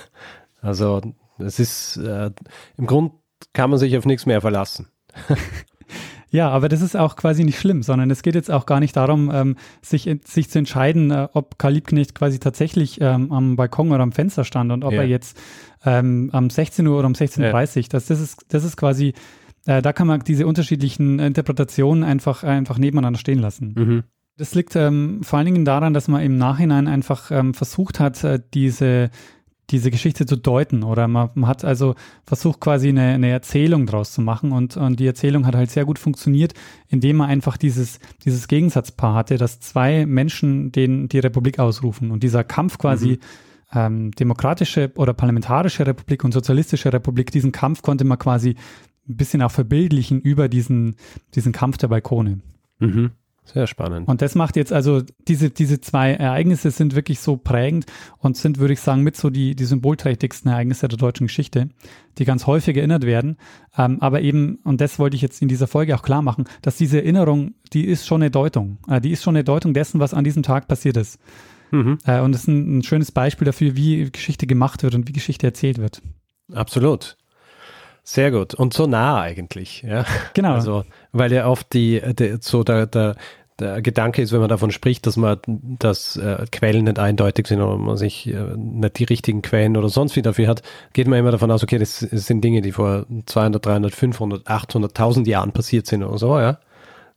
Also 0.60 1.02
es 1.38 1.58
ist, 1.58 1.96
äh, 1.96 2.30
im 2.76 2.86
Grund 2.86 3.12
kann 3.52 3.70
man 3.70 3.78
sich 3.78 3.96
auf 3.96 4.06
nichts 4.06 4.26
mehr 4.26 4.40
verlassen. 4.40 4.88
Ja, 6.34 6.48
aber 6.48 6.68
das 6.68 6.82
ist 6.82 6.96
auch 6.96 7.14
quasi 7.14 7.44
nicht 7.44 7.60
schlimm, 7.60 7.84
sondern 7.84 8.10
es 8.10 8.24
geht 8.24 8.34
jetzt 8.34 8.50
auch 8.50 8.66
gar 8.66 8.80
nicht 8.80 8.96
darum, 8.96 9.30
ähm, 9.32 9.54
sich, 9.82 10.10
sich 10.24 10.50
zu 10.50 10.58
entscheiden, 10.58 11.12
äh, 11.12 11.28
ob 11.32 11.58
Karl 11.58 11.74
Liebknecht 11.74 12.12
quasi 12.12 12.40
tatsächlich 12.40 13.00
ähm, 13.00 13.30
am 13.30 13.54
Balkon 13.54 13.92
oder 13.92 14.02
am 14.02 14.10
Fenster 14.10 14.42
stand 14.42 14.72
und 14.72 14.82
ob 14.82 14.92
ja. 14.92 15.02
er 15.02 15.06
jetzt 15.06 15.40
ähm, 15.84 16.30
am 16.32 16.50
16 16.50 16.88
Uhr 16.88 16.98
oder 16.98 17.06
um 17.06 17.12
16.30 17.12 17.40
Uhr, 17.76 17.82
ja. 17.82 17.88
das, 17.88 18.06
das, 18.06 18.20
ist, 18.20 18.46
das 18.48 18.64
ist 18.64 18.76
quasi, 18.76 19.14
äh, 19.66 19.80
da 19.80 19.92
kann 19.92 20.08
man 20.08 20.24
diese 20.24 20.48
unterschiedlichen 20.48 21.20
Interpretationen 21.20 22.02
einfach, 22.02 22.42
einfach 22.42 22.78
nebeneinander 22.78 23.20
stehen 23.20 23.38
lassen. 23.38 23.74
Mhm. 23.76 24.02
Das 24.36 24.56
liegt 24.56 24.74
ähm, 24.74 25.20
vor 25.22 25.38
allen 25.38 25.46
Dingen 25.46 25.64
daran, 25.64 25.94
dass 25.94 26.08
man 26.08 26.20
im 26.20 26.36
Nachhinein 26.36 26.88
einfach 26.88 27.30
ähm, 27.30 27.54
versucht 27.54 28.00
hat, 28.00 28.24
äh, 28.24 28.40
diese 28.54 29.10
diese 29.70 29.90
Geschichte 29.90 30.26
zu 30.26 30.36
deuten 30.36 30.82
oder 30.82 31.08
man, 31.08 31.30
man 31.34 31.48
hat 31.48 31.64
also 31.64 31.94
versucht 32.24 32.60
quasi 32.60 32.88
eine, 32.88 33.14
eine, 33.14 33.30
Erzählung 33.30 33.86
draus 33.86 34.12
zu 34.12 34.20
machen 34.20 34.52
und, 34.52 34.76
und 34.76 35.00
die 35.00 35.06
Erzählung 35.06 35.46
hat 35.46 35.54
halt 35.54 35.70
sehr 35.70 35.84
gut 35.84 35.98
funktioniert, 35.98 36.52
indem 36.88 37.16
man 37.16 37.30
einfach 37.30 37.56
dieses, 37.56 37.98
dieses 38.24 38.46
Gegensatzpaar 38.48 39.14
hatte, 39.14 39.38
dass 39.38 39.60
zwei 39.60 40.06
Menschen 40.06 40.70
den, 40.70 41.08
die 41.08 41.18
Republik 41.18 41.58
ausrufen 41.58 42.10
und 42.10 42.22
dieser 42.22 42.44
Kampf 42.44 42.78
quasi 42.78 43.18
mhm. 43.72 43.78
ähm, 43.78 44.10
demokratische 44.12 44.92
oder 44.96 45.14
parlamentarische 45.14 45.86
Republik 45.86 46.24
und 46.24 46.32
sozialistische 46.32 46.92
Republik, 46.92 47.30
diesen 47.30 47.52
Kampf 47.52 47.82
konnte 47.82 48.04
man 48.04 48.18
quasi 48.18 48.56
ein 49.08 49.16
bisschen 49.16 49.42
auch 49.42 49.50
verbildlichen 49.50 50.20
über 50.20 50.48
diesen, 50.48 50.96
diesen 51.34 51.52
Kampf 51.52 51.78
der 51.78 51.88
Balkone. 51.88 52.40
Mhm. 52.80 53.12
Sehr 53.44 53.66
spannend. 53.66 54.08
Und 54.08 54.22
das 54.22 54.34
macht 54.34 54.56
jetzt 54.56 54.72
also, 54.72 55.02
diese, 55.28 55.50
diese 55.50 55.80
zwei 55.80 56.14
Ereignisse 56.14 56.70
sind 56.70 56.94
wirklich 56.94 57.20
so 57.20 57.36
prägend 57.36 57.84
und 58.18 58.38
sind, 58.38 58.58
würde 58.58 58.72
ich 58.72 58.80
sagen, 58.80 59.02
mit 59.02 59.16
so 59.16 59.28
die, 59.28 59.54
die 59.54 59.64
symbolträchtigsten 59.64 60.50
Ereignisse 60.50 60.88
der 60.88 60.96
deutschen 60.96 61.26
Geschichte, 61.26 61.68
die 62.16 62.24
ganz 62.24 62.46
häufig 62.46 62.76
erinnert 62.76 63.04
werden. 63.04 63.36
Ähm, 63.76 63.98
aber 64.00 64.22
eben, 64.22 64.60
und 64.64 64.80
das 64.80 64.98
wollte 64.98 65.16
ich 65.16 65.22
jetzt 65.22 65.42
in 65.42 65.48
dieser 65.48 65.66
Folge 65.66 65.94
auch 65.94 66.02
klar 66.02 66.22
machen, 66.22 66.44
dass 66.62 66.78
diese 66.78 66.98
Erinnerung, 66.98 67.54
die 67.74 67.84
ist 67.84 68.06
schon 68.06 68.22
eine 68.22 68.30
Deutung. 68.30 68.78
Äh, 68.88 69.02
die 69.02 69.10
ist 69.10 69.22
schon 69.22 69.36
eine 69.36 69.44
Deutung 69.44 69.74
dessen, 69.74 70.00
was 70.00 70.14
an 70.14 70.24
diesem 70.24 70.42
Tag 70.42 70.66
passiert 70.66 70.96
ist. 70.96 71.18
Mhm. 71.70 71.98
Äh, 72.06 72.20
und 72.20 72.34
es 72.34 72.42
ist 72.42 72.48
ein, 72.48 72.78
ein 72.78 72.82
schönes 72.82 73.12
Beispiel 73.12 73.44
dafür, 73.44 73.76
wie 73.76 74.10
Geschichte 74.10 74.46
gemacht 74.46 74.82
wird 74.82 74.94
und 74.94 75.06
wie 75.06 75.12
Geschichte 75.12 75.46
erzählt 75.46 75.76
wird. 75.78 76.00
Absolut. 76.52 77.18
Sehr 78.04 78.30
gut. 78.30 78.54
Und 78.54 78.74
so 78.74 78.86
nah 78.86 79.20
eigentlich, 79.22 79.82
ja. 79.82 80.04
Genau. 80.34 80.52
Also, 80.52 80.84
weil 81.12 81.32
ja 81.32 81.48
oft 81.48 81.72
die, 81.72 82.02
die 82.14 82.36
so 82.40 82.62
der, 82.62 82.86
der, 82.86 83.16
der 83.58 83.80
Gedanke 83.80 84.20
ist, 84.20 84.30
wenn 84.30 84.40
man 84.40 84.50
davon 84.50 84.70
spricht, 84.72 85.06
dass 85.06 85.16
man, 85.16 85.38
dass 85.46 86.16
äh, 86.16 86.44
Quellen 86.52 86.84
nicht 86.84 86.98
eindeutig 86.98 87.46
sind 87.46 87.62
oder 87.62 87.78
man 87.78 87.96
sich 87.96 88.26
äh, 88.26 88.56
nicht 88.56 88.98
die 88.98 89.04
richtigen 89.04 89.40
Quellen 89.40 89.76
oder 89.78 89.88
sonst 89.88 90.16
wie 90.16 90.22
dafür 90.22 90.48
hat, 90.48 90.62
geht 90.92 91.08
man 91.08 91.18
immer 91.18 91.30
davon 91.30 91.50
aus, 91.50 91.62
okay, 91.62 91.78
das, 91.78 92.06
das 92.10 92.26
sind 92.26 92.42
Dinge, 92.42 92.60
die 92.60 92.72
vor 92.72 93.06
200, 93.24 93.64
300, 93.64 93.94
500, 93.94 94.46
800, 94.46 94.90
1000 94.90 95.26
Jahren 95.26 95.52
passiert 95.52 95.86
sind 95.86 96.02
oder 96.02 96.18
so, 96.18 96.38
ja. 96.38 96.58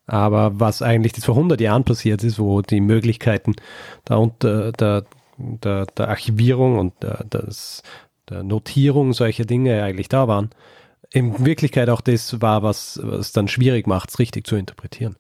Aber 0.06 0.58
was 0.58 0.82
eigentlich 0.82 1.12
das 1.12 1.26
vor 1.26 1.36
100 1.36 1.60
Jahren 1.60 1.84
passiert 1.84 2.24
ist, 2.24 2.40
wo 2.40 2.62
die 2.62 2.80
Möglichkeiten 2.80 3.56
der, 4.08 4.32
der, 4.42 4.72
der, 4.72 5.04
der, 5.38 5.86
der 5.86 6.08
Archivierung 6.08 6.80
und 6.80 6.94
der, 7.04 7.26
des, 7.26 7.84
der 8.30 8.44
Notierung 8.44 9.14
solcher 9.14 9.46
Dinge 9.46 9.84
eigentlich 9.84 10.10
da 10.10 10.28
waren, 10.28 10.50
in 11.12 11.46
Wirklichkeit 11.46 11.90
auch 11.90 12.02
das 12.02 12.42
war, 12.42 12.64
was 12.64 12.98
es 12.98 13.32
dann 13.32 13.48
schwierig 13.48 13.88
macht, 13.88 14.10
es 14.10 14.20
richtig 14.20 14.46
zu 14.46 14.56
interpretieren. 14.56 15.16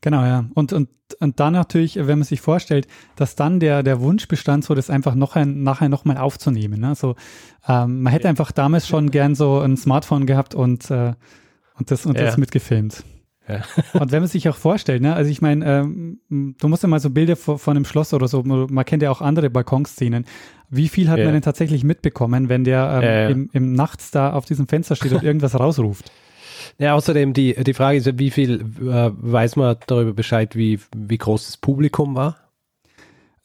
Genau, 0.00 0.24
ja. 0.24 0.46
Und, 0.54 0.72
und, 0.72 0.88
und 1.18 1.40
dann 1.40 1.52
natürlich, 1.52 1.96
wenn 1.96 2.18
man 2.18 2.24
sich 2.24 2.40
vorstellt, 2.40 2.86
dass 3.16 3.36
dann 3.36 3.60
der, 3.60 3.82
der 3.82 4.00
Wunsch 4.00 4.28
bestand, 4.28 4.64
so 4.64 4.74
das 4.74 4.88
einfach 4.88 5.14
noch 5.14 5.36
ein, 5.36 5.62
nachher 5.62 5.88
nochmal 5.88 6.16
aufzunehmen. 6.16 6.80
Ne? 6.80 6.94
So, 6.94 7.16
ähm, 7.68 8.02
man 8.02 8.12
hätte 8.12 8.28
einfach 8.28 8.52
damals 8.52 8.88
schon 8.88 9.10
gern 9.10 9.34
so 9.34 9.58
ein 9.60 9.76
Smartphone 9.76 10.26
gehabt 10.26 10.54
und, 10.54 10.90
äh, 10.90 11.12
und, 11.76 11.90
das, 11.90 12.06
und 12.06 12.16
ja. 12.16 12.24
das 12.24 12.38
mitgefilmt. 12.38 13.04
Ja. 13.50 14.00
und 14.00 14.12
wenn 14.12 14.20
man 14.20 14.28
sich 14.28 14.48
auch 14.48 14.56
vorstellt, 14.56 15.02
ne, 15.02 15.14
also 15.14 15.30
ich 15.30 15.42
meine, 15.42 15.64
ähm, 15.64 16.20
du 16.28 16.68
musst 16.68 16.82
ja 16.82 16.88
mal 16.88 17.00
so 17.00 17.10
Bilder 17.10 17.36
von, 17.36 17.58
von 17.58 17.76
einem 17.76 17.84
Schloss 17.84 18.14
oder 18.14 18.28
so, 18.28 18.42
man 18.42 18.84
kennt 18.84 19.02
ja 19.02 19.10
auch 19.10 19.20
andere 19.20 19.50
Balkonszenen. 19.50 20.24
Wie 20.68 20.88
viel 20.88 21.08
hat 21.08 21.18
ja. 21.18 21.24
man 21.24 21.34
denn 21.34 21.42
tatsächlich 21.42 21.84
mitbekommen, 21.84 22.48
wenn 22.48 22.64
der 22.64 22.90
ähm, 22.94 23.02
ja, 23.02 23.28
Im, 23.28 23.50
im 23.52 23.72
Nachts 23.72 24.10
da 24.10 24.32
auf 24.32 24.44
diesem 24.44 24.68
Fenster 24.68 24.96
steht 24.96 25.12
und 25.12 25.22
irgendwas 25.24 25.58
rausruft? 25.58 26.10
Ja, 26.78 26.94
außerdem 26.94 27.32
die, 27.32 27.54
die 27.54 27.74
Frage 27.74 27.98
ist 27.98 28.06
ja, 28.06 28.18
wie 28.18 28.30
viel 28.30 28.60
äh, 28.80 29.10
weiß 29.12 29.56
man 29.56 29.76
darüber 29.86 30.12
Bescheid, 30.12 30.56
wie, 30.56 30.78
wie 30.96 31.18
groß 31.18 31.46
das 31.46 31.56
Publikum 31.56 32.14
war? 32.14 32.36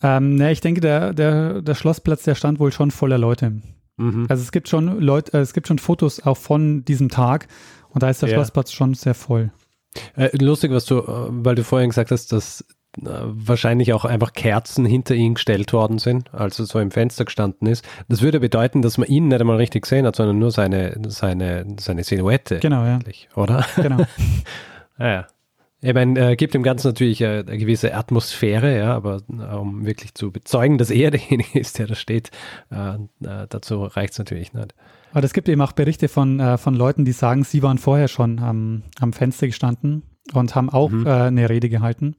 Ähm, 0.01 0.35
ne, 0.35 0.51
ich 0.51 0.61
denke, 0.61 0.81
der, 0.81 1.13
der, 1.13 1.61
der 1.61 1.75
Schlossplatz, 1.75 2.23
der 2.23 2.35
stand 2.35 2.59
wohl 2.59 2.71
schon 2.71 2.91
voller 2.91 3.17
Leute. 3.17 3.61
Mhm. 3.97 4.25
Also 4.29 4.43
es 4.43 4.51
gibt 4.51 4.69
schon 4.69 4.99
Leute, 4.99 5.37
äh, 5.37 5.41
es 5.41 5.53
gibt 5.53 5.67
schon 5.67 5.79
Fotos 5.79 6.25
auch 6.25 6.37
von 6.37 6.85
diesem 6.85 7.09
Tag 7.09 7.47
und 7.89 8.03
da 8.03 8.09
ist 8.09 8.21
der 8.21 8.27
Schlossplatz 8.27 8.71
schon 8.71 8.93
sehr 8.93 9.15
voll. 9.15 9.51
Äh, 10.15 10.29
lustig, 10.37 10.71
was 10.71 10.85
du, 10.85 10.99
äh, 10.99 11.27
weil 11.29 11.55
du 11.55 11.63
vorhin 11.63 11.89
gesagt 11.89 12.11
hast, 12.11 12.31
dass 12.31 12.65
äh, 13.01 13.09
wahrscheinlich 13.09 13.93
auch 13.93 14.05
einfach 14.05 14.33
Kerzen 14.33 14.85
hinter 14.85 15.15
ihn 15.15 15.35
gestellt 15.35 15.73
worden 15.73 15.99
sind, 15.99 16.33
als 16.33 16.59
er 16.59 16.65
so 16.65 16.79
im 16.79 16.91
Fenster 16.91 17.25
gestanden 17.25 17.67
ist. 17.67 17.85
Das 18.07 18.21
würde 18.21 18.39
bedeuten, 18.39 18.81
dass 18.81 18.97
man 18.97 19.07
ihn 19.07 19.27
nicht 19.27 19.41
einmal 19.41 19.57
richtig 19.57 19.83
gesehen 19.83 20.05
hat, 20.05 20.15
sondern 20.15 20.39
nur 20.39 20.51
seine, 20.51 20.97
seine, 21.07 21.65
seine 21.79 22.03
Silhouette. 22.03 22.59
Genau, 22.59 22.85
ja. 22.85 22.99
Oder? 23.35 23.65
Genau. 23.75 23.97
ja, 24.99 25.07
ja. 25.07 25.27
Ich 25.81 25.93
meine, 25.93 26.31
äh, 26.31 26.35
gibt 26.35 26.53
dem 26.53 26.63
Ganzen 26.63 26.87
natürlich 26.87 27.21
äh, 27.21 27.43
eine 27.45 27.57
gewisse 27.57 27.93
Atmosphäre, 27.93 28.77
ja, 28.77 28.95
aber 28.95 29.21
äh, 29.29 29.55
um 29.55 29.85
wirklich 29.85 30.13
zu 30.13 30.31
bezeugen, 30.31 30.77
dass 30.77 30.89
er 30.89 31.11
derjenige 31.11 31.59
ist, 31.59 31.77
der 31.79 31.87
da 31.87 31.95
steht, 31.95 32.31
äh, 32.71 32.97
dazu 33.19 33.83
reicht 33.83 34.13
es 34.13 34.19
natürlich 34.19 34.53
nicht. 34.53 34.73
Aber 35.15 35.23
es 35.23 35.33
gibt 35.33 35.47
eben 35.47 35.61
auch 35.61 35.71
Berichte 35.71 36.09
von, 36.09 36.41
äh, 36.41 36.57
von 36.57 36.75
Leuten, 36.75 37.05
die 37.05 37.13
sagen, 37.13 37.45
sie 37.45 37.63
waren 37.63 37.77
vorher 37.77 38.09
schon 38.09 38.39
am, 38.39 38.83
am 38.99 39.13
Fenster 39.13 39.47
gestanden 39.47 40.03
und 40.33 40.55
haben 40.55 40.69
auch 40.69 40.89
mhm. 40.89 41.05
äh, 41.05 41.09
eine 41.09 41.49
Rede 41.49 41.69
gehalten. 41.69 42.15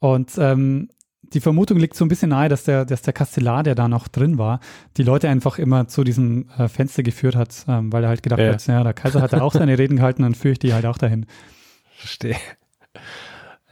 Und 0.00 0.32
ähm, 0.36 0.90
die 1.32 1.40
Vermutung 1.40 1.78
liegt 1.78 1.96
so 1.96 2.04
ein 2.04 2.08
bisschen 2.08 2.28
nahe, 2.28 2.48
dass 2.48 2.64
der, 2.64 2.84
dass 2.84 3.02
der 3.02 3.12
Kastellar, 3.12 3.62
der 3.62 3.74
da 3.74 3.88
noch 3.88 4.08
drin 4.08 4.38
war, 4.38 4.60
die 4.96 5.02
Leute 5.02 5.28
einfach 5.28 5.58
immer 5.58 5.88
zu 5.88 6.04
diesem 6.04 6.48
äh, 6.58 6.68
Fenster 6.68 7.02
geführt 7.02 7.36
hat, 7.36 7.64
ähm, 7.68 7.92
weil 7.92 8.04
er 8.04 8.10
halt 8.10 8.22
gedacht 8.22 8.40
ja. 8.40 8.52
hat, 8.52 8.66
ja, 8.66 8.82
der 8.82 8.94
Kaiser 8.94 9.22
hat 9.22 9.34
auch 9.34 9.52
seine 9.52 9.78
Reden 9.78 9.96
gehalten, 9.96 10.22
dann 10.22 10.34
führe 10.34 10.52
ich 10.52 10.58
die 10.58 10.74
halt 10.74 10.86
auch 10.86 10.98
dahin. 10.98 11.26
Verstehe. 11.96 12.36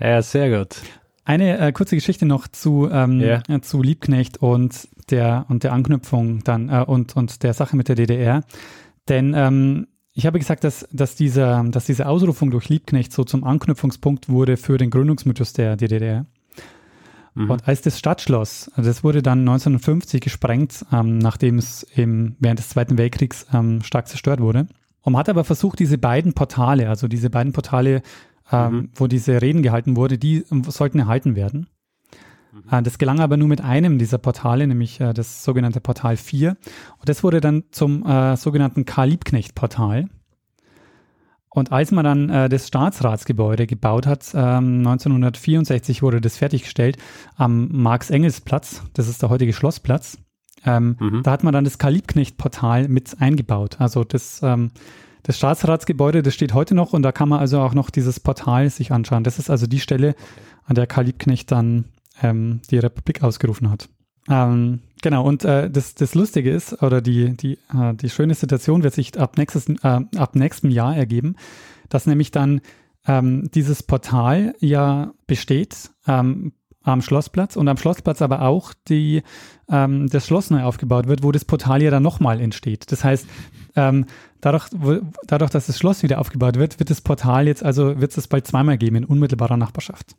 Ja, 0.01 0.21
sehr 0.23 0.59
gut. 0.59 0.77
Eine 1.25 1.59
äh, 1.59 1.73
kurze 1.73 1.95
Geschichte 1.95 2.27
noch 2.27 2.49
zu, 2.49 2.89
ähm, 2.91 3.21
yeah. 3.21 3.43
äh, 3.49 3.61
zu 3.61 3.83
Liebknecht 3.83 4.39
und 4.39 4.89
der 5.11 5.47
und 5.49 5.65
der 5.65 5.73
Anknüpfung 5.73 6.45
dann 6.45 6.69
äh, 6.69 6.85
und, 6.87 7.17
und 7.17 7.43
der 7.43 7.55
Sache 7.55 7.77
mit 7.77 7.89
der 7.89 7.97
DDR. 7.97 8.43
Denn 9.09 9.33
ähm, 9.35 9.87
ich 10.13 10.27
habe 10.27 10.39
gesagt, 10.39 10.65
dass, 10.65 10.87
dass, 10.93 11.17
diese, 11.17 11.65
dass 11.71 11.87
diese 11.87 12.07
Ausrufung 12.07 12.51
durch 12.51 12.69
Liebknecht 12.69 13.13
so 13.13 13.25
zum 13.25 13.43
Anknüpfungspunkt 13.45 14.29
wurde 14.29 14.57
für 14.57 14.79
den 14.79 14.91
Gründungsmythos 14.91 15.53
der 15.55 15.77
DDR. 15.77 16.27
Mhm. 17.35 17.51
Und 17.51 17.67
als 17.67 17.83
das 17.83 17.99
Stadtschloss, 17.99 18.71
also 18.75 18.89
das 18.89 19.03
wurde 19.03 19.23
dann 19.23 19.41
1950 19.41 20.21
gesprengt, 20.21 20.85
ähm, 20.93 21.19
nachdem 21.19 21.59
es 21.59 21.83
im, 21.95 22.37
während 22.39 22.61
des 22.61 22.69
Zweiten 22.69 22.97
Weltkriegs 22.97 23.47
ähm, 23.53 23.83
stark 23.83 24.09
zerstört 24.09 24.41
wurde. 24.41 24.67
Und 25.05 25.13
man 25.13 25.21
hat 25.21 25.29
aber 25.29 25.45
versucht, 25.45 25.79
diese 25.79 25.99
beiden 25.99 26.33
Portale, 26.33 26.89
also 26.89 27.09
diese 27.09 27.29
beiden 27.29 27.53
Portale, 27.53 28.03
ähm, 28.51 28.73
mhm. 28.73 28.91
wo 28.95 29.07
diese 29.07 29.41
Reden 29.41 29.63
gehalten 29.63 29.97
wurde, 29.97 30.19
die 30.19 30.45
ähm, 30.51 30.65
sollten 30.65 30.99
erhalten 30.99 31.37
werden. 31.37 31.69
Mhm. 32.53 32.85
Das 32.85 32.97
gelang 32.97 33.21
aber 33.21 33.37
nur 33.37 33.49
mit 33.49 33.61
einem 33.61 33.99
dieser 33.99 34.17
Portale, 34.17 34.67
nämlich 34.67 35.01
äh, 35.01 35.13
das 35.13 35.45
sogenannte 35.45 35.81
Portal 35.81 36.17
4. 36.17 36.57
Und 36.99 37.09
das 37.09 37.23
wurde 37.23 37.43
dann 37.43 37.65
zum 37.71 38.05
äh, 38.07 38.37
sogenannten 38.37 38.87
Karl-Liebknecht-Portal. 38.87 40.09
Und 41.51 41.71
als 41.71 41.93
man 41.93 42.05
dann 42.05 42.31
äh, 42.31 42.49
das 42.49 42.67
Staatsratsgebäude 42.67 43.67
gebaut 43.67 44.07
hat, 44.07 44.33
ähm, 44.35 44.79
1964 44.79 46.03
wurde 46.03 46.23
das 46.23 46.39
fertiggestellt 46.39 46.97
am 47.37 47.69
Marx-Engels-Platz, 47.71 48.83
das 48.95 49.07
ist 49.07 49.21
der 49.23 49.29
heutige 49.29 49.53
Schlossplatz. 49.53 50.19
Ähm, 50.65 50.97
mhm. 50.99 51.23
Da 51.23 51.33
hat 51.33 51.45
man 51.45 51.53
dann 51.53 51.65
das 51.65 51.79
Karl-Liebknecht-Portal 51.79 52.89
mit 52.89 53.21
eingebaut. 53.21 53.77
Also 53.81 54.05
das, 54.05 54.41
ähm, 54.43 54.71
das 55.23 55.37
Staatsratsgebäude, 55.39 56.23
das 56.23 56.35
steht 56.35 56.55
heute 56.55 56.75
noch 56.75 56.93
und 56.93 57.03
da 57.03 57.13
kann 57.13 57.29
man 57.29 57.41
also 57.41 57.61
auch 57.61 57.75
noch 57.75 57.91
dieses 57.91 58.21
Portal 58.21 58.71
sich 58.71 58.93
anschauen. 58.93 59.25
Das 59.25 59.39
ist 59.39 59.51
also 59.51 59.67
die 59.67 59.81
Stelle, 59.81 60.15
an 60.65 60.75
der 60.75 60.87
Karl 60.87 61.07
Liebknecht 61.07 61.51
dann 61.53 61.87
ähm, 62.23 62.61
die 62.71 62.79
Republik 62.79 63.23
ausgerufen 63.23 63.71
hat. 63.71 63.89
Ähm, 64.29 64.81
genau, 65.03 65.27
und 65.27 65.45
äh, 65.45 65.71
das, 65.71 65.95
das 65.95 66.15
Lustige 66.15 66.51
ist, 66.51 66.83
oder 66.83 67.03
die, 67.03 67.37
die, 67.37 67.59
äh, 67.75 67.95
die 67.95 68.09
schöne 68.09 68.35
Situation 68.35 68.83
wird 68.83 68.95
sich 68.95 69.19
ab, 69.19 69.37
nächstes, 69.37 69.69
äh, 69.69 70.01
ab 70.17 70.35
nächstem 70.35 70.71
Jahr 70.71 70.97
ergeben, 70.97 71.37
dass 71.91 72.07
nämlich 72.07 72.31
dann 72.31 72.61
ähm, 73.07 73.51
dieses 73.55 73.83
Portal 73.83 74.55
ja 74.61 75.13
besteht 75.27 75.91
ähm, 76.07 76.53
am 76.85 77.03
Schlossplatz 77.03 77.57
und 77.57 77.67
am 77.67 77.77
Schlossplatz 77.77 78.23
aber 78.23 78.43
auch 78.43 78.73
die, 78.89 79.23
ähm, 79.69 80.09
das 80.09 80.27
Schloss 80.27 80.51
neu 80.51 80.63
aufgebaut 80.63 81.09
wird, 81.09 81.23
wo 81.23 81.33
das 81.33 81.45
Portal 81.45 81.83
ja 81.83 81.91
dann 81.91 82.03
nochmal 82.03 82.41
entsteht. 82.41 82.93
Das 82.93 83.03
heißt, 83.03 83.27
ähm, 83.75 84.07
dadurch, 84.41 84.69
wo, 84.73 85.01
dadurch, 85.27 85.51
dass 85.51 85.67
das 85.67 85.79
Schloss 85.79 86.03
wieder 86.03 86.21
aufgebaut 86.21 86.57
wird, 86.57 86.79
wird 86.79 86.91
das 86.91 87.01
Portal 87.01 87.47
jetzt 87.47 87.65
also, 87.65 88.01
wird 88.01 88.17
es 88.17 88.29
bald 88.29 88.47
zweimal 88.47 88.79
geben 88.79 88.97
in 88.97 89.05
unmittelbarer 89.05 89.57
Nachbarschaft. 89.57 90.15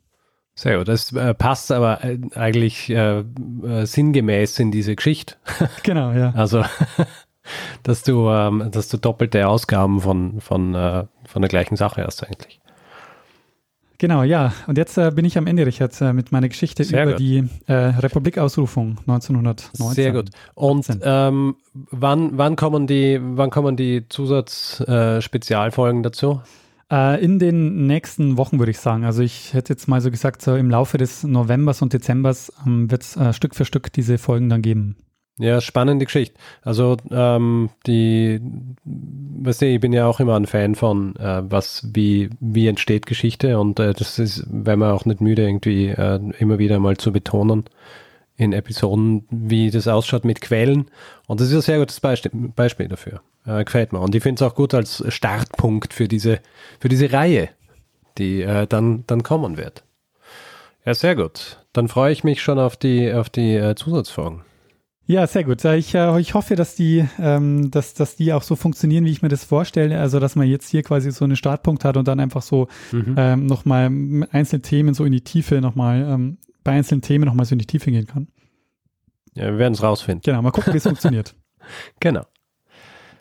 Sehr 0.55 0.77
gut, 0.77 0.87
das 0.87 1.11
äh, 1.11 1.33
passt 1.33 1.71
aber 1.71 2.03
äh, 2.03 2.17
eigentlich 2.33 2.89
äh, 2.89 3.19
äh, 3.19 3.85
sinngemäß 3.85 4.59
in 4.59 4.71
diese 4.71 4.95
Geschichte. 4.95 5.35
Genau, 5.83 6.13
ja. 6.13 6.31
Also, 6.35 6.63
dass 7.83 8.03
du, 8.03 8.29
ähm, 8.29 8.69
dass 8.71 8.87
du 8.87 8.97
doppelte 8.97 9.47
Ausgaben 9.47 10.01
von, 10.01 10.41
von, 10.41 10.73
äh, 10.73 11.05
von 11.25 11.41
der 11.41 11.49
gleichen 11.49 11.75
Sache 11.75 12.03
hast 12.05 12.23
eigentlich. 12.23 12.59
Genau, 13.97 14.23
ja. 14.23 14.53
Und 14.67 14.77
jetzt 14.77 14.97
äh, 14.97 15.11
bin 15.11 15.25
ich 15.25 15.37
am 15.37 15.47
Ende, 15.47 15.65
Richard, 15.65 15.99
äh, 16.01 16.13
mit 16.13 16.31
meiner 16.31 16.49
Geschichte 16.49 16.83
Sehr 16.83 17.03
über 17.03 17.11
gut. 17.13 17.19
die 17.19 17.47
äh, 17.67 17.73
Republikausrufung 17.73 18.97
1919. 19.07 19.87
Sehr 19.93 20.11
gut. 20.11 20.29
Und 20.53 20.89
18. 20.89 21.01
ähm, 21.03 21.55
wann, 21.73 22.37
wann 22.37 22.55
kommen 22.55 22.87
die, 22.87 23.19
wann 23.21 23.49
kommen 23.49 23.77
die 23.77 24.07
Zusatz-Spezialfolgen 24.09 26.03
dazu? 26.03 26.41
Äh, 26.91 27.23
in 27.23 27.39
den 27.39 27.87
nächsten 27.87 28.37
Wochen 28.37 28.59
würde 28.59 28.71
ich 28.71 28.79
sagen. 28.79 29.05
Also 29.05 29.23
ich 29.23 29.53
hätte 29.53 29.73
jetzt 29.73 29.87
mal 29.87 30.01
so 30.01 30.11
gesagt, 30.11 30.41
so 30.41 30.55
im 30.55 30.69
Laufe 30.69 30.97
des 30.97 31.23
Novembers 31.23 31.81
und 31.81 31.93
Dezembers 31.93 32.51
ähm, 32.65 32.91
wird 32.91 33.03
es 33.03 33.17
äh, 33.17 33.33
Stück 33.33 33.55
für 33.55 33.65
Stück 33.65 33.91
diese 33.91 34.17
Folgen 34.17 34.49
dann 34.49 34.61
geben. 34.61 34.95
Ja, 35.37 35.59
spannende 35.59 36.05
Geschichte. 36.05 36.39
Also 36.61 36.95
ähm, 37.11 37.69
die, 37.85 38.39
weißt 38.85 39.63
du, 39.63 39.65
ich 39.65 39.81
bin 39.81 39.91
ja 39.91 40.07
auch 40.07 40.21
immer 40.21 40.35
ein 40.35 40.45
Fan 40.45 40.75
von, 40.75 41.15
äh, 41.17 41.41
was, 41.43 41.89
wie, 41.93 42.29
wie 42.39 42.67
entsteht 42.67 43.05
Geschichte 43.05 43.59
und 43.59 43.79
äh, 43.79 43.93
das 43.93 44.17
ist, 44.17 44.45
wenn 44.49 44.79
man 44.79 44.91
auch 44.91 45.03
nicht 45.03 45.19
müde, 45.19 45.43
irgendwie 45.43 45.87
äh, 45.87 46.19
immer 46.39 46.57
wieder 46.57 46.79
mal 46.79 46.95
zu 46.95 47.11
betonen 47.11 47.65
in 48.37 48.53
Episoden, 48.53 49.25
wie 49.29 49.71
das 49.71 49.87
ausschaut 49.87 50.23
mit 50.23 50.39
Quellen. 50.39 50.89
Und 51.27 51.41
das 51.41 51.49
ist 51.49 51.55
ein 51.55 51.61
sehr 51.61 51.79
gutes 51.79 51.99
Beispiel, 51.99 52.31
Beispiel 52.55 52.87
dafür. 52.87 53.21
Äh, 53.45 53.63
gefällt 53.63 53.93
mir. 53.93 53.99
Und 53.99 54.15
ich 54.15 54.23
finde 54.23 54.43
es 54.43 54.49
auch 54.49 54.55
gut 54.55 54.73
als 54.73 55.03
Startpunkt 55.09 55.93
für 55.93 56.07
diese, 56.07 56.39
für 56.79 56.89
diese 56.89 57.11
Reihe, 57.11 57.49
die 58.17 58.41
äh, 58.41 58.67
dann, 58.67 59.03
dann 59.07 59.23
kommen 59.23 59.57
wird. 59.57 59.83
Ja, 60.85 60.93
sehr 60.93 61.15
gut. 61.15 61.59
Dann 61.73 61.87
freue 61.87 62.11
ich 62.11 62.23
mich 62.23 62.41
schon 62.41 62.59
auf 62.59 62.77
die, 62.77 63.11
auf 63.11 63.29
die 63.29 63.55
äh, 63.55 63.75
Zusatzfolgen. 63.75 64.41
Ja, 65.07 65.27
sehr 65.27 65.43
gut. 65.43 65.63
Ich, 65.65 65.93
äh, 65.93 66.19
ich 66.19 66.33
hoffe, 66.33 66.55
dass 66.55 66.75
die, 66.75 67.05
ähm, 67.19 67.69
dass, 67.69 67.93
dass 67.93 68.15
die 68.15 68.33
auch 68.33 68.41
so 68.41 68.55
funktionieren, 68.55 69.05
wie 69.05 69.11
ich 69.11 69.21
mir 69.21 69.27
das 69.29 69.43
vorstelle. 69.43 69.99
Also, 69.99 70.19
dass 70.19 70.35
man 70.35 70.47
jetzt 70.47 70.67
hier 70.69 70.81
quasi 70.81 71.11
so 71.11 71.25
einen 71.25 71.35
Startpunkt 71.35 71.85
hat 71.85 71.95
und 71.97 72.07
dann 72.07 72.19
einfach 72.19 72.41
so 72.41 72.67
Mhm. 72.91 73.15
ähm, 73.17 73.45
nochmal 73.45 73.85
einzelne 74.31 74.61
Themen 74.63 74.93
so 74.95 75.05
in 75.05 75.11
die 75.11 75.21
Tiefe 75.21 75.61
nochmal, 75.61 76.01
ähm, 76.09 76.37
bei 76.63 76.71
einzelnen 76.71 77.01
Themen 77.01 77.25
nochmal 77.25 77.45
so 77.45 77.53
in 77.53 77.59
die 77.59 77.67
Tiefe 77.67 77.91
gehen 77.91 78.07
kann. 78.07 78.27
Ja, 79.35 79.43
wir 79.51 79.57
werden 79.59 79.73
es 79.73 79.83
rausfinden. 79.83 80.21
Genau, 80.25 80.41
mal 80.41 80.51
gucken, 80.51 80.73
wie 80.73 80.77
es 80.77 80.83
funktioniert. 80.87 81.35
Genau. 81.99 82.25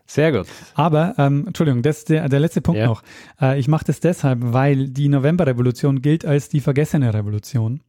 Sehr 0.06 0.32
gut. 0.32 0.46
Aber, 0.74 1.14
ähm, 1.18 1.46
Entschuldigung, 1.46 1.82
das 1.82 2.04
der, 2.04 2.28
der 2.28 2.40
letzte 2.40 2.60
Punkt 2.60 2.78
Ja. 2.80 2.86
noch. 2.86 3.02
Äh, 3.40 3.58
ich 3.58 3.68
mache 3.68 3.84
das 3.86 4.00
deshalb, 4.00 4.38
weil 4.42 4.88
die 4.88 5.08
Novemberrevolution 5.08 6.02
gilt 6.02 6.24
als 6.24 6.48
die 6.48 6.60
vergessene 6.60 7.12
Revolution. 7.12 7.80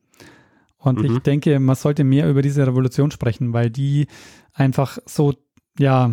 Und 0.77 0.99
Mhm. 0.99 1.05
ich 1.05 1.19
denke, 1.19 1.59
man 1.59 1.75
sollte 1.75 2.03
mehr 2.03 2.29
über 2.29 2.41
diese 2.41 2.67
Revolution 2.67 3.11
sprechen, 3.11 3.53
weil 3.53 3.69
die 3.69 4.07
einfach 4.53 4.97
so, 5.05 5.33
ja, 5.79 6.11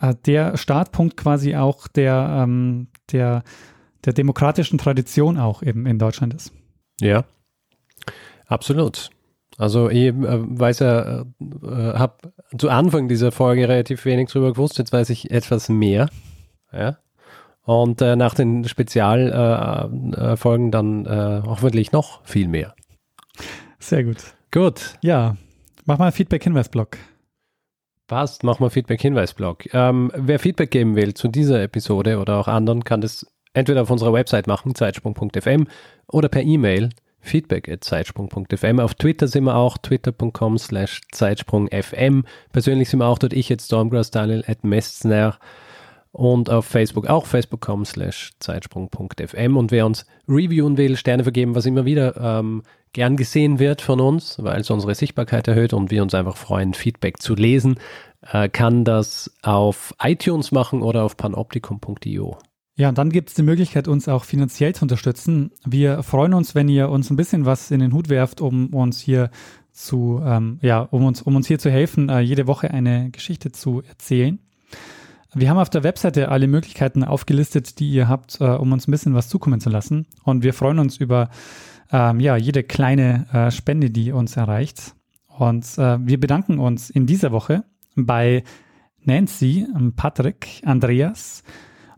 äh, 0.00 0.14
der 0.26 0.56
Startpunkt 0.56 1.16
quasi 1.16 1.56
auch 1.56 1.88
der, 1.88 2.42
ähm, 2.44 2.88
der, 3.12 3.42
der 4.04 4.12
demokratischen 4.12 4.78
Tradition 4.78 5.38
auch 5.38 5.62
eben 5.62 5.86
in 5.86 5.98
Deutschland 5.98 6.34
ist. 6.34 6.52
Ja, 7.00 7.24
absolut. 8.46 9.10
Also 9.58 9.88
ich 9.88 10.08
äh, 10.08 10.12
weiß 10.14 10.80
ja, 10.80 11.22
äh, 11.22 11.24
habe 11.94 12.32
zu 12.58 12.68
Anfang 12.68 13.08
dieser 13.08 13.32
Folge 13.32 13.68
relativ 13.68 14.04
wenig 14.04 14.30
drüber 14.30 14.52
gewusst, 14.52 14.78
jetzt 14.78 14.92
weiß 14.92 15.10
ich 15.10 15.30
etwas 15.30 15.68
mehr. 15.68 16.08
Ja. 16.72 16.98
Und 17.62 18.00
äh, 18.00 18.16
nach 18.16 18.34
den 18.34 18.68
Spezialfolgen 18.68 20.68
äh, 20.68 20.70
dann 20.70 21.42
hoffentlich 21.46 21.90
noch 21.90 22.24
viel 22.24 22.48
mehr. 22.48 22.74
Sehr 23.86 24.02
gut. 24.02 24.16
Gut, 24.50 24.98
Ja, 25.00 25.36
mach 25.84 25.98
mal 25.98 26.10
Feedback-Hinweis-Blog. 26.10 26.98
passt, 28.08 28.42
machen 28.42 28.64
wir 28.64 28.70
Feedback-Hinweis-Blog. 28.70 29.72
Ähm, 29.72 30.10
wer 30.12 30.40
Feedback 30.40 30.72
geben 30.72 30.96
will 30.96 31.14
zu 31.14 31.28
dieser 31.28 31.62
Episode 31.62 32.18
oder 32.18 32.38
auch 32.38 32.48
anderen, 32.48 32.82
kann 32.82 33.00
das 33.00 33.26
entweder 33.52 33.82
auf 33.82 33.90
unserer 33.90 34.12
Website 34.12 34.48
machen, 34.48 34.74
zeitsprung.fm 34.74 35.68
oder 36.08 36.28
per 36.28 36.42
E-Mail 36.42 36.88
feedback.zeitsprung.fm. 37.20 38.80
Auf 38.80 38.94
Twitter 38.94 39.28
sind 39.28 39.44
wir 39.44 39.54
auch, 39.54 39.78
twitter.com 39.78 40.58
slash 40.58 41.02
zeitsprungfm. 41.12 42.22
Persönlich 42.50 42.88
sind 42.88 42.98
wir 42.98 43.06
auch 43.06 43.20
dort, 43.20 43.34
ich 43.34 43.48
jetzt 43.48 43.66
Stormgrass 43.66 44.10
Daniel 44.10 44.42
at 44.48 44.64
Messner 44.64 45.38
und 46.16 46.48
auf 46.48 46.64
Facebook 46.64 47.06
auch, 47.08 47.26
facebook.com 47.26 47.84
slash 47.84 48.32
zeitsprung.fm. 48.40 49.56
Und 49.56 49.70
wer 49.70 49.84
uns 49.84 50.06
reviewen 50.26 50.78
will, 50.78 50.96
Sterne 50.96 51.24
vergeben, 51.24 51.54
was 51.54 51.66
immer 51.66 51.84
wieder 51.84 52.16
ähm, 52.16 52.62
gern 52.94 53.18
gesehen 53.18 53.58
wird 53.58 53.82
von 53.82 54.00
uns, 54.00 54.42
weil 54.42 54.62
es 54.62 54.70
unsere 54.70 54.94
Sichtbarkeit 54.94 55.46
erhöht 55.46 55.74
und 55.74 55.90
wir 55.90 56.02
uns 56.02 56.14
einfach 56.14 56.38
freuen, 56.38 56.72
Feedback 56.72 57.20
zu 57.20 57.34
lesen, 57.34 57.78
äh, 58.32 58.48
kann 58.48 58.84
das 58.84 59.30
auf 59.42 59.94
iTunes 60.02 60.52
machen 60.52 60.80
oder 60.80 61.04
auf 61.04 61.18
panoptikum.io. 61.18 62.38
Ja, 62.76 62.88
und 62.88 62.96
dann 62.96 63.10
gibt 63.10 63.28
es 63.28 63.34
die 63.34 63.42
Möglichkeit, 63.42 63.86
uns 63.86 64.08
auch 64.08 64.24
finanziell 64.24 64.74
zu 64.74 64.84
unterstützen. 64.84 65.50
Wir 65.66 66.02
freuen 66.02 66.32
uns, 66.32 66.54
wenn 66.54 66.68
ihr 66.68 66.88
uns 66.88 67.10
ein 67.10 67.16
bisschen 67.16 67.44
was 67.44 67.70
in 67.70 67.80
den 67.80 67.92
Hut 67.92 68.08
werft, 68.08 68.40
um 68.40 68.72
uns 68.72 69.00
hier 69.00 69.30
zu, 69.72 70.22
ähm, 70.24 70.58
ja, 70.62 70.80
um 70.80 71.04
uns, 71.04 71.20
um 71.20 71.36
uns 71.36 71.46
hier 71.46 71.58
zu 71.58 71.70
helfen, 71.70 72.08
äh, 72.08 72.20
jede 72.20 72.46
Woche 72.46 72.70
eine 72.70 73.10
Geschichte 73.10 73.52
zu 73.52 73.82
erzählen. 73.86 74.38
Wir 75.34 75.50
haben 75.50 75.58
auf 75.58 75.70
der 75.70 75.84
Webseite 75.84 76.28
alle 76.28 76.46
Möglichkeiten 76.46 77.04
aufgelistet, 77.04 77.78
die 77.78 77.90
ihr 77.90 78.08
habt, 78.08 78.40
äh, 78.40 78.44
um 78.44 78.72
uns 78.72 78.86
ein 78.86 78.90
bisschen 78.90 79.14
was 79.14 79.28
zukommen 79.28 79.60
zu 79.60 79.70
lassen. 79.70 80.06
Und 80.24 80.42
wir 80.42 80.54
freuen 80.54 80.78
uns 80.78 80.96
über 80.96 81.30
ähm, 81.92 82.20
ja, 82.20 82.36
jede 82.36 82.62
kleine 82.62 83.26
äh, 83.32 83.50
Spende, 83.50 83.90
die 83.90 84.12
uns 84.12 84.36
erreicht. 84.36 84.94
Und 85.28 85.64
äh, 85.78 85.98
wir 86.00 86.18
bedanken 86.18 86.58
uns 86.58 86.90
in 86.90 87.06
dieser 87.06 87.32
Woche 87.32 87.64
bei 87.94 88.44
Nancy, 89.02 89.66
Patrick, 89.94 90.62
Andreas, 90.64 91.42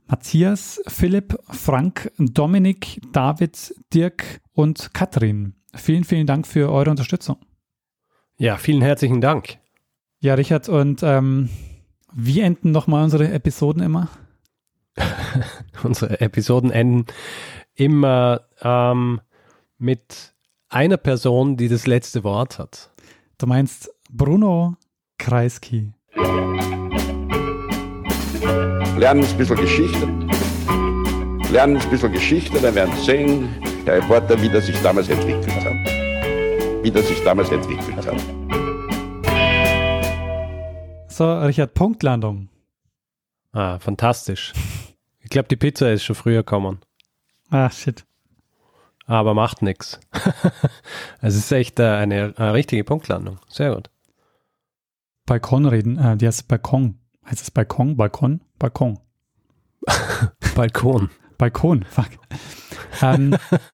Matthias, 0.07 0.81
Philipp, 0.87 1.39
Frank, 1.51 2.11
Dominik, 2.19 3.01
David, 3.13 3.75
Dirk 3.93 4.41
und 4.53 4.93
Katrin. 4.95 5.55
Vielen, 5.75 6.05
vielen 6.05 6.27
Dank 6.27 6.47
für 6.47 6.71
eure 6.71 6.91
Unterstützung. 6.91 7.37
Ja, 8.37 8.57
vielen 8.57 8.83
herzlichen 8.83 9.21
Dank. 9.21 9.59
Ja, 10.21 10.35
Richard, 10.35 10.69
und 10.69 11.03
ähm, 11.03 11.49
wie 12.13 12.41
enden 12.41 12.73
nochmal 12.73 13.05
unsere 13.05 13.31
Episoden 13.31 13.83
immer? 13.83 14.09
Unsere 15.85 16.21
Episoden 16.21 16.71
enden 16.71 17.07
immer 17.75 18.41
ähm, 18.63 19.21
mit 19.79 20.35
einer 20.69 20.97
Person, 20.97 21.57
die 21.57 21.69
das 21.69 21.87
letzte 21.87 22.25
Wort 22.25 22.59
hat. 22.59 22.91
Du 23.39 23.47
meinst 23.47 23.91
Bruno 24.11 24.75
Kreisky. 25.19 25.93
Lernen 28.97 29.25
ein 29.25 29.37
bisschen 29.37 29.57
Geschichte. 29.57 30.09
Lernen 31.53 31.77
ein 31.77 31.91
bisschen 31.91 32.13
Geschichte, 32.13 32.61
dann 32.61 32.75
werden 32.75 32.93
Sie 32.97 33.05
sehen, 33.05 33.49
der 33.87 33.99
Reporter, 33.99 34.41
wie 34.43 34.49
das 34.49 34.67
sich 34.67 34.77
damals 34.83 35.09
entwickelt 35.09 35.55
hat. 35.65 36.83
Wie 36.83 36.91
das 36.91 37.07
sich 37.07 37.23
damals 37.23 37.51
entwickelt 37.51 38.07
hat. 38.07 38.38
So, 41.19 41.37
Richard, 41.41 41.75
Punktlandung. 41.75 42.49
Ah, 43.51 43.81
fantastisch. 43.81 44.53
Ich 45.19 45.31
glaube, 45.31 45.49
die 45.49 45.57
Pizza 45.57 45.91
ist 45.91 46.05
schon 46.05 46.15
früher 46.15 46.45
gekommen, 46.45 46.79
Ah, 47.51 47.69
shit. 47.71 48.05
aber 49.05 49.35
macht 49.35 49.61
nichts. 49.61 49.99
Es 51.21 51.35
ist 51.35 51.51
echt 51.51 51.81
äh, 51.81 51.89
eine, 51.89 52.35
eine 52.37 52.55
richtige 52.55 52.85
Punktlandung. 52.85 53.41
Sehr 53.49 53.75
gut. 53.75 53.91
Balkon 55.27 55.67
reden, 55.67 55.99
äh, 55.99 56.17
die 56.17 56.25
heißt 56.29 56.47
Balkon. 56.47 57.01
Heißt 57.29 57.43
es 57.43 57.51
Balkon? 57.51 57.97
Balkon? 57.97 58.41
Balkon. 58.61 59.01
Balkon. 60.55 61.11
Balkon, 61.37 61.83
fuck. 61.83 62.11
ähm, 63.03 63.37